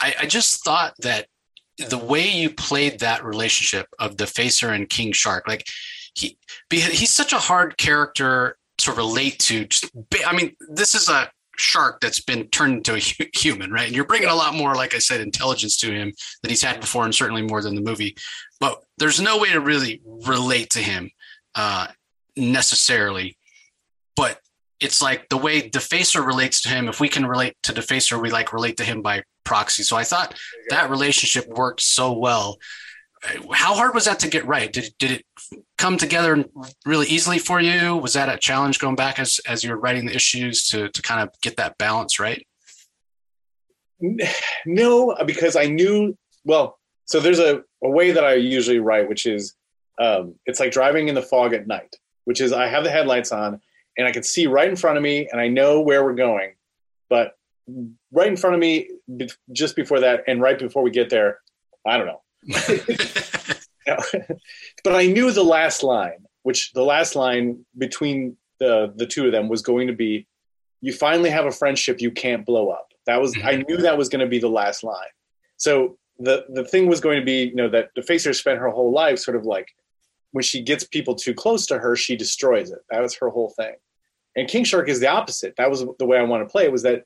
I, 0.00 0.14
I 0.20 0.26
just 0.26 0.64
thought 0.64 0.94
that 1.00 1.26
the 1.88 1.98
way 1.98 2.28
you 2.28 2.50
played 2.50 3.00
that 3.00 3.24
relationship 3.24 3.86
of 3.98 4.16
Defacer 4.16 4.74
and 4.74 4.88
King 4.88 5.12
Shark, 5.12 5.48
like 5.48 5.66
he, 6.18 6.38
he's 6.70 7.12
such 7.12 7.32
a 7.32 7.38
hard 7.38 7.76
character 7.76 8.56
to 8.78 8.92
relate 8.92 9.38
to. 9.40 9.66
Just, 9.66 9.90
I 10.26 10.34
mean, 10.34 10.56
this 10.68 10.94
is 10.94 11.08
a 11.08 11.30
shark 11.56 12.00
that's 12.00 12.20
been 12.20 12.48
turned 12.48 12.74
into 12.74 12.94
a 12.94 13.28
human, 13.36 13.70
right? 13.72 13.86
And 13.86 13.94
you're 13.94 14.04
bringing 14.04 14.28
a 14.28 14.34
lot 14.34 14.54
more, 14.54 14.74
like 14.74 14.94
I 14.94 14.98
said, 14.98 15.20
intelligence 15.20 15.76
to 15.78 15.92
him 15.92 16.12
that 16.42 16.50
he's 16.50 16.62
had 16.62 16.80
before, 16.80 17.04
and 17.04 17.14
certainly 17.14 17.42
more 17.42 17.62
than 17.62 17.74
the 17.74 17.80
movie. 17.80 18.16
But 18.60 18.82
there's 18.98 19.20
no 19.20 19.38
way 19.38 19.50
to 19.52 19.60
really 19.60 20.02
relate 20.04 20.70
to 20.70 20.80
him 20.80 21.10
uh, 21.54 21.88
necessarily. 22.36 23.36
But 24.16 24.40
it's 24.80 25.02
like 25.02 25.28
the 25.28 25.36
way 25.36 25.68
Defacer 25.68 26.24
relates 26.24 26.62
to 26.62 26.68
him. 26.68 26.88
If 26.88 27.00
we 27.00 27.08
can 27.08 27.26
relate 27.26 27.56
to 27.64 27.72
Defacer, 27.72 28.20
we 28.20 28.30
like 28.30 28.52
relate 28.52 28.76
to 28.78 28.84
him 28.84 29.02
by 29.02 29.22
proxy. 29.44 29.82
So 29.82 29.96
I 29.96 30.04
thought 30.04 30.38
that 30.70 30.90
relationship 30.90 31.48
worked 31.48 31.80
so 31.80 32.12
well. 32.12 32.58
How 33.52 33.74
hard 33.74 33.94
was 33.94 34.04
that 34.04 34.20
to 34.20 34.28
get 34.28 34.46
right? 34.46 34.72
Did 34.72 34.94
did 34.98 35.10
it 35.10 35.24
come 35.78 35.96
together 35.96 36.44
really 36.84 37.06
easily 37.06 37.38
for 37.38 37.60
you? 37.60 37.96
Was 37.96 38.12
that 38.12 38.28
a 38.28 38.36
challenge 38.36 38.78
going 38.78 38.96
back 38.96 39.18
as 39.18 39.40
as 39.48 39.64
you 39.64 39.70
were 39.70 39.78
writing 39.78 40.06
the 40.06 40.14
issues 40.14 40.68
to 40.68 40.88
to 40.90 41.02
kind 41.02 41.22
of 41.22 41.30
get 41.40 41.56
that 41.56 41.78
balance 41.78 42.20
right? 42.20 42.46
No, 44.66 45.16
because 45.26 45.56
I 45.56 45.66
knew 45.66 46.16
well. 46.44 46.78
So 47.06 47.20
there's 47.20 47.38
a, 47.38 47.62
a 47.82 47.88
way 47.88 48.10
that 48.10 48.22
I 48.22 48.34
usually 48.34 48.80
write, 48.80 49.08
which 49.08 49.24
is 49.24 49.54
um, 49.98 50.34
it's 50.46 50.60
like 50.60 50.72
driving 50.72 51.08
in 51.08 51.14
the 51.14 51.22
fog 51.22 51.54
at 51.54 51.66
night, 51.66 51.96
which 52.24 52.40
is 52.40 52.52
I 52.52 52.68
have 52.68 52.84
the 52.84 52.90
headlights 52.90 53.32
on 53.32 53.60
and 53.96 54.06
I 54.06 54.12
can 54.12 54.22
see 54.22 54.46
right 54.46 54.68
in 54.68 54.76
front 54.76 54.96
of 54.96 55.02
me 55.02 55.28
and 55.30 55.40
I 55.40 55.48
know 55.48 55.80
where 55.80 56.04
we're 56.04 56.14
going. 56.14 56.52
But 57.08 57.32
right 58.12 58.28
in 58.28 58.36
front 58.36 58.54
of 58.54 58.60
me, 58.60 58.88
just 59.52 59.74
before 59.74 60.00
that, 60.00 60.24
and 60.26 60.40
right 60.40 60.58
before 60.58 60.82
we 60.82 60.90
get 60.90 61.10
there, 61.10 61.40
I 61.86 61.96
don't 61.96 62.06
know. 62.06 62.20
but 64.84 64.94
I 64.94 65.06
knew 65.06 65.30
the 65.30 65.44
last 65.44 65.82
line, 65.82 66.26
which 66.42 66.72
the 66.72 66.82
last 66.82 67.16
line 67.16 67.64
between 67.76 68.36
the 68.60 68.92
the 68.96 69.06
two 69.06 69.26
of 69.26 69.32
them 69.32 69.48
was 69.48 69.62
going 69.62 69.86
to 69.86 69.92
be, 69.92 70.26
"You 70.80 70.92
finally 70.92 71.30
have 71.30 71.46
a 71.46 71.52
friendship 71.52 72.00
you 72.00 72.10
can't 72.10 72.44
blow 72.44 72.70
up." 72.70 72.92
That 73.06 73.20
was 73.20 73.36
I 73.42 73.64
knew 73.68 73.78
that 73.78 73.98
was 73.98 74.08
going 74.08 74.20
to 74.20 74.26
be 74.26 74.38
the 74.38 74.48
last 74.48 74.84
line. 74.84 75.14
So 75.56 75.98
the 76.18 76.44
the 76.48 76.64
thing 76.64 76.86
was 76.86 77.00
going 77.00 77.18
to 77.18 77.24
be, 77.24 77.44
you 77.44 77.54
know, 77.54 77.68
that 77.70 77.94
Defacer 77.94 78.34
spent 78.34 78.58
her 78.58 78.68
whole 78.68 78.92
life 78.92 79.18
sort 79.18 79.36
of 79.36 79.44
like 79.44 79.68
when 80.32 80.42
she 80.42 80.62
gets 80.62 80.84
people 80.84 81.14
too 81.14 81.34
close 81.34 81.66
to 81.66 81.78
her, 81.78 81.96
she 81.96 82.16
destroys 82.16 82.70
it. 82.70 82.80
That 82.90 83.00
was 83.00 83.16
her 83.16 83.30
whole 83.30 83.50
thing. 83.56 83.74
And 84.36 84.48
King 84.48 84.64
Shark 84.64 84.88
is 84.88 85.00
the 85.00 85.08
opposite. 85.08 85.54
That 85.56 85.70
was 85.70 85.84
the 85.98 86.06
way 86.06 86.18
I 86.18 86.22
want 86.22 86.46
to 86.46 86.52
play 86.52 86.64
it 86.64 86.72
was 86.72 86.82
that 86.82 87.04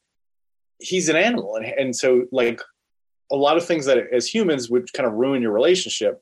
he's 0.80 1.08
an 1.08 1.16
animal. 1.16 1.56
And, 1.56 1.64
and 1.64 1.96
so 1.96 2.26
like 2.32 2.60
a 3.30 3.36
lot 3.36 3.56
of 3.56 3.64
things 3.64 3.86
that 3.86 3.98
as 4.12 4.26
humans 4.26 4.68
would 4.68 4.92
kind 4.92 5.06
of 5.06 5.14
ruin 5.14 5.40
your 5.40 5.52
relationship 5.52 6.20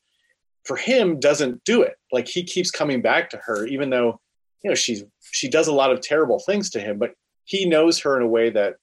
for 0.71 0.77
him 0.77 1.19
doesn't 1.19 1.65
do 1.65 1.83
it. 1.83 1.97
Like 2.13 2.29
he 2.29 2.45
keeps 2.45 2.71
coming 2.71 3.03
back 3.03 3.31
to 3.31 3.37
her, 3.39 3.67
even 3.67 3.91
though, 3.91 4.21
you 4.63 4.71
know, 4.71 4.77
she's, 4.77 5.03
she 5.33 5.49
does 5.49 5.67
a 5.67 5.73
lot 5.73 5.91
of 5.91 6.01
terrible 6.01 6.39
things 6.39 6.71
to 6.71 6.81
him, 6.81 6.97
but 6.97 7.11
he 7.45 7.67
knows 7.67 7.99
her 7.99 8.17
in 8.17 8.23
a 8.23 8.29
way 8.29 8.51
that, 8.51 8.77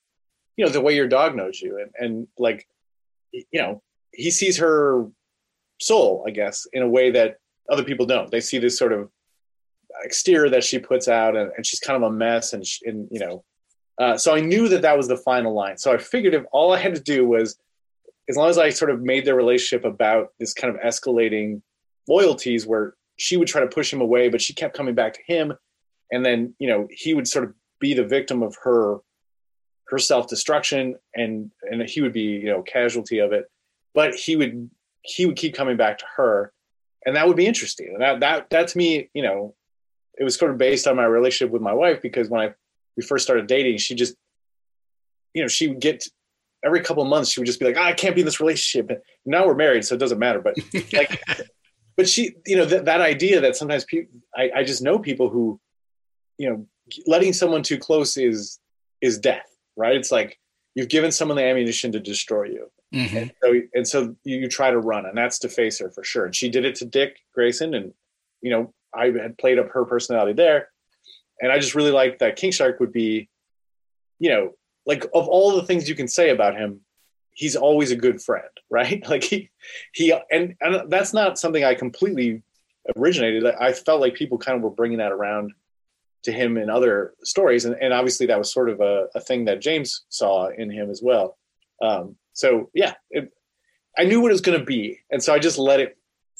you 0.58 0.66
know, 0.66 0.70
the 0.70 0.82
way 0.82 0.94
your 0.94 1.08
dog 1.08 1.34
knows 1.34 1.62
you. 1.62 1.80
And, 1.80 1.92
and 1.98 2.28
like, 2.38 2.68
you 3.32 3.62
know, 3.62 3.82
he 4.12 4.32
sees 4.32 4.58
her 4.58 5.06
soul, 5.80 6.26
I 6.28 6.32
guess, 6.32 6.68
in 6.74 6.84
a 6.84 6.90
way 6.90 7.10
that 7.12 7.38
other 7.72 7.86
people 7.86 8.06
don't. 8.06 8.30
They 8.30 8.42
see 8.42 8.58
this 8.58 8.78
sort 8.78 8.92
of 8.92 9.10
exterior 10.04 10.50
that 10.50 10.66
she 10.66 10.80
puts 10.80 11.08
out, 11.08 11.38
and, 11.38 11.54
and 11.56 11.66
she's 11.66 11.80
kind 11.80 12.04
of 12.04 12.12
a 12.12 12.14
mess. 12.14 12.52
And, 12.52 12.68
she, 12.68 12.86
and 12.86 13.08
you 13.10 13.22
know, 13.22 13.46
uh, 13.98 14.18
so 14.18 14.36
I 14.36 14.42
knew 14.42 14.68
that 14.68 14.82
that 14.82 14.98
was 14.98 15.08
the 15.08 15.16
final 15.16 15.54
line. 15.54 15.78
So 15.78 15.94
I 15.94 16.00
figured 16.00 16.34
if 16.34 16.44
all 16.52 16.74
I 16.74 16.80
had 16.80 16.96
to 16.96 17.02
do 17.02 17.26
was, 17.26 17.58
as 18.28 18.36
long 18.36 18.50
as 18.50 18.58
I 18.58 18.72
sort 18.72 18.92
of 18.92 19.02
made 19.02 19.24
their 19.24 19.36
relationship 19.36 19.86
about 19.86 20.34
this 20.38 20.54
kind 20.54 20.76
of 20.76 20.82
escalating 20.82 21.62
loyalties, 22.08 22.66
where 22.66 22.96
she 23.18 23.38
would 23.38 23.48
try 23.48 23.62
to 23.62 23.68
push 23.68 23.92
him 23.92 24.02
away, 24.02 24.30
but 24.30 24.42
she 24.42 24.54
kept 24.54 24.76
coming 24.76 24.96
back 24.96 25.14
to 25.14 25.22
him, 25.28 25.54
and 26.12 26.26
then 26.26 26.54
you 26.60 26.68
know 26.68 26.88
he 26.92 27.14
would 27.14 27.28
sort 27.28 27.46
of 27.46 27.54
be 27.80 27.94
the 27.94 28.06
victim 28.06 28.44
of 28.44 28.56
her 28.64 28.98
her 29.90 29.98
self 29.98 30.28
destruction, 30.28 30.96
and 31.16 31.52
and 31.64 31.88
he 31.90 32.02
would 32.02 32.14
be 32.14 32.22
you 32.22 32.48
know 32.48 32.62
casualty 32.64 33.20
of 33.20 33.34
it, 33.34 33.46
but 33.94 34.16
he 34.16 34.36
would 34.36 34.70
he 35.04 35.26
would 35.26 35.38
keep 35.38 35.56
coming 35.56 35.78
back 35.78 35.98
to 36.00 36.06
her 36.18 36.52
and 37.08 37.16
that 37.16 37.26
would 37.26 37.38
be 37.38 37.48
interesting. 37.48 37.88
And 37.94 38.02
that 38.02 38.20
that 38.20 38.50
that 38.50 38.68
to 38.68 38.78
me, 38.78 39.10
you 39.14 39.24
know, 39.24 39.56
it 40.20 40.26
was 40.26 40.36
sort 40.36 40.52
of 40.52 40.58
based 40.58 40.88
on 40.88 40.98
my 40.98 41.06
relationship 41.06 41.52
with 41.54 41.62
my 41.62 41.74
wife 41.74 42.02
because 42.02 42.30
when 42.30 42.42
I 42.42 42.54
we 42.98 43.04
first 43.04 43.24
started 43.24 43.48
dating, 43.48 43.78
she 43.78 43.96
just, 43.96 44.14
you 45.34 45.42
know, 45.42 45.48
she 45.48 45.68
would 45.68 45.80
get 45.80 46.04
every 46.66 46.82
couple 46.82 47.06
months 47.06 47.30
she 47.30 47.40
would 47.40 47.46
just 47.46 47.60
be 47.60 47.66
like, 47.66 47.78
oh, 47.78 47.82
I 47.82 47.94
can't 47.94 48.14
be 48.14 48.22
in 48.22 48.26
this 48.26 48.42
relationship. 48.42 48.90
And 48.90 49.00
now 49.26 49.48
we're 49.48 49.56
married, 49.56 49.86
so 49.86 49.96
it 49.96 50.00
doesn't 50.00 50.20
matter. 50.20 50.42
But 50.42 50.58
like, 50.92 51.22
but 51.98 52.08
she, 52.08 52.36
you 52.46 52.56
know, 52.56 52.66
that 52.66 52.86
that 52.86 53.02
idea 53.02 53.42
that 53.42 53.56
sometimes 53.56 53.84
people, 53.84 54.14
I, 54.36 54.52
I 54.58 54.64
just 54.64 54.84
know 54.84 55.00
people 55.00 55.30
who, 55.30 55.60
you 56.38 56.50
know, 56.50 56.68
letting 57.08 57.34
someone 57.34 57.64
too 57.64 57.78
close 57.78 58.16
is 58.16 58.60
is 59.02 59.18
death, 59.18 59.50
right? 59.76 59.96
It's 59.96 60.12
like 60.12 60.40
you've 60.76 60.90
given 60.90 61.12
someone 61.12 61.38
the 61.38 61.44
ammunition 61.44 61.92
to 61.94 62.00
destroy 62.00 62.44
you. 62.46 62.72
Mm-hmm. 62.94 63.18
And 63.18 63.32
so, 63.44 63.62
and 63.74 63.88
so 63.88 64.16
you, 64.24 64.38
you, 64.38 64.48
try 64.48 64.72
to 64.72 64.80
run, 64.80 65.06
and 65.06 65.18
that's 65.18 65.40
Defacer 65.40 65.94
for 65.94 66.06
sure. 66.06 66.26
And 66.26 66.34
she 66.34 66.50
did 66.50 66.64
it 66.64 66.76
to 66.76 66.86
Dick 66.86 67.18
Grayson, 67.34 67.74
and 67.74 67.94
you 68.42 68.52
know, 68.52 68.74
I 68.94 69.08
had 69.08 69.38
played 69.38 69.60
up 69.60 69.72
her 69.72 69.84
personality 69.84 70.34
there, 70.34 70.70
and 71.42 71.52
I 71.52 71.60
just 71.60 71.76
really 71.76 71.92
liked 71.92 72.20
that 72.20 72.38
King 72.38 72.52
Shark 72.52 72.80
would 72.80 72.94
be, 72.94 73.28
you 74.20 74.30
know, 74.30 74.54
like 74.86 75.04
of 75.14 75.28
all 75.28 75.56
the 75.56 75.66
things 75.66 75.90
you 75.90 75.96
can 75.96 76.08
say 76.08 76.30
about 76.30 76.56
him, 76.56 76.82
he's 77.38 77.56
always 77.56 77.92
a 77.92 77.96
good 77.96 78.22
friend, 78.22 78.50
right? 78.70 79.08
Like 79.08 79.24
he 79.24 79.50
he 79.94 80.14
and 80.32 80.56
and 80.60 80.92
that's 80.92 81.14
not 81.14 81.40
something 81.40 81.64
I 81.64 81.76
completely 81.76 82.42
originated. 82.98 83.46
I 83.46 83.72
felt 83.74 84.02
like 84.02 84.16
people 84.16 84.38
kind 84.38 84.58
of 84.58 84.64
were 84.64 84.70
bringing 84.70 84.98
that 84.98 85.12
around 85.12 85.54
to 86.24 86.32
him 86.32 86.58
in 86.58 86.70
other 86.70 87.14
stories, 87.24 87.66
and, 87.66 87.76
and 87.80 87.94
obviously 87.94 88.26
that 88.26 88.38
was 88.38 88.52
sort 88.52 88.70
of 88.70 88.82
a, 88.82 89.08
a 89.16 89.22
thing 89.22 89.46
that 89.46 89.62
James 89.62 90.06
saw 90.10 90.48
in 90.48 90.70
him 90.70 90.90
as 90.90 91.02
well. 91.02 91.38
Um, 91.82 92.18
so 92.34 92.70
yeah, 92.74 92.96
it, 93.12 93.32
I 93.98 94.04
knew 94.04 94.20
what 94.20 94.32
it 94.32 94.34
was 94.34 94.42
going 94.42 94.60
to 94.60 94.66
be, 94.66 95.00
and 95.12 95.24
so 95.24 95.34
I 95.34 95.40
just 95.40 95.58
let 95.58 95.80
it 95.80 95.98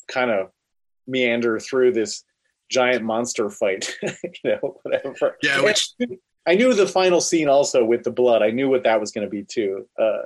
kind 0.08 0.32
of 0.32 0.50
meander 1.06 1.60
through 1.60 1.94
this 1.94 2.24
giant 2.70 3.04
monster 3.04 3.50
fight, 3.50 3.96
you 4.02 4.10
know, 4.44 4.80
whatever. 4.84 5.38
Yeah, 5.42 5.62
which 5.62 5.90
I 6.46 6.56
knew 6.56 6.74
the 6.74 6.88
final 6.88 7.22
scene 7.22 7.48
also 7.48 7.86
with 7.86 8.04
the 8.04 8.12
blood. 8.12 8.42
I 8.42 8.52
knew 8.52 8.70
what 8.70 8.84
that 8.84 9.00
was 9.00 9.12
going 9.12 9.26
to 9.26 9.32
be 9.32 9.44
too. 9.44 9.88
Uh, 9.98 10.24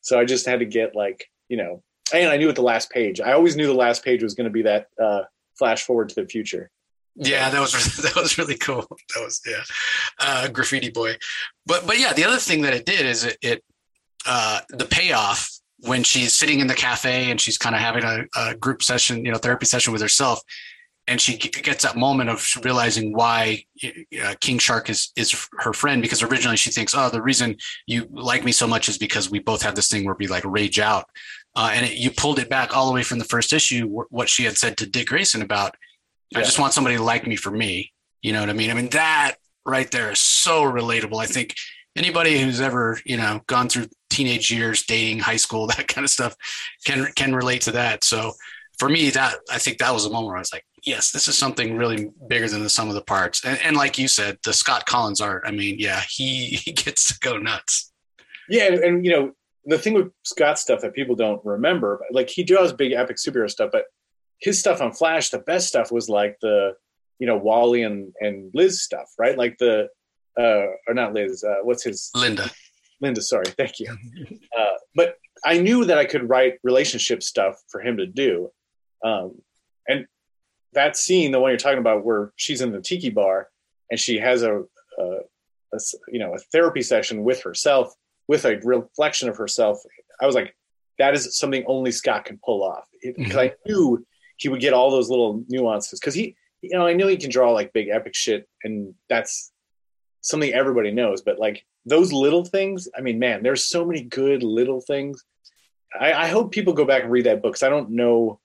so 0.00 0.18
I 0.18 0.24
just 0.24 0.46
had 0.46 0.60
to 0.60 0.64
get 0.64 0.94
like, 0.94 1.26
you 1.48 1.56
know, 1.56 1.82
and 2.12 2.30
I 2.30 2.36
knew 2.36 2.48
at 2.48 2.56
the 2.56 2.62
last 2.62 2.90
page. 2.90 3.20
I 3.20 3.32
always 3.32 3.56
knew 3.56 3.66
the 3.66 3.74
last 3.74 4.04
page 4.04 4.22
was 4.22 4.34
going 4.34 4.46
to 4.46 4.50
be 4.50 4.62
that 4.62 4.86
uh, 5.00 5.22
flash 5.58 5.82
forward 5.82 6.08
to 6.10 6.14
the 6.14 6.26
future. 6.26 6.70
Yeah, 7.16 7.50
that 7.50 7.60
was 7.60 7.72
that 8.02 8.16
was 8.16 8.38
really 8.38 8.56
cool. 8.56 8.86
That 9.14 9.24
was 9.24 9.40
yeah, 9.46 9.62
uh, 10.20 10.48
graffiti 10.48 10.90
boy. 10.90 11.16
But 11.66 11.86
but 11.86 11.98
yeah, 11.98 12.12
the 12.12 12.24
other 12.24 12.38
thing 12.38 12.62
that 12.62 12.74
it 12.74 12.86
did 12.86 13.04
is 13.04 13.24
it, 13.24 13.38
it 13.42 13.64
uh, 14.26 14.60
the 14.70 14.84
payoff 14.84 15.50
when 15.80 16.02
she's 16.02 16.34
sitting 16.34 16.60
in 16.60 16.66
the 16.66 16.74
cafe 16.74 17.30
and 17.30 17.40
she's 17.40 17.56
kind 17.56 17.74
of 17.74 17.80
having 17.80 18.02
a, 18.02 18.24
a, 18.36 18.54
group 18.56 18.82
session, 18.82 19.24
you 19.24 19.30
know, 19.30 19.38
therapy 19.38 19.64
session 19.64 19.92
with 19.92 20.02
herself, 20.02 20.40
and 21.08 21.20
she 21.20 21.36
gets 21.36 21.82
that 21.84 21.96
moment 21.96 22.28
of 22.28 22.46
realizing 22.62 23.12
why 23.12 23.64
uh, 24.22 24.34
King 24.40 24.58
Shark 24.58 24.90
is 24.90 25.10
is 25.16 25.48
her 25.58 25.72
friend 25.72 26.02
because 26.02 26.22
originally 26.22 26.56
she 26.56 26.70
thinks, 26.70 26.94
oh, 26.94 27.08
the 27.08 27.22
reason 27.22 27.56
you 27.86 28.06
like 28.10 28.44
me 28.44 28.52
so 28.52 28.66
much 28.66 28.88
is 28.88 28.98
because 28.98 29.30
we 29.30 29.38
both 29.38 29.62
have 29.62 29.74
this 29.74 29.88
thing 29.88 30.04
where 30.04 30.16
we 30.18 30.26
like 30.26 30.44
rage 30.44 30.78
out, 30.78 31.06
uh, 31.56 31.70
and 31.72 31.86
it, 31.86 31.96
you 31.96 32.10
pulled 32.10 32.38
it 32.38 32.50
back 32.50 32.76
all 32.76 32.86
the 32.86 32.92
way 32.92 33.02
from 33.02 33.18
the 33.18 33.24
first 33.24 33.52
issue, 33.52 33.86
what 34.10 34.28
she 34.28 34.44
had 34.44 34.56
said 34.56 34.76
to 34.76 34.86
Dick 34.86 35.08
Grayson 35.08 35.42
about, 35.42 35.74
yeah. 36.30 36.40
I 36.40 36.42
just 36.42 36.58
want 36.58 36.74
somebody 36.74 36.96
to 36.96 37.02
like 37.02 37.26
me 37.26 37.36
for 37.36 37.50
me. 37.50 37.92
You 38.22 38.32
know 38.32 38.40
what 38.40 38.50
I 38.50 38.52
mean? 38.52 38.70
I 38.70 38.74
mean 38.74 38.90
that 38.90 39.36
right 39.64 39.90
there 39.90 40.12
is 40.12 40.20
so 40.20 40.62
relatable. 40.62 41.22
I 41.22 41.26
think 41.26 41.54
anybody 41.96 42.38
who's 42.38 42.60
ever 42.60 43.00
you 43.06 43.16
know 43.16 43.40
gone 43.46 43.70
through 43.70 43.86
teenage 44.10 44.50
years, 44.50 44.84
dating, 44.84 45.20
high 45.20 45.36
school, 45.36 45.66
that 45.68 45.88
kind 45.88 46.04
of 46.04 46.10
stuff, 46.10 46.36
can 46.84 47.10
can 47.16 47.34
relate 47.34 47.62
to 47.62 47.72
that. 47.72 48.04
So 48.04 48.34
for 48.78 48.88
me, 48.88 49.10
that 49.10 49.36
I 49.50 49.58
think 49.58 49.78
that 49.78 49.92
was 49.92 50.06
a 50.06 50.10
moment 50.10 50.28
where 50.28 50.36
I 50.36 50.40
was 50.40 50.52
like, 50.52 50.64
yes, 50.88 51.10
this 51.10 51.28
is 51.28 51.36
something 51.36 51.76
really 51.76 52.10
bigger 52.28 52.48
than 52.48 52.62
the 52.62 52.70
sum 52.70 52.88
of 52.88 52.94
the 52.94 53.02
parts. 53.02 53.44
And, 53.44 53.58
and 53.62 53.76
like 53.76 53.98
you 53.98 54.08
said, 54.08 54.38
the 54.44 54.52
Scott 54.52 54.86
Kolins 54.86 55.20
art. 55.20 55.44
I 55.46 55.50
mean, 55.50 55.76
yeah, 55.78 56.02
he 56.08 56.46
he 56.64 56.72
gets 56.72 57.08
to 57.08 57.18
go 57.20 57.36
nuts. 57.36 57.92
Yeah, 58.48 58.72
and, 58.72 58.78
and 58.78 59.04
you 59.04 59.12
know 59.12 59.32
the 59.66 59.78
thing 59.78 59.94
with 59.94 60.10
Scott 60.24 60.58
stuff 60.58 60.80
that 60.80 60.94
people 60.94 61.14
don't 61.14 61.44
remember, 61.44 62.00
like 62.10 62.30
he 62.30 62.42
draws 62.42 62.72
big 62.72 62.92
epic 62.92 63.18
superhero 63.18 63.50
stuff, 63.50 63.70
but 63.70 63.84
his 64.40 64.58
stuff 64.58 64.80
on 64.80 64.92
Flash, 64.92 65.28
the 65.28 65.40
best 65.40 65.68
stuff 65.68 65.92
was 65.92 66.08
like 66.08 66.38
the 66.40 66.72
you 67.18 67.26
know 67.26 67.36
Wally 67.36 67.82
and 67.82 68.12
and 68.20 68.50
Liz 68.54 68.82
stuff, 68.82 69.12
right? 69.18 69.36
Like 69.36 69.58
the 69.58 69.88
uh 70.40 70.66
or 70.86 70.94
not 70.94 71.12
Liz, 71.12 71.44
uh, 71.44 71.62
what's 71.62 71.84
his 71.84 72.10
Linda. 72.14 72.50
Linda, 73.00 73.22
sorry, 73.22 73.46
thank 73.56 73.78
you. 73.78 73.96
Uh, 74.58 74.74
but 74.96 75.14
I 75.44 75.58
knew 75.58 75.84
that 75.84 75.98
I 75.98 76.04
could 76.04 76.28
write 76.28 76.54
relationship 76.64 77.22
stuff 77.22 77.62
for 77.68 77.80
him 77.80 77.98
to 77.98 78.06
do. 78.06 78.50
Um, 79.04 79.40
and 79.86 80.06
that 80.72 80.96
scene, 80.96 81.32
the 81.32 81.40
one 81.40 81.50
you're 81.50 81.58
talking 81.58 81.78
about, 81.78 82.04
where 82.04 82.32
she's 82.36 82.60
in 82.60 82.72
the 82.72 82.80
tiki 82.80 83.10
bar 83.10 83.48
and 83.90 83.98
she 83.98 84.18
has 84.18 84.42
a, 84.42 84.62
a, 84.98 85.04
a 85.72 85.78
you 86.08 86.18
know 86.18 86.34
a 86.34 86.38
therapy 86.38 86.82
session 86.82 87.24
with 87.24 87.42
herself, 87.42 87.94
with 88.26 88.44
a 88.44 88.58
reflection 88.58 89.28
of 89.28 89.36
herself. 89.36 89.78
I 90.20 90.26
was 90.26 90.34
like, 90.34 90.54
that 90.98 91.14
is 91.14 91.36
something 91.36 91.64
only 91.66 91.92
Scott 91.92 92.24
can 92.24 92.38
pull 92.44 92.62
off 92.62 92.84
because 93.02 93.26
mm-hmm. 93.26 93.38
I 93.38 93.54
knew 93.66 94.04
he 94.36 94.48
would 94.48 94.60
get 94.60 94.72
all 94.74 94.90
those 94.90 95.10
little 95.10 95.44
nuances 95.48 95.98
because 95.98 96.14
he, 96.14 96.36
you 96.60 96.70
know, 96.70 96.86
I 96.86 96.92
knew 96.92 97.06
he 97.06 97.16
can 97.16 97.30
draw 97.30 97.52
like 97.52 97.72
big 97.72 97.88
epic 97.88 98.14
shit, 98.14 98.48
and 98.64 98.94
that's 99.08 99.52
something 100.20 100.52
everybody 100.52 100.90
knows. 100.90 101.22
But 101.22 101.38
like 101.38 101.64
those 101.86 102.12
little 102.12 102.44
things, 102.44 102.88
I 102.96 103.00
mean, 103.00 103.18
man, 103.18 103.42
there's 103.42 103.64
so 103.64 103.84
many 103.84 104.02
good 104.02 104.42
little 104.42 104.80
things. 104.80 105.24
I, 105.98 106.12
I 106.12 106.28
hope 106.28 106.52
people 106.52 106.74
go 106.74 106.84
back 106.84 107.02
and 107.02 107.10
read 107.10 107.24
that 107.24 107.40
book 107.40 107.52
because 107.52 107.62
I 107.62 107.70
don't 107.70 107.90
know 107.90 108.40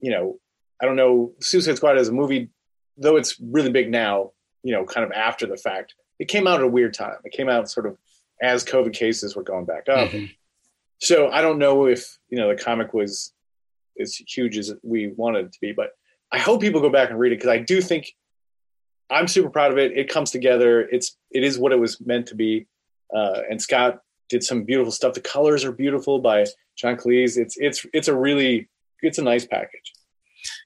you 0.00 0.10
know, 0.10 0.38
I 0.80 0.86
don't 0.86 0.96
know, 0.96 1.32
Suicide 1.40 1.76
Squad 1.76 1.98
as 1.98 2.08
a 2.08 2.12
movie, 2.12 2.50
though 2.96 3.16
it's 3.16 3.38
really 3.40 3.70
big 3.70 3.90
now, 3.90 4.32
you 4.62 4.72
know, 4.72 4.84
kind 4.84 5.04
of 5.04 5.12
after 5.12 5.46
the 5.46 5.56
fact, 5.56 5.94
it 6.18 6.28
came 6.28 6.46
out 6.46 6.60
at 6.60 6.64
a 6.64 6.68
weird 6.68 6.94
time. 6.94 7.16
It 7.24 7.32
came 7.32 7.48
out 7.48 7.70
sort 7.70 7.86
of 7.86 7.96
as 8.42 8.64
COVID 8.64 8.92
cases 8.92 9.34
were 9.36 9.42
going 9.42 9.64
back 9.64 9.88
up. 9.88 10.10
Mm-hmm. 10.10 10.26
So 11.00 11.30
I 11.30 11.42
don't 11.42 11.58
know 11.58 11.86
if, 11.86 12.18
you 12.28 12.38
know, 12.38 12.48
the 12.48 12.60
comic 12.60 12.92
was 12.92 13.32
as 14.00 14.16
huge 14.16 14.58
as 14.58 14.74
we 14.82 15.08
wanted 15.08 15.46
it 15.46 15.52
to 15.52 15.60
be, 15.60 15.72
but 15.72 15.90
I 16.30 16.38
hope 16.38 16.60
people 16.60 16.80
go 16.80 16.90
back 16.90 17.10
and 17.10 17.18
read 17.18 17.32
it 17.32 17.36
because 17.36 17.50
I 17.50 17.58
do 17.58 17.80
think 17.80 18.14
I'm 19.10 19.28
super 19.28 19.50
proud 19.50 19.72
of 19.72 19.78
it. 19.78 19.96
It 19.96 20.08
comes 20.08 20.30
together. 20.30 20.80
It's 20.80 21.16
it 21.30 21.42
is 21.42 21.58
what 21.58 21.72
it 21.72 21.80
was 21.80 22.00
meant 22.04 22.26
to 22.26 22.34
be. 22.34 22.66
Uh, 23.14 23.40
and 23.48 23.60
Scott 23.60 24.00
did 24.28 24.44
some 24.44 24.64
beautiful 24.64 24.92
stuff. 24.92 25.14
The 25.14 25.20
colors 25.20 25.64
are 25.64 25.72
beautiful 25.72 26.18
by 26.18 26.44
John 26.76 26.96
Cleese. 26.96 27.38
It's 27.38 27.56
it's 27.56 27.86
it's 27.94 28.08
a 28.08 28.14
really 28.14 28.68
it's 29.00 29.18
a 29.18 29.22
nice 29.22 29.46
package. 29.46 29.92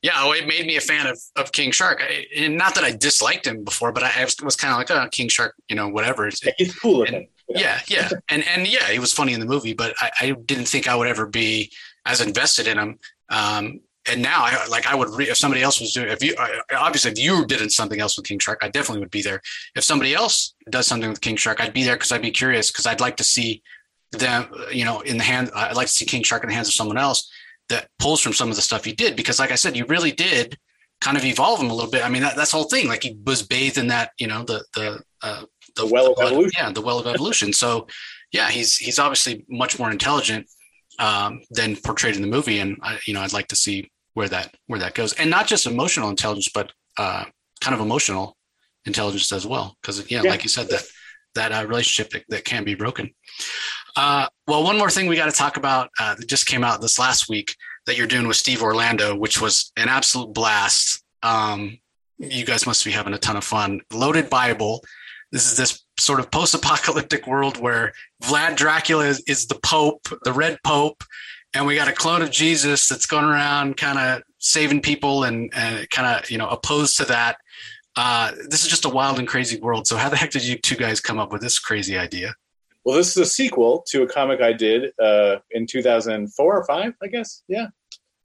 Yeah, 0.02 0.24
well, 0.24 0.32
it 0.32 0.48
made 0.48 0.66
me 0.66 0.76
a 0.76 0.80
fan 0.80 1.06
of, 1.06 1.18
of 1.36 1.52
King 1.52 1.70
Shark. 1.70 2.02
I, 2.02 2.26
and 2.36 2.58
not 2.58 2.74
that 2.74 2.82
I 2.82 2.90
disliked 2.90 3.46
him 3.46 3.62
before, 3.62 3.92
but 3.92 4.02
I 4.02 4.24
was, 4.24 4.36
was 4.42 4.56
kind 4.56 4.72
of 4.72 4.78
like, 4.78 4.90
oh, 4.90 5.08
King 5.10 5.28
Shark, 5.28 5.54
you 5.68 5.76
know, 5.76 5.88
whatever. 5.88 6.28
Yeah, 6.42 6.52
he's 6.58 6.74
cool 6.74 7.04
and, 7.04 7.28
Yeah, 7.48 7.78
yeah, 7.86 8.10
and 8.28 8.44
and 8.48 8.66
yeah, 8.66 8.90
he 8.90 8.98
was 8.98 9.12
funny 9.12 9.32
in 9.32 9.40
the 9.40 9.46
movie, 9.46 9.74
but 9.74 9.94
I, 10.00 10.10
I 10.20 10.30
didn't 10.32 10.66
think 10.66 10.88
I 10.88 10.96
would 10.96 11.06
ever 11.06 11.26
be 11.26 11.70
as 12.04 12.20
invested 12.20 12.66
in 12.66 12.78
him. 12.78 12.98
Um, 13.28 13.80
and 14.10 14.20
now, 14.20 14.42
I 14.42 14.66
like 14.66 14.88
I 14.88 14.96
would 14.96 15.10
re- 15.10 15.30
if 15.30 15.36
somebody 15.36 15.62
else 15.62 15.80
was 15.80 15.92
doing. 15.92 16.08
If 16.08 16.24
you 16.24 16.34
obviously 16.76 17.12
if 17.12 17.18
you 17.20 17.46
did 17.46 17.70
something 17.70 18.00
else 18.00 18.16
with 18.16 18.26
King 18.26 18.40
Shark, 18.40 18.58
I 18.60 18.68
definitely 18.68 18.98
would 19.00 19.12
be 19.12 19.22
there. 19.22 19.40
If 19.76 19.84
somebody 19.84 20.14
else 20.14 20.54
does 20.68 20.88
something 20.88 21.08
with 21.08 21.20
King 21.20 21.36
Shark, 21.36 21.60
I'd 21.60 21.72
be 21.72 21.84
there 21.84 21.94
because 21.94 22.10
I'd 22.10 22.22
be 22.22 22.32
curious 22.32 22.72
because 22.72 22.86
I'd 22.86 23.00
like 23.00 23.16
to 23.18 23.24
see 23.24 23.62
them, 24.10 24.48
you 24.72 24.84
know, 24.84 25.00
in 25.02 25.18
the 25.18 25.22
hand. 25.22 25.52
I'd 25.54 25.76
like 25.76 25.86
to 25.86 25.92
see 25.92 26.04
King 26.04 26.24
Shark 26.24 26.42
in 26.42 26.48
the 26.48 26.54
hands 26.56 26.66
of 26.66 26.74
someone 26.74 26.98
else 26.98 27.30
that 27.72 27.88
pulls 27.98 28.20
from 28.20 28.32
some 28.32 28.50
of 28.50 28.56
the 28.56 28.62
stuff 28.62 28.84
he 28.84 28.92
did 28.92 29.16
because 29.16 29.38
like 29.38 29.50
i 29.50 29.56
said 29.56 29.76
you 29.76 29.84
really 29.86 30.12
did 30.12 30.56
kind 31.02 31.16
of 31.16 31.24
evolve 31.24 31.60
him 31.60 31.68
a 31.68 31.74
little 31.74 31.90
bit. 31.90 32.04
I 32.04 32.08
mean 32.08 32.22
that, 32.22 32.36
that's 32.36 32.52
the 32.52 32.56
whole 32.56 32.68
thing. 32.68 32.88
Like 32.88 33.02
he 33.02 33.18
was 33.26 33.42
bathed 33.42 33.76
in 33.76 33.88
that 33.88 34.12
you 34.18 34.28
know 34.28 34.44
the 34.44 34.64
the 34.74 35.02
uh, 35.20 35.42
the, 35.76 35.84
the 35.84 35.86
well 35.86 36.12
of 36.12 36.18
evolution. 36.20 36.52
yeah 36.56 36.70
the 36.70 36.80
well 36.80 36.98
of 36.98 37.06
evolution. 37.06 37.52
So 37.52 37.86
yeah 38.32 38.48
he's 38.48 38.76
he's 38.76 38.98
obviously 38.98 39.44
much 39.48 39.78
more 39.78 39.90
intelligent 39.90 40.46
um, 40.98 41.40
than 41.50 41.76
portrayed 41.76 42.16
in 42.16 42.22
the 42.22 42.28
movie 42.28 42.60
and 42.60 42.76
I, 42.82 42.98
you 43.06 43.14
know 43.14 43.22
i'd 43.22 43.32
like 43.32 43.48
to 43.48 43.56
see 43.56 43.90
where 44.14 44.28
that 44.28 44.54
where 44.66 44.80
that 44.80 44.94
goes. 44.94 45.12
And 45.14 45.28
not 45.28 45.46
just 45.46 45.66
emotional 45.66 46.08
intelligence 46.08 46.50
but 46.54 46.72
uh, 46.98 47.24
kind 47.60 47.74
of 47.74 47.80
emotional 47.80 48.36
intelligence 48.84 49.32
as 49.32 49.46
well. 49.46 49.76
Because 49.80 50.10
yeah, 50.10 50.22
yeah, 50.22 50.30
like 50.30 50.44
you 50.44 50.48
said 50.48 50.68
that 50.68 50.84
that 51.34 51.52
uh, 51.52 51.66
relationship 51.66 52.12
that, 52.12 52.24
that 52.28 52.44
can 52.44 52.62
be 52.62 52.74
broken 52.74 53.10
uh, 53.96 54.26
well, 54.46 54.64
one 54.64 54.78
more 54.78 54.90
thing 54.90 55.06
we 55.06 55.16
got 55.16 55.30
to 55.30 55.36
talk 55.36 55.56
about 55.56 55.90
uh, 55.98 56.14
that 56.14 56.28
just 56.28 56.46
came 56.46 56.64
out 56.64 56.80
this 56.80 56.98
last 56.98 57.28
week 57.28 57.54
that 57.86 57.96
you're 57.96 58.06
doing 58.06 58.26
with 58.26 58.36
Steve 58.36 58.62
Orlando, 58.62 59.14
which 59.16 59.40
was 59.40 59.72
an 59.76 59.88
absolute 59.88 60.32
blast. 60.32 61.04
Um, 61.22 61.78
you 62.18 62.44
guys 62.44 62.66
must 62.66 62.84
be 62.84 62.90
having 62.90 63.14
a 63.14 63.18
ton 63.18 63.36
of 63.36 63.44
fun. 63.44 63.80
Loaded 63.92 64.30
Bible. 64.30 64.82
This 65.30 65.50
is 65.50 65.56
this 65.56 65.84
sort 65.98 66.20
of 66.20 66.30
post-apocalyptic 66.30 67.26
world 67.26 67.58
where 67.58 67.92
Vlad 68.22 68.56
Dracula 68.56 69.06
is, 69.06 69.22
is 69.26 69.46
the 69.46 69.58
Pope, 69.62 70.06
the 70.24 70.32
Red 70.32 70.58
Pope, 70.64 71.02
and 71.54 71.66
we 71.66 71.74
got 71.74 71.88
a 71.88 71.92
clone 71.92 72.22
of 72.22 72.30
Jesus 72.30 72.88
that's 72.88 73.06
going 73.06 73.24
around 73.24 73.76
kind 73.76 73.98
of 73.98 74.22
saving 74.38 74.80
people 74.80 75.24
and, 75.24 75.52
and 75.54 75.88
kind 75.90 76.18
of 76.18 76.30
you 76.30 76.38
know 76.38 76.48
opposed 76.48 76.96
to 76.98 77.04
that. 77.06 77.36
Uh, 77.94 78.32
this 78.48 78.62
is 78.62 78.68
just 78.68 78.86
a 78.86 78.88
wild 78.88 79.18
and 79.18 79.28
crazy 79.28 79.60
world. 79.60 79.86
So 79.86 79.96
how 79.96 80.08
the 80.08 80.16
heck 80.16 80.30
did 80.30 80.44
you 80.44 80.56
two 80.56 80.76
guys 80.76 81.00
come 81.00 81.18
up 81.18 81.30
with 81.30 81.42
this 81.42 81.58
crazy 81.58 81.98
idea? 81.98 82.34
Well, 82.84 82.96
this 82.96 83.10
is 83.10 83.16
a 83.16 83.26
sequel 83.26 83.84
to 83.88 84.02
a 84.02 84.06
comic 84.06 84.40
I 84.40 84.52
did 84.52 84.92
uh, 85.00 85.36
in 85.52 85.66
2004 85.66 86.56
or 86.58 86.64
five, 86.64 86.94
I 87.02 87.06
guess. 87.06 87.42
Yeah, 87.48 87.68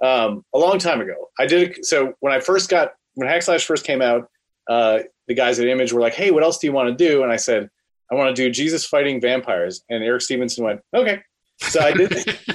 um, 0.02 0.44
a 0.54 0.58
long 0.58 0.80
time 0.80 1.02
ago. 1.02 1.30
I 1.40 1.46
did. 1.46 1.86
So 1.86 2.14
when 2.20 2.34
I 2.34 2.40
first 2.40 2.70
got 2.70 2.94
when 3.16 3.28
Hackslash 3.30 3.66
first 3.66 3.86
came 3.86 4.02
out, 4.02 4.30
uh, 4.70 5.00
the 5.28 5.34
guys 5.34 5.60
at 5.60 5.68
Image 5.68 5.94
were 5.94 6.02
like, 6.02 6.14
"Hey, 6.14 6.32
what 6.32 6.44
else 6.44 6.58
do 6.58 6.68
you 6.68 6.74
want 6.74 6.90
to 6.90 6.96
do?" 6.96 7.24
And 7.24 7.32
I 7.32 7.36
said, 7.36 7.70
"I 8.12 8.16
want 8.16 8.36
to 8.36 8.42
do 8.42 8.50
Jesus 8.50 8.86
fighting 8.86 9.22
vampires." 9.22 9.84
And 9.90 10.04
Eric 10.04 10.22
Stephenson 10.22 10.64
went, 10.64 10.82
"Okay." 10.94 11.22
So 11.60 11.80
I 11.82 11.94
did. 11.94 12.14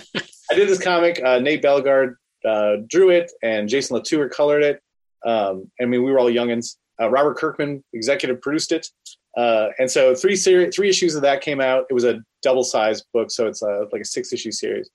I 0.50 0.54
did 0.54 0.68
this 0.68 0.82
comic. 0.82 1.20
Uh, 1.24 1.38
Nate 1.38 1.62
Bellegarde 1.62 2.16
uh, 2.44 2.76
drew 2.86 3.10
it, 3.10 3.32
and 3.42 3.68
Jason 3.68 3.96
Latour 3.96 4.28
colored 4.28 4.62
it. 4.62 4.82
Um, 5.24 5.70
I 5.80 5.86
mean, 5.86 6.02
we 6.04 6.12
were 6.12 6.18
all 6.18 6.30
youngins. 6.30 6.76
Uh, 7.00 7.08
Robert 7.08 7.38
Kirkman 7.38 7.82
executive 7.92 8.42
produced 8.42 8.70
it. 8.72 8.86
Uh, 9.36 9.68
and 9.78 9.90
so 9.90 10.14
three 10.14 10.36
series, 10.36 10.74
three 10.74 10.88
issues 10.88 11.14
of 11.14 11.22
that 11.22 11.40
came 11.40 11.60
out. 11.60 11.86
It 11.88 11.94
was 11.94 12.04
a 12.04 12.20
double 12.42 12.64
sized 12.64 13.06
book, 13.12 13.30
so 13.30 13.46
it's 13.46 13.62
a, 13.62 13.86
like 13.92 14.02
a 14.02 14.06
six 14.06 14.32
issue 14.32 14.52
series. 14.52 14.90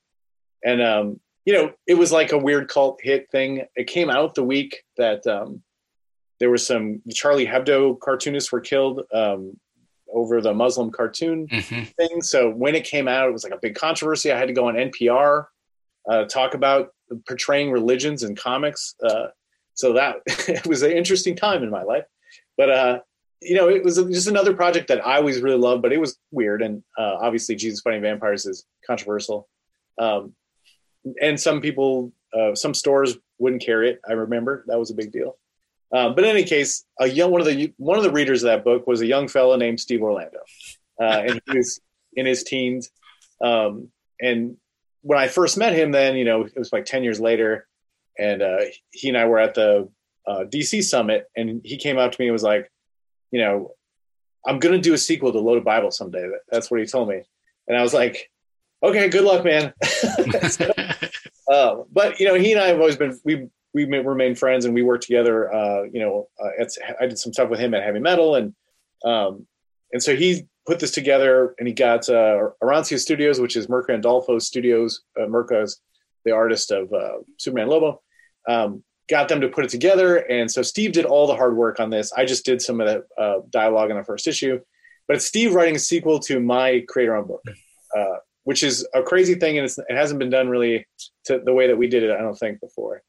And 0.63 0.81
um, 0.81 1.19
you 1.45 1.53
know, 1.53 1.71
it 1.88 1.95
was 1.95 2.11
like 2.11 2.31
a 2.31 2.38
weird 2.38 2.67
cult 2.67 2.99
hit 3.01 3.29
thing. 3.31 3.65
It 3.75 3.88
came 3.88 4.09
out 4.09 4.35
the 4.35 4.43
week 4.43 4.83
that 4.97 5.25
um, 5.25 5.63
there 6.39 6.51
was 6.51 6.65
some 6.65 7.01
Charlie 7.13 7.47
Hebdo 7.47 7.99
cartoonists 7.99 8.51
were 8.51 8.61
killed 8.61 9.01
um, 9.13 9.57
over 10.13 10.41
the 10.41 10.53
Muslim 10.53 10.91
cartoon 10.91 11.47
mm-hmm. 11.47 11.83
thing. 11.83 12.21
So 12.21 12.49
when 12.49 12.75
it 12.75 12.83
came 12.83 13.07
out, 13.07 13.27
it 13.27 13.33
was 13.33 13.43
like 13.43 13.53
a 13.53 13.59
big 13.61 13.75
controversy. 13.75 14.31
I 14.31 14.38
had 14.38 14.47
to 14.47 14.53
go 14.53 14.67
on 14.67 14.75
NPR 14.75 15.45
uh, 16.07 16.25
talk 16.25 16.53
about 16.53 16.93
portraying 17.27 17.71
religions 17.71 18.23
in 18.23 18.35
comics. 18.35 18.95
Uh, 19.03 19.27
so 19.73 19.93
that 19.93 20.17
it 20.27 20.65
was 20.65 20.81
an 20.81 20.91
interesting 20.91 21.35
time 21.35 21.63
in 21.63 21.69
my 21.69 21.83
life. 21.83 22.05
But 22.57 22.69
uh, 22.69 22.99
you 23.41 23.55
know, 23.55 23.69
it 23.69 23.83
was 23.83 23.97
just 23.97 24.27
another 24.27 24.53
project 24.53 24.88
that 24.88 25.05
I 25.05 25.17
always 25.17 25.41
really 25.41 25.57
loved, 25.57 25.81
but 25.81 25.93
it 25.93 25.99
was 25.99 26.17
weird. 26.31 26.61
And 26.61 26.83
uh, 26.97 27.17
obviously, 27.21 27.55
Jesus 27.55 27.81
Fighting 27.81 28.01
Vampires 28.01 28.45
is 28.45 28.65
controversial. 28.85 29.47
Um, 29.99 30.33
and 31.21 31.39
some 31.39 31.61
people, 31.61 32.11
uh, 32.33 32.55
some 32.55 32.73
stores 32.73 33.17
wouldn't 33.38 33.63
carry 33.63 33.91
it. 33.91 34.01
I 34.07 34.13
remember 34.13 34.63
that 34.67 34.79
was 34.79 34.91
a 34.91 34.95
big 34.95 35.11
deal. 35.11 35.38
Um, 35.93 36.15
but 36.15 36.23
in 36.23 36.31
any 36.31 36.43
case, 36.43 36.83
a 36.99 37.07
young 37.07 37.31
one 37.31 37.41
of 37.41 37.47
the 37.47 37.73
one 37.77 37.97
of 37.97 38.03
the 38.03 38.11
readers 38.11 38.43
of 38.43 38.47
that 38.47 38.65
book 38.65 38.88
was 38.88 39.01
a 39.01 39.05
young 39.05 39.27
fellow 39.27 39.55
named 39.55 39.79
Steve 39.79 40.01
Orlando, 40.01 40.39
uh, 40.99 41.23
and 41.25 41.41
he 41.45 41.57
was 41.57 41.79
in 42.13 42.25
his 42.25 42.43
teens. 42.43 42.89
Um, 43.41 43.89
and 44.19 44.57
when 45.01 45.17
I 45.17 45.29
first 45.29 45.57
met 45.57 45.73
him, 45.73 45.91
then 45.91 46.17
you 46.17 46.25
know 46.25 46.43
it 46.43 46.57
was 46.57 46.73
like 46.73 46.83
ten 46.83 47.03
years 47.03 47.21
later, 47.21 47.67
and 48.19 48.41
uh, 48.41 48.57
he 48.91 49.07
and 49.07 49.17
I 49.17 49.25
were 49.27 49.39
at 49.39 49.53
the 49.53 49.89
uh, 50.27 50.43
DC 50.51 50.83
summit, 50.83 51.29
and 51.38 51.61
he 51.63 51.77
came 51.77 51.97
up 51.97 52.11
to 52.11 52.17
me 52.19 52.27
and 52.27 52.33
was 52.33 52.43
like, 52.43 52.69
you 53.32 53.41
know, 53.41 53.71
I'm 54.45 54.59
going 54.59 54.75
to 54.75 54.82
do 54.82 54.93
a 54.93 54.97
sequel 54.97 55.32
to 55.32 55.39
Loaded 55.39 55.65
Bible 55.65 55.91
someday. 55.91 56.30
That's 56.49 56.71
what 56.71 56.80
he 56.80 56.86
told 56.86 57.09
me. 57.09 57.21
And 57.67 57.78
I 57.78 57.82
was 57.82 57.93
like, 57.93 58.30
okay, 58.84 59.09
good 59.09 59.25
luck, 59.25 59.43
man. 59.43 59.73
so, 60.49 60.71
uh, 61.51 61.75
but 61.91 62.19
you 62.19 62.28
know, 62.28 62.36
he 62.36 62.53
and 62.53 62.61
I 62.61 62.67
have 62.67 62.80
always 62.80 62.97
been, 62.97 63.19
we 63.23 63.47
we 63.73 63.86
remain 63.86 64.36
friends 64.36 64.65
and 64.65 64.73
we 64.73 64.82
work 64.82 65.01
together. 65.01 65.53
Uh, 65.53 65.84
you 65.84 65.99
know, 65.99 66.28
uh, 66.43 66.65
I 66.99 67.05
did 67.05 67.19
some 67.19 67.34
stuff 67.34 67.49
with 67.49 67.59
him 67.59 67.73
at 67.73 67.84
Heavy 67.84 67.99
Metal, 67.99 68.36
and 68.36 68.55
um, 69.05 69.45
and 69.91 70.01
so 70.01 70.15
he 70.15 70.47
put 70.65 70.80
this 70.80 70.91
together, 70.91 71.53
and 71.59 71.67
he 71.67 71.73
got 71.73 72.09
uh, 72.09 72.49
Arancio 72.63 72.97
Studios, 72.97 73.39
which 73.39 73.55
is 73.55 73.67
Mirka 73.67 73.89
Andolfo 73.89 74.41
Studios. 74.41 75.01
Uh, 75.19 75.25
Mirka's 75.25 75.80
the 76.25 76.32
artist 76.32 76.71
of 76.71 76.91
uh, 76.91 77.19
Superman 77.38 77.67
Lobo. 77.67 78.01
Um, 78.49 78.84
got 79.10 79.30
them 79.30 79.41
to 79.41 79.47
put 79.47 79.66
it 79.66 79.70
together, 79.70 80.18
and 80.18 80.49
so 80.49 80.62
Steve 80.62 80.91
did 80.91 81.05
all 81.05 81.28
the 81.28 81.36
hard 81.36 81.55
work 81.55 81.80
on 81.80 81.89
this. 81.89 82.12
I 82.14 82.26
just 82.26 82.45
did 82.45 82.62
some 82.62 82.82
of 82.82 82.88
the 82.88 83.22
uh, 83.22 83.41
dialogue 83.49 83.89
in 83.91 83.97
the 83.97 84.03
first 84.03 84.28
issue, 84.28 84.60
but 85.08 85.18
it's 85.18 85.26
Steve 85.26 85.53
writing 85.53 85.76
a 85.76 85.80
sequel 85.80 86.20
to 86.22 86.39
my 86.39 86.84
creator-owned 86.88 87.28
book. 87.28 87.43
Uh, 87.95 88.18
which 88.47 88.64
is 88.64 88.88
a 88.93 89.03
crazy 89.03 89.36
thing, 89.36 89.58
and 89.58 89.68
it 89.68 89.86
hasn't 89.89 90.20
been 90.20 90.30
done 90.30 90.47
really 90.47 90.88
to 91.26 91.38
the 91.43 91.53
way 91.53 91.68
that 91.68 91.78
we 91.78 91.86
did 91.86 92.01
it. 92.01 92.12
I 92.12 92.20
don't 92.20 92.34
think 92.34 92.62
before. 92.62 93.03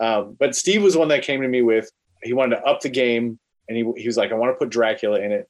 Um, 0.00 0.36
but 0.38 0.54
Steve 0.54 0.84
was 0.84 0.96
one 0.96 1.08
that 1.08 1.24
came 1.24 1.42
to 1.42 1.48
me 1.48 1.62
with 1.62 1.90
he 2.22 2.32
wanted 2.32 2.56
to 2.56 2.62
up 2.62 2.80
the 2.80 2.90
game, 2.90 3.40
and 3.68 3.76
he 3.76 3.82
he 3.96 4.06
was 4.06 4.16
like, 4.16 4.30
I 4.30 4.36
want 4.36 4.54
to 4.54 4.56
put 4.56 4.70
Dracula 4.70 5.18
in 5.18 5.32
it. 5.32 5.48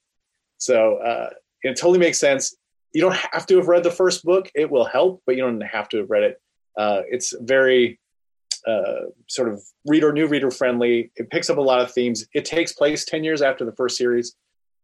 So 0.56 0.96
uh, 0.96 1.28
it 1.62 1.76
totally 1.76 1.98
makes 1.98 2.18
sense. 2.18 2.56
You 2.94 3.02
don't 3.02 3.14
have 3.14 3.44
to 3.48 3.56
have 3.58 3.68
read 3.68 3.84
the 3.84 3.90
first 3.90 4.24
book; 4.24 4.50
it 4.54 4.70
will 4.70 4.86
help, 4.86 5.22
but 5.26 5.36
you 5.36 5.42
don't 5.42 5.60
have 5.60 5.90
to 5.90 5.98
have 5.98 6.08
read 6.08 6.22
it. 6.22 6.40
Uh, 6.78 7.02
it's 7.06 7.34
very 7.38 8.00
uh, 8.66 9.06
sort 9.28 9.48
of 9.48 9.62
reader, 9.86 10.12
new 10.12 10.26
reader 10.26 10.50
friendly. 10.50 11.10
It 11.16 11.30
picks 11.30 11.50
up 11.50 11.58
a 11.58 11.62
lot 11.62 11.80
of 11.80 11.92
themes. 11.92 12.26
It 12.34 12.44
takes 12.44 12.72
place 12.72 13.04
ten 13.04 13.24
years 13.24 13.42
after 13.42 13.64
the 13.64 13.72
first 13.72 13.96
series, 13.96 14.36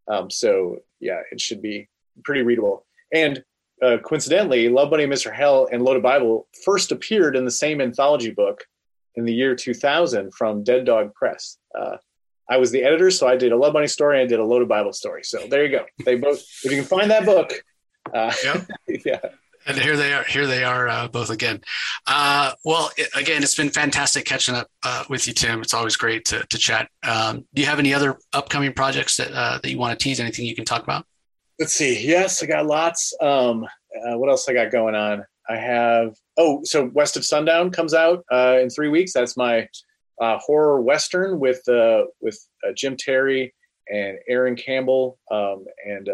um, 0.09 0.31
so 0.31 0.78
yeah, 1.01 1.20
it 1.33 1.41
should 1.41 1.62
be 1.62 1.89
pretty 2.24 2.43
readable. 2.43 2.87
And 3.12 3.43
uh, 3.83 3.99
coincidentally, 4.05 4.68
Love 4.68 4.91
Bunny, 4.91 5.07
Mr. 5.07 5.33
Hell, 5.33 5.68
and 5.72 5.83
Loaded 5.83 6.03
Bible 6.03 6.47
first 6.64 6.93
appeared 6.93 7.35
in 7.37 7.45
the 7.45 7.51
same 7.51 7.81
anthology 7.81 8.31
book 8.31 8.64
in 9.16 9.24
the 9.24 9.33
year 9.33 9.55
2000 9.55 10.33
from 10.35 10.62
Dead 10.62 10.85
Dog 10.85 11.14
Press. 11.14 11.57
Uh, 11.76 11.97
I 12.49 12.57
was 12.57 12.70
the 12.70 12.83
editor, 12.83 13.11
so 13.11 13.28
I 13.28 13.37
did 13.37 13.53
a 13.53 13.57
Love 13.57 13.72
Bunny 13.72 13.87
story 13.87 14.20
and 14.20 14.26
I 14.26 14.28
did 14.28 14.41
a 14.41 14.45
Loaded 14.45 14.68
Bible 14.68 14.93
story. 14.93 15.22
So 15.24 15.47
there 15.49 15.64
you 15.64 15.70
go. 15.70 15.87
They 16.05 16.16
both, 16.16 16.41
if 16.64 16.70
you 16.70 16.76
can 16.76 16.85
find 16.85 17.11
that 17.11 17.24
book, 17.24 17.53
uh, 18.12 18.33
yep. 18.45 18.68
yeah. 19.05 19.20
And 19.67 19.77
here 19.77 19.97
they 19.97 20.13
are. 20.13 20.25
Here 20.25 20.47
they 20.47 20.65
are, 20.65 20.89
uh, 20.89 21.09
both 21.09 21.31
again. 21.31 21.61
Uh, 22.07 22.53
well, 22.65 22.91
it, 22.97 23.09
again, 23.15 23.43
it's 23.43 23.55
been 23.55 23.69
fantastic 23.69 24.25
catching 24.25 24.55
up 24.55 24.69
uh, 24.85 25.05
with 25.09 25.27
you, 25.27 25.35
Tim. 25.35 25.61
It's 25.61 25.75
always 25.75 25.97
great 25.97 26.25
to, 26.27 26.47
to 26.47 26.59
chat. 26.59 26.89
Um, 27.03 27.47
do 27.53 27.61
you 27.61 27.69
have 27.69 27.79
any 27.79 27.93
other 27.93 28.19
upcoming 28.33 28.73
projects 28.73 29.19
that 29.19 29.33
uh, 29.33 29.59
that 29.63 29.71
you 29.71 29.79
want 29.79 29.99
to 29.99 30.03
tease? 30.03 30.19
Anything 30.19 30.47
you 30.47 30.55
can 30.55 30.65
talk 30.65 30.83
about? 30.83 31.05
Let's 31.59 31.75
see. 31.75 32.07
Yes, 32.07 32.43
I 32.43 32.47
got 32.47 32.67
lots. 32.67 33.15
Um, 33.21 33.65
uh, 33.65 34.17
what 34.17 34.31
else 34.31 34.49
I 34.49 34.55
got 34.55 34.71
going 34.71 34.95
on? 34.95 35.25
I 35.49 35.57
have 35.57 36.15
oh, 36.39 36.61
so 36.65 36.91
West 36.95 37.17
of 37.17 37.25
Sundown 37.25 37.71
comes 37.71 37.93
out 37.93 38.25
uh, 38.33 38.59
in 38.61 38.71
three 38.71 38.89
weeks. 38.89 39.13
That's 39.13 39.37
my 39.37 39.69
horror 40.19 40.81
western 40.81 41.39
with 41.39 41.63
with 42.21 42.39
Jim 42.75 42.97
Terry 42.97 43.55
and 43.93 44.19
Aaron 44.29 44.57
Campbell 44.57 45.19
um, 45.31 45.65
and 45.85 46.09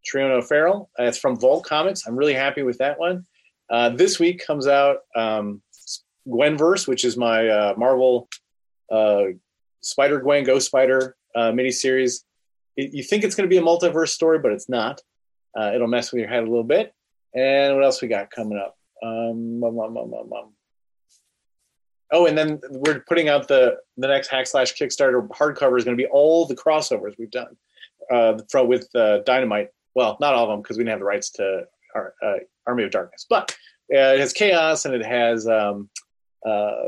uh, 0.00 0.18
Triona 0.18 0.46
Farrell. 0.46 0.90
It's 0.98 1.18
from 1.18 1.38
Vault 1.38 1.64
Comics. 1.64 2.06
I'm 2.06 2.16
really 2.16 2.34
happy 2.34 2.62
with 2.62 2.78
that 2.78 2.98
one. 2.98 3.26
Uh, 3.70 3.90
this 3.90 4.18
week 4.18 4.44
comes 4.44 4.66
out 4.66 4.98
um, 5.16 5.62
Gwenverse, 6.28 6.88
which 6.88 7.04
is 7.04 7.16
my 7.16 7.48
uh, 7.48 7.74
Marvel 7.76 8.28
uh, 8.90 9.24
Spider 9.80 10.20
Gwen 10.20 10.44
Ghost 10.44 10.66
Spider 10.66 11.16
uh, 11.34 11.52
miniseries. 11.52 12.24
It, 12.76 12.92
you 12.92 13.02
think 13.02 13.24
it's 13.24 13.34
going 13.34 13.48
to 13.48 13.54
be 13.54 13.58
a 13.58 13.62
multiverse 13.62 14.08
story, 14.08 14.38
but 14.38 14.52
it's 14.52 14.68
not. 14.68 15.00
Uh, 15.56 15.72
it'll 15.74 15.88
mess 15.88 16.12
with 16.12 16.20
your 16.20 16.28
head 16.28 16.42
a 16.42 16.46
little 16.46 16.64
bit. 16.64 16.92
And 17.34 17.74
what 17.74 17.84
else 17.84 18.02
we 18.02 18.08
got 18.08 18.30
coming 18.30 18.58
up? 18.58 18.76
Um, 19.02 19.62
um, 19.62 19.78
um. 19.78 20.52
Oh, 22.12 22.26
and 22.26 22.36
then 22.36 22.60
we're 22.70 23.00
putting 23.08 23.28
out 23.28 23.46
the 23.46 23.76
the 23.96 24.08
next 24.08 24.28
hack 24.28 24.46
slash 24.46 24.74
Kickstarter 24.74 25.26
hardcover 25.28 25.78
is 25.78 25.84
going 25.84 25.96
to 25.96 26.02
be 26.02 26.08
all 26.10 26.44
the 26.44 26.56
crossovers 26.56 27.14
we've 27.18 27.30
done 27.30 27.56
uh, 28.10 28.38
from 28.50 28.66
with 28.66 28.88
uh, 28.96 29.18
Dynamite. 29.24 29.68
Well, 29.94 30.16
not 30.20 30.34
all 30.34 30.44
of 30.44 30.50
them 30.50 30.62
because 30.62 30.76
we 30.76 30.84
didn't 30.84 30.92
have 30.92 31.00
the 31.00 31.04
rights 31.04 31.30
to 31.32 31.64
our, 31.94 32.14
uh, 32.22 32.34
Army 32.66 32.84
of 32.84 32.90
Darkness, 32.90 33.26
but 33.28 33.50
uh, 33.92 34.14
it 34.14 34.20
has 34.20 34.32
Chaos 34.32 34.84
and 34.84 34.94
it 34.94 35.04
has 35.04 35.48
um, 35.48 35.90
uh, 36.46 36.86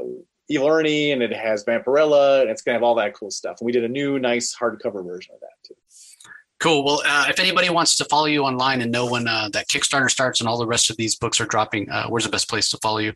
Evil 0.49 0.69
Ernie 0.69 1.13
and 1.13 1.23
it 1.23 1.33
has 1.33 1.65
Vampirella 1.65 2.43
and 2.43 2.51
it's 2.51 2.63
going 2.63 2.75
to 2.75 2.77
have 2.77 2.83
all 2.83 2.95
that 2.97 3.15
cool 3.15 3.31
stuff. 3.31 3.57
And 3.61 3.67
we 3.67 3.73
did 3.73 3.85
a 3.85 3.89
new, 3.89 4.19
nice 4.19 4.55
hardcover 4.55 5.05
version 5.05 5.35
of 5.35 5.41
that 5.41 5.51
too. 5.67 5.75
Cool. 6.61 6.85
Well, 6.85 7.03
uh, 7.05 7.27
if 7.29 7.41
anybody 7.41 7.71
wants 7.71 7.97
to 7.97 8.05
follow 8.05 8.27
you 8.27 8.45
online 8.45 8.83
and 8.83 8.93
know 8.93 9.11
when 9.11 9.27
uh, 9.27 9.49
that 9.53 9.69
Kickstarter 9.69 10.09
starts 10.09 10.39
and 10.39 10.49
all 10.49 10.59
the 10.59 10.67
rest 10.67 10.91
of 10.91 10.97
these 10.97 11.17
books 11.17 11.41
are 11.41 11.47
dropping, 11.47 11.91
uh, 11.91 12.07
where's 12.07 12.23
the 12.23 12.31
best 12.31 12.49
place 12.49 12.71
to 12.71 12.79
follow 12.81 12.99
you? 12.99 13.15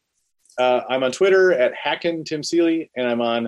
Uh, 0.58 0.80
I'm 0.88 1.04
on 1.04 1.12
Twitter 1.12 1.52
at 1.52 1.72
Hackin 1.72 2.24
Tim 2.24 2.42
Seeley, 2.42 2.90
and 2.96 3.06
I'm 3.06 3.20
on 3.20 3.46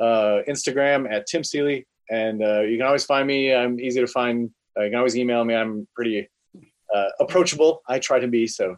uh, 0.00 0.40
Instagram 0.48 1.12
at 1.12 1.26
Tim 1.26 1.44
Seeley. 1.44 1.86
And 2.10 2.42
uh, 2.42 2.60
you 2.60 2.78
can 2.78 2.86
always 2.86 3.04
find 3.04 3.26
me. 3.26 3.54
I'm 3.54 3.78
easy 3.78 4.00
to 4.00 4.06
find. 4.06 4.50
You 4.76 4.90
can 4.90 4.96
always 4.96 5.16
email 5.16 5.44
me. 5.44 5.54
I'm 5.54 5.86
pretty 5.94 6.28
uh, 6.92 7.08
approachable. 7.20 7.82
I 7.88 7.98
try 7.98 8.18
to 8.18 8.28
be. 8.28 8.46
So 8.46 8.76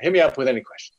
hit 0.00 0.12
me 0.12 0.20
up 0.20 0.38
with 0.38 0.48
any 0.48 0.60
questions. 0.60 0.96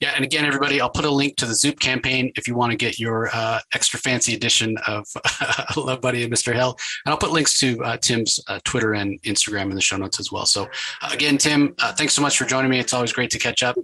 Yeah, 0.00 0.12
and 0.14 0.24
again, 0.24 0.44
everybody, 0.44 0.80
I'll 0.80 0.90
put 0.90 1.04
a 1.04 1.10
link 1.10 1.36
to 1.36 1.46
the 1.46 1.54
Zoop 1.54 1.78
campaign 1.78 2.32
if 2.36 2.48
you 2.48 2.54
want 2.54 2.70
to 2.70 2.76
get 2.76 2.98
your 2.98 3.28
uh, 3.32 3.60
extra 3.72 3.98
fancy 3.98 4.34
edition 4.34 4.76
of 4.86 5.06
Love 5.76 6.00
Bunny 6.00 6.22
and 6.22 6.32
Mr. 6.32 6.54
Hell. 6.54 6.78
And 7.04 7.12
I'll 7.12 7.18
put 7.18 7.30
links 7.30 7.58
to 7.60 7.82
uh, 7.84 7.96
Tim's 7.98 8.40
uh, 8.48 8.60
Twitter 8.64 8.94
and 8.94 9.20
Instagram 9.22 9.64
in 9.64 9.74
the 9.74 9.80
show 9.80 9.96
notes 9.96 10.18
as 10.18 10.32
well. 10.32 10.46
So, 10.46 10.68
uh, 11.02 11.10
again, 11.12 11.38
Tim, 11.38 11.74
uh, 11.78 11.92
thanks 11.92 12.14
so 12.14 12.22
much 12.22 12.38
for 12.38 12.44
joining 12.44 12.70
me. 12.70 12.78
It's 12.78 12.92
always 12.92 13.12
great 13.12 13.30
to 13.30 13.38
catch 13.38 13.62
up. 13.62 13.76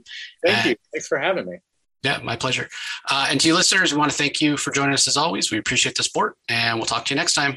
Thank 0.45 0.59
and, 0.59 0.67
you. 0.71 0.77
Thanks 0.93 1.07
for 1.07 1.19
having 1.19 1.47
me. 1.47 1.59
Yeah, 2.03 2.19
my 2.23 2.37
pleasure. 2.37 2.69
Uh, 3.11 3.29
and 3.31 3.41
to 3.41 3.49
you 3.49 3.55
listeners, 3.55 3.93
we 3.93 3.99
want 3.99 4.11
to 4.11 4.17
thank 4.17 4.41
you 4.41 4.57
for 4.57 4.71
joining 4.71 4.95
us 4.95 5.09
as 5.09 5.17
always. 5.17 5.51
We 5.51 5.59
appreciate 5.59 5.97
the 5.97 6.03
support, 6.03 6.37
and 6.49 6.79
we'll 6.79 6.87
talk 6.87 7.05
to 7.07 7.15
you 7.15 7.19
next 7.19 7.35
time. 7.35 7.57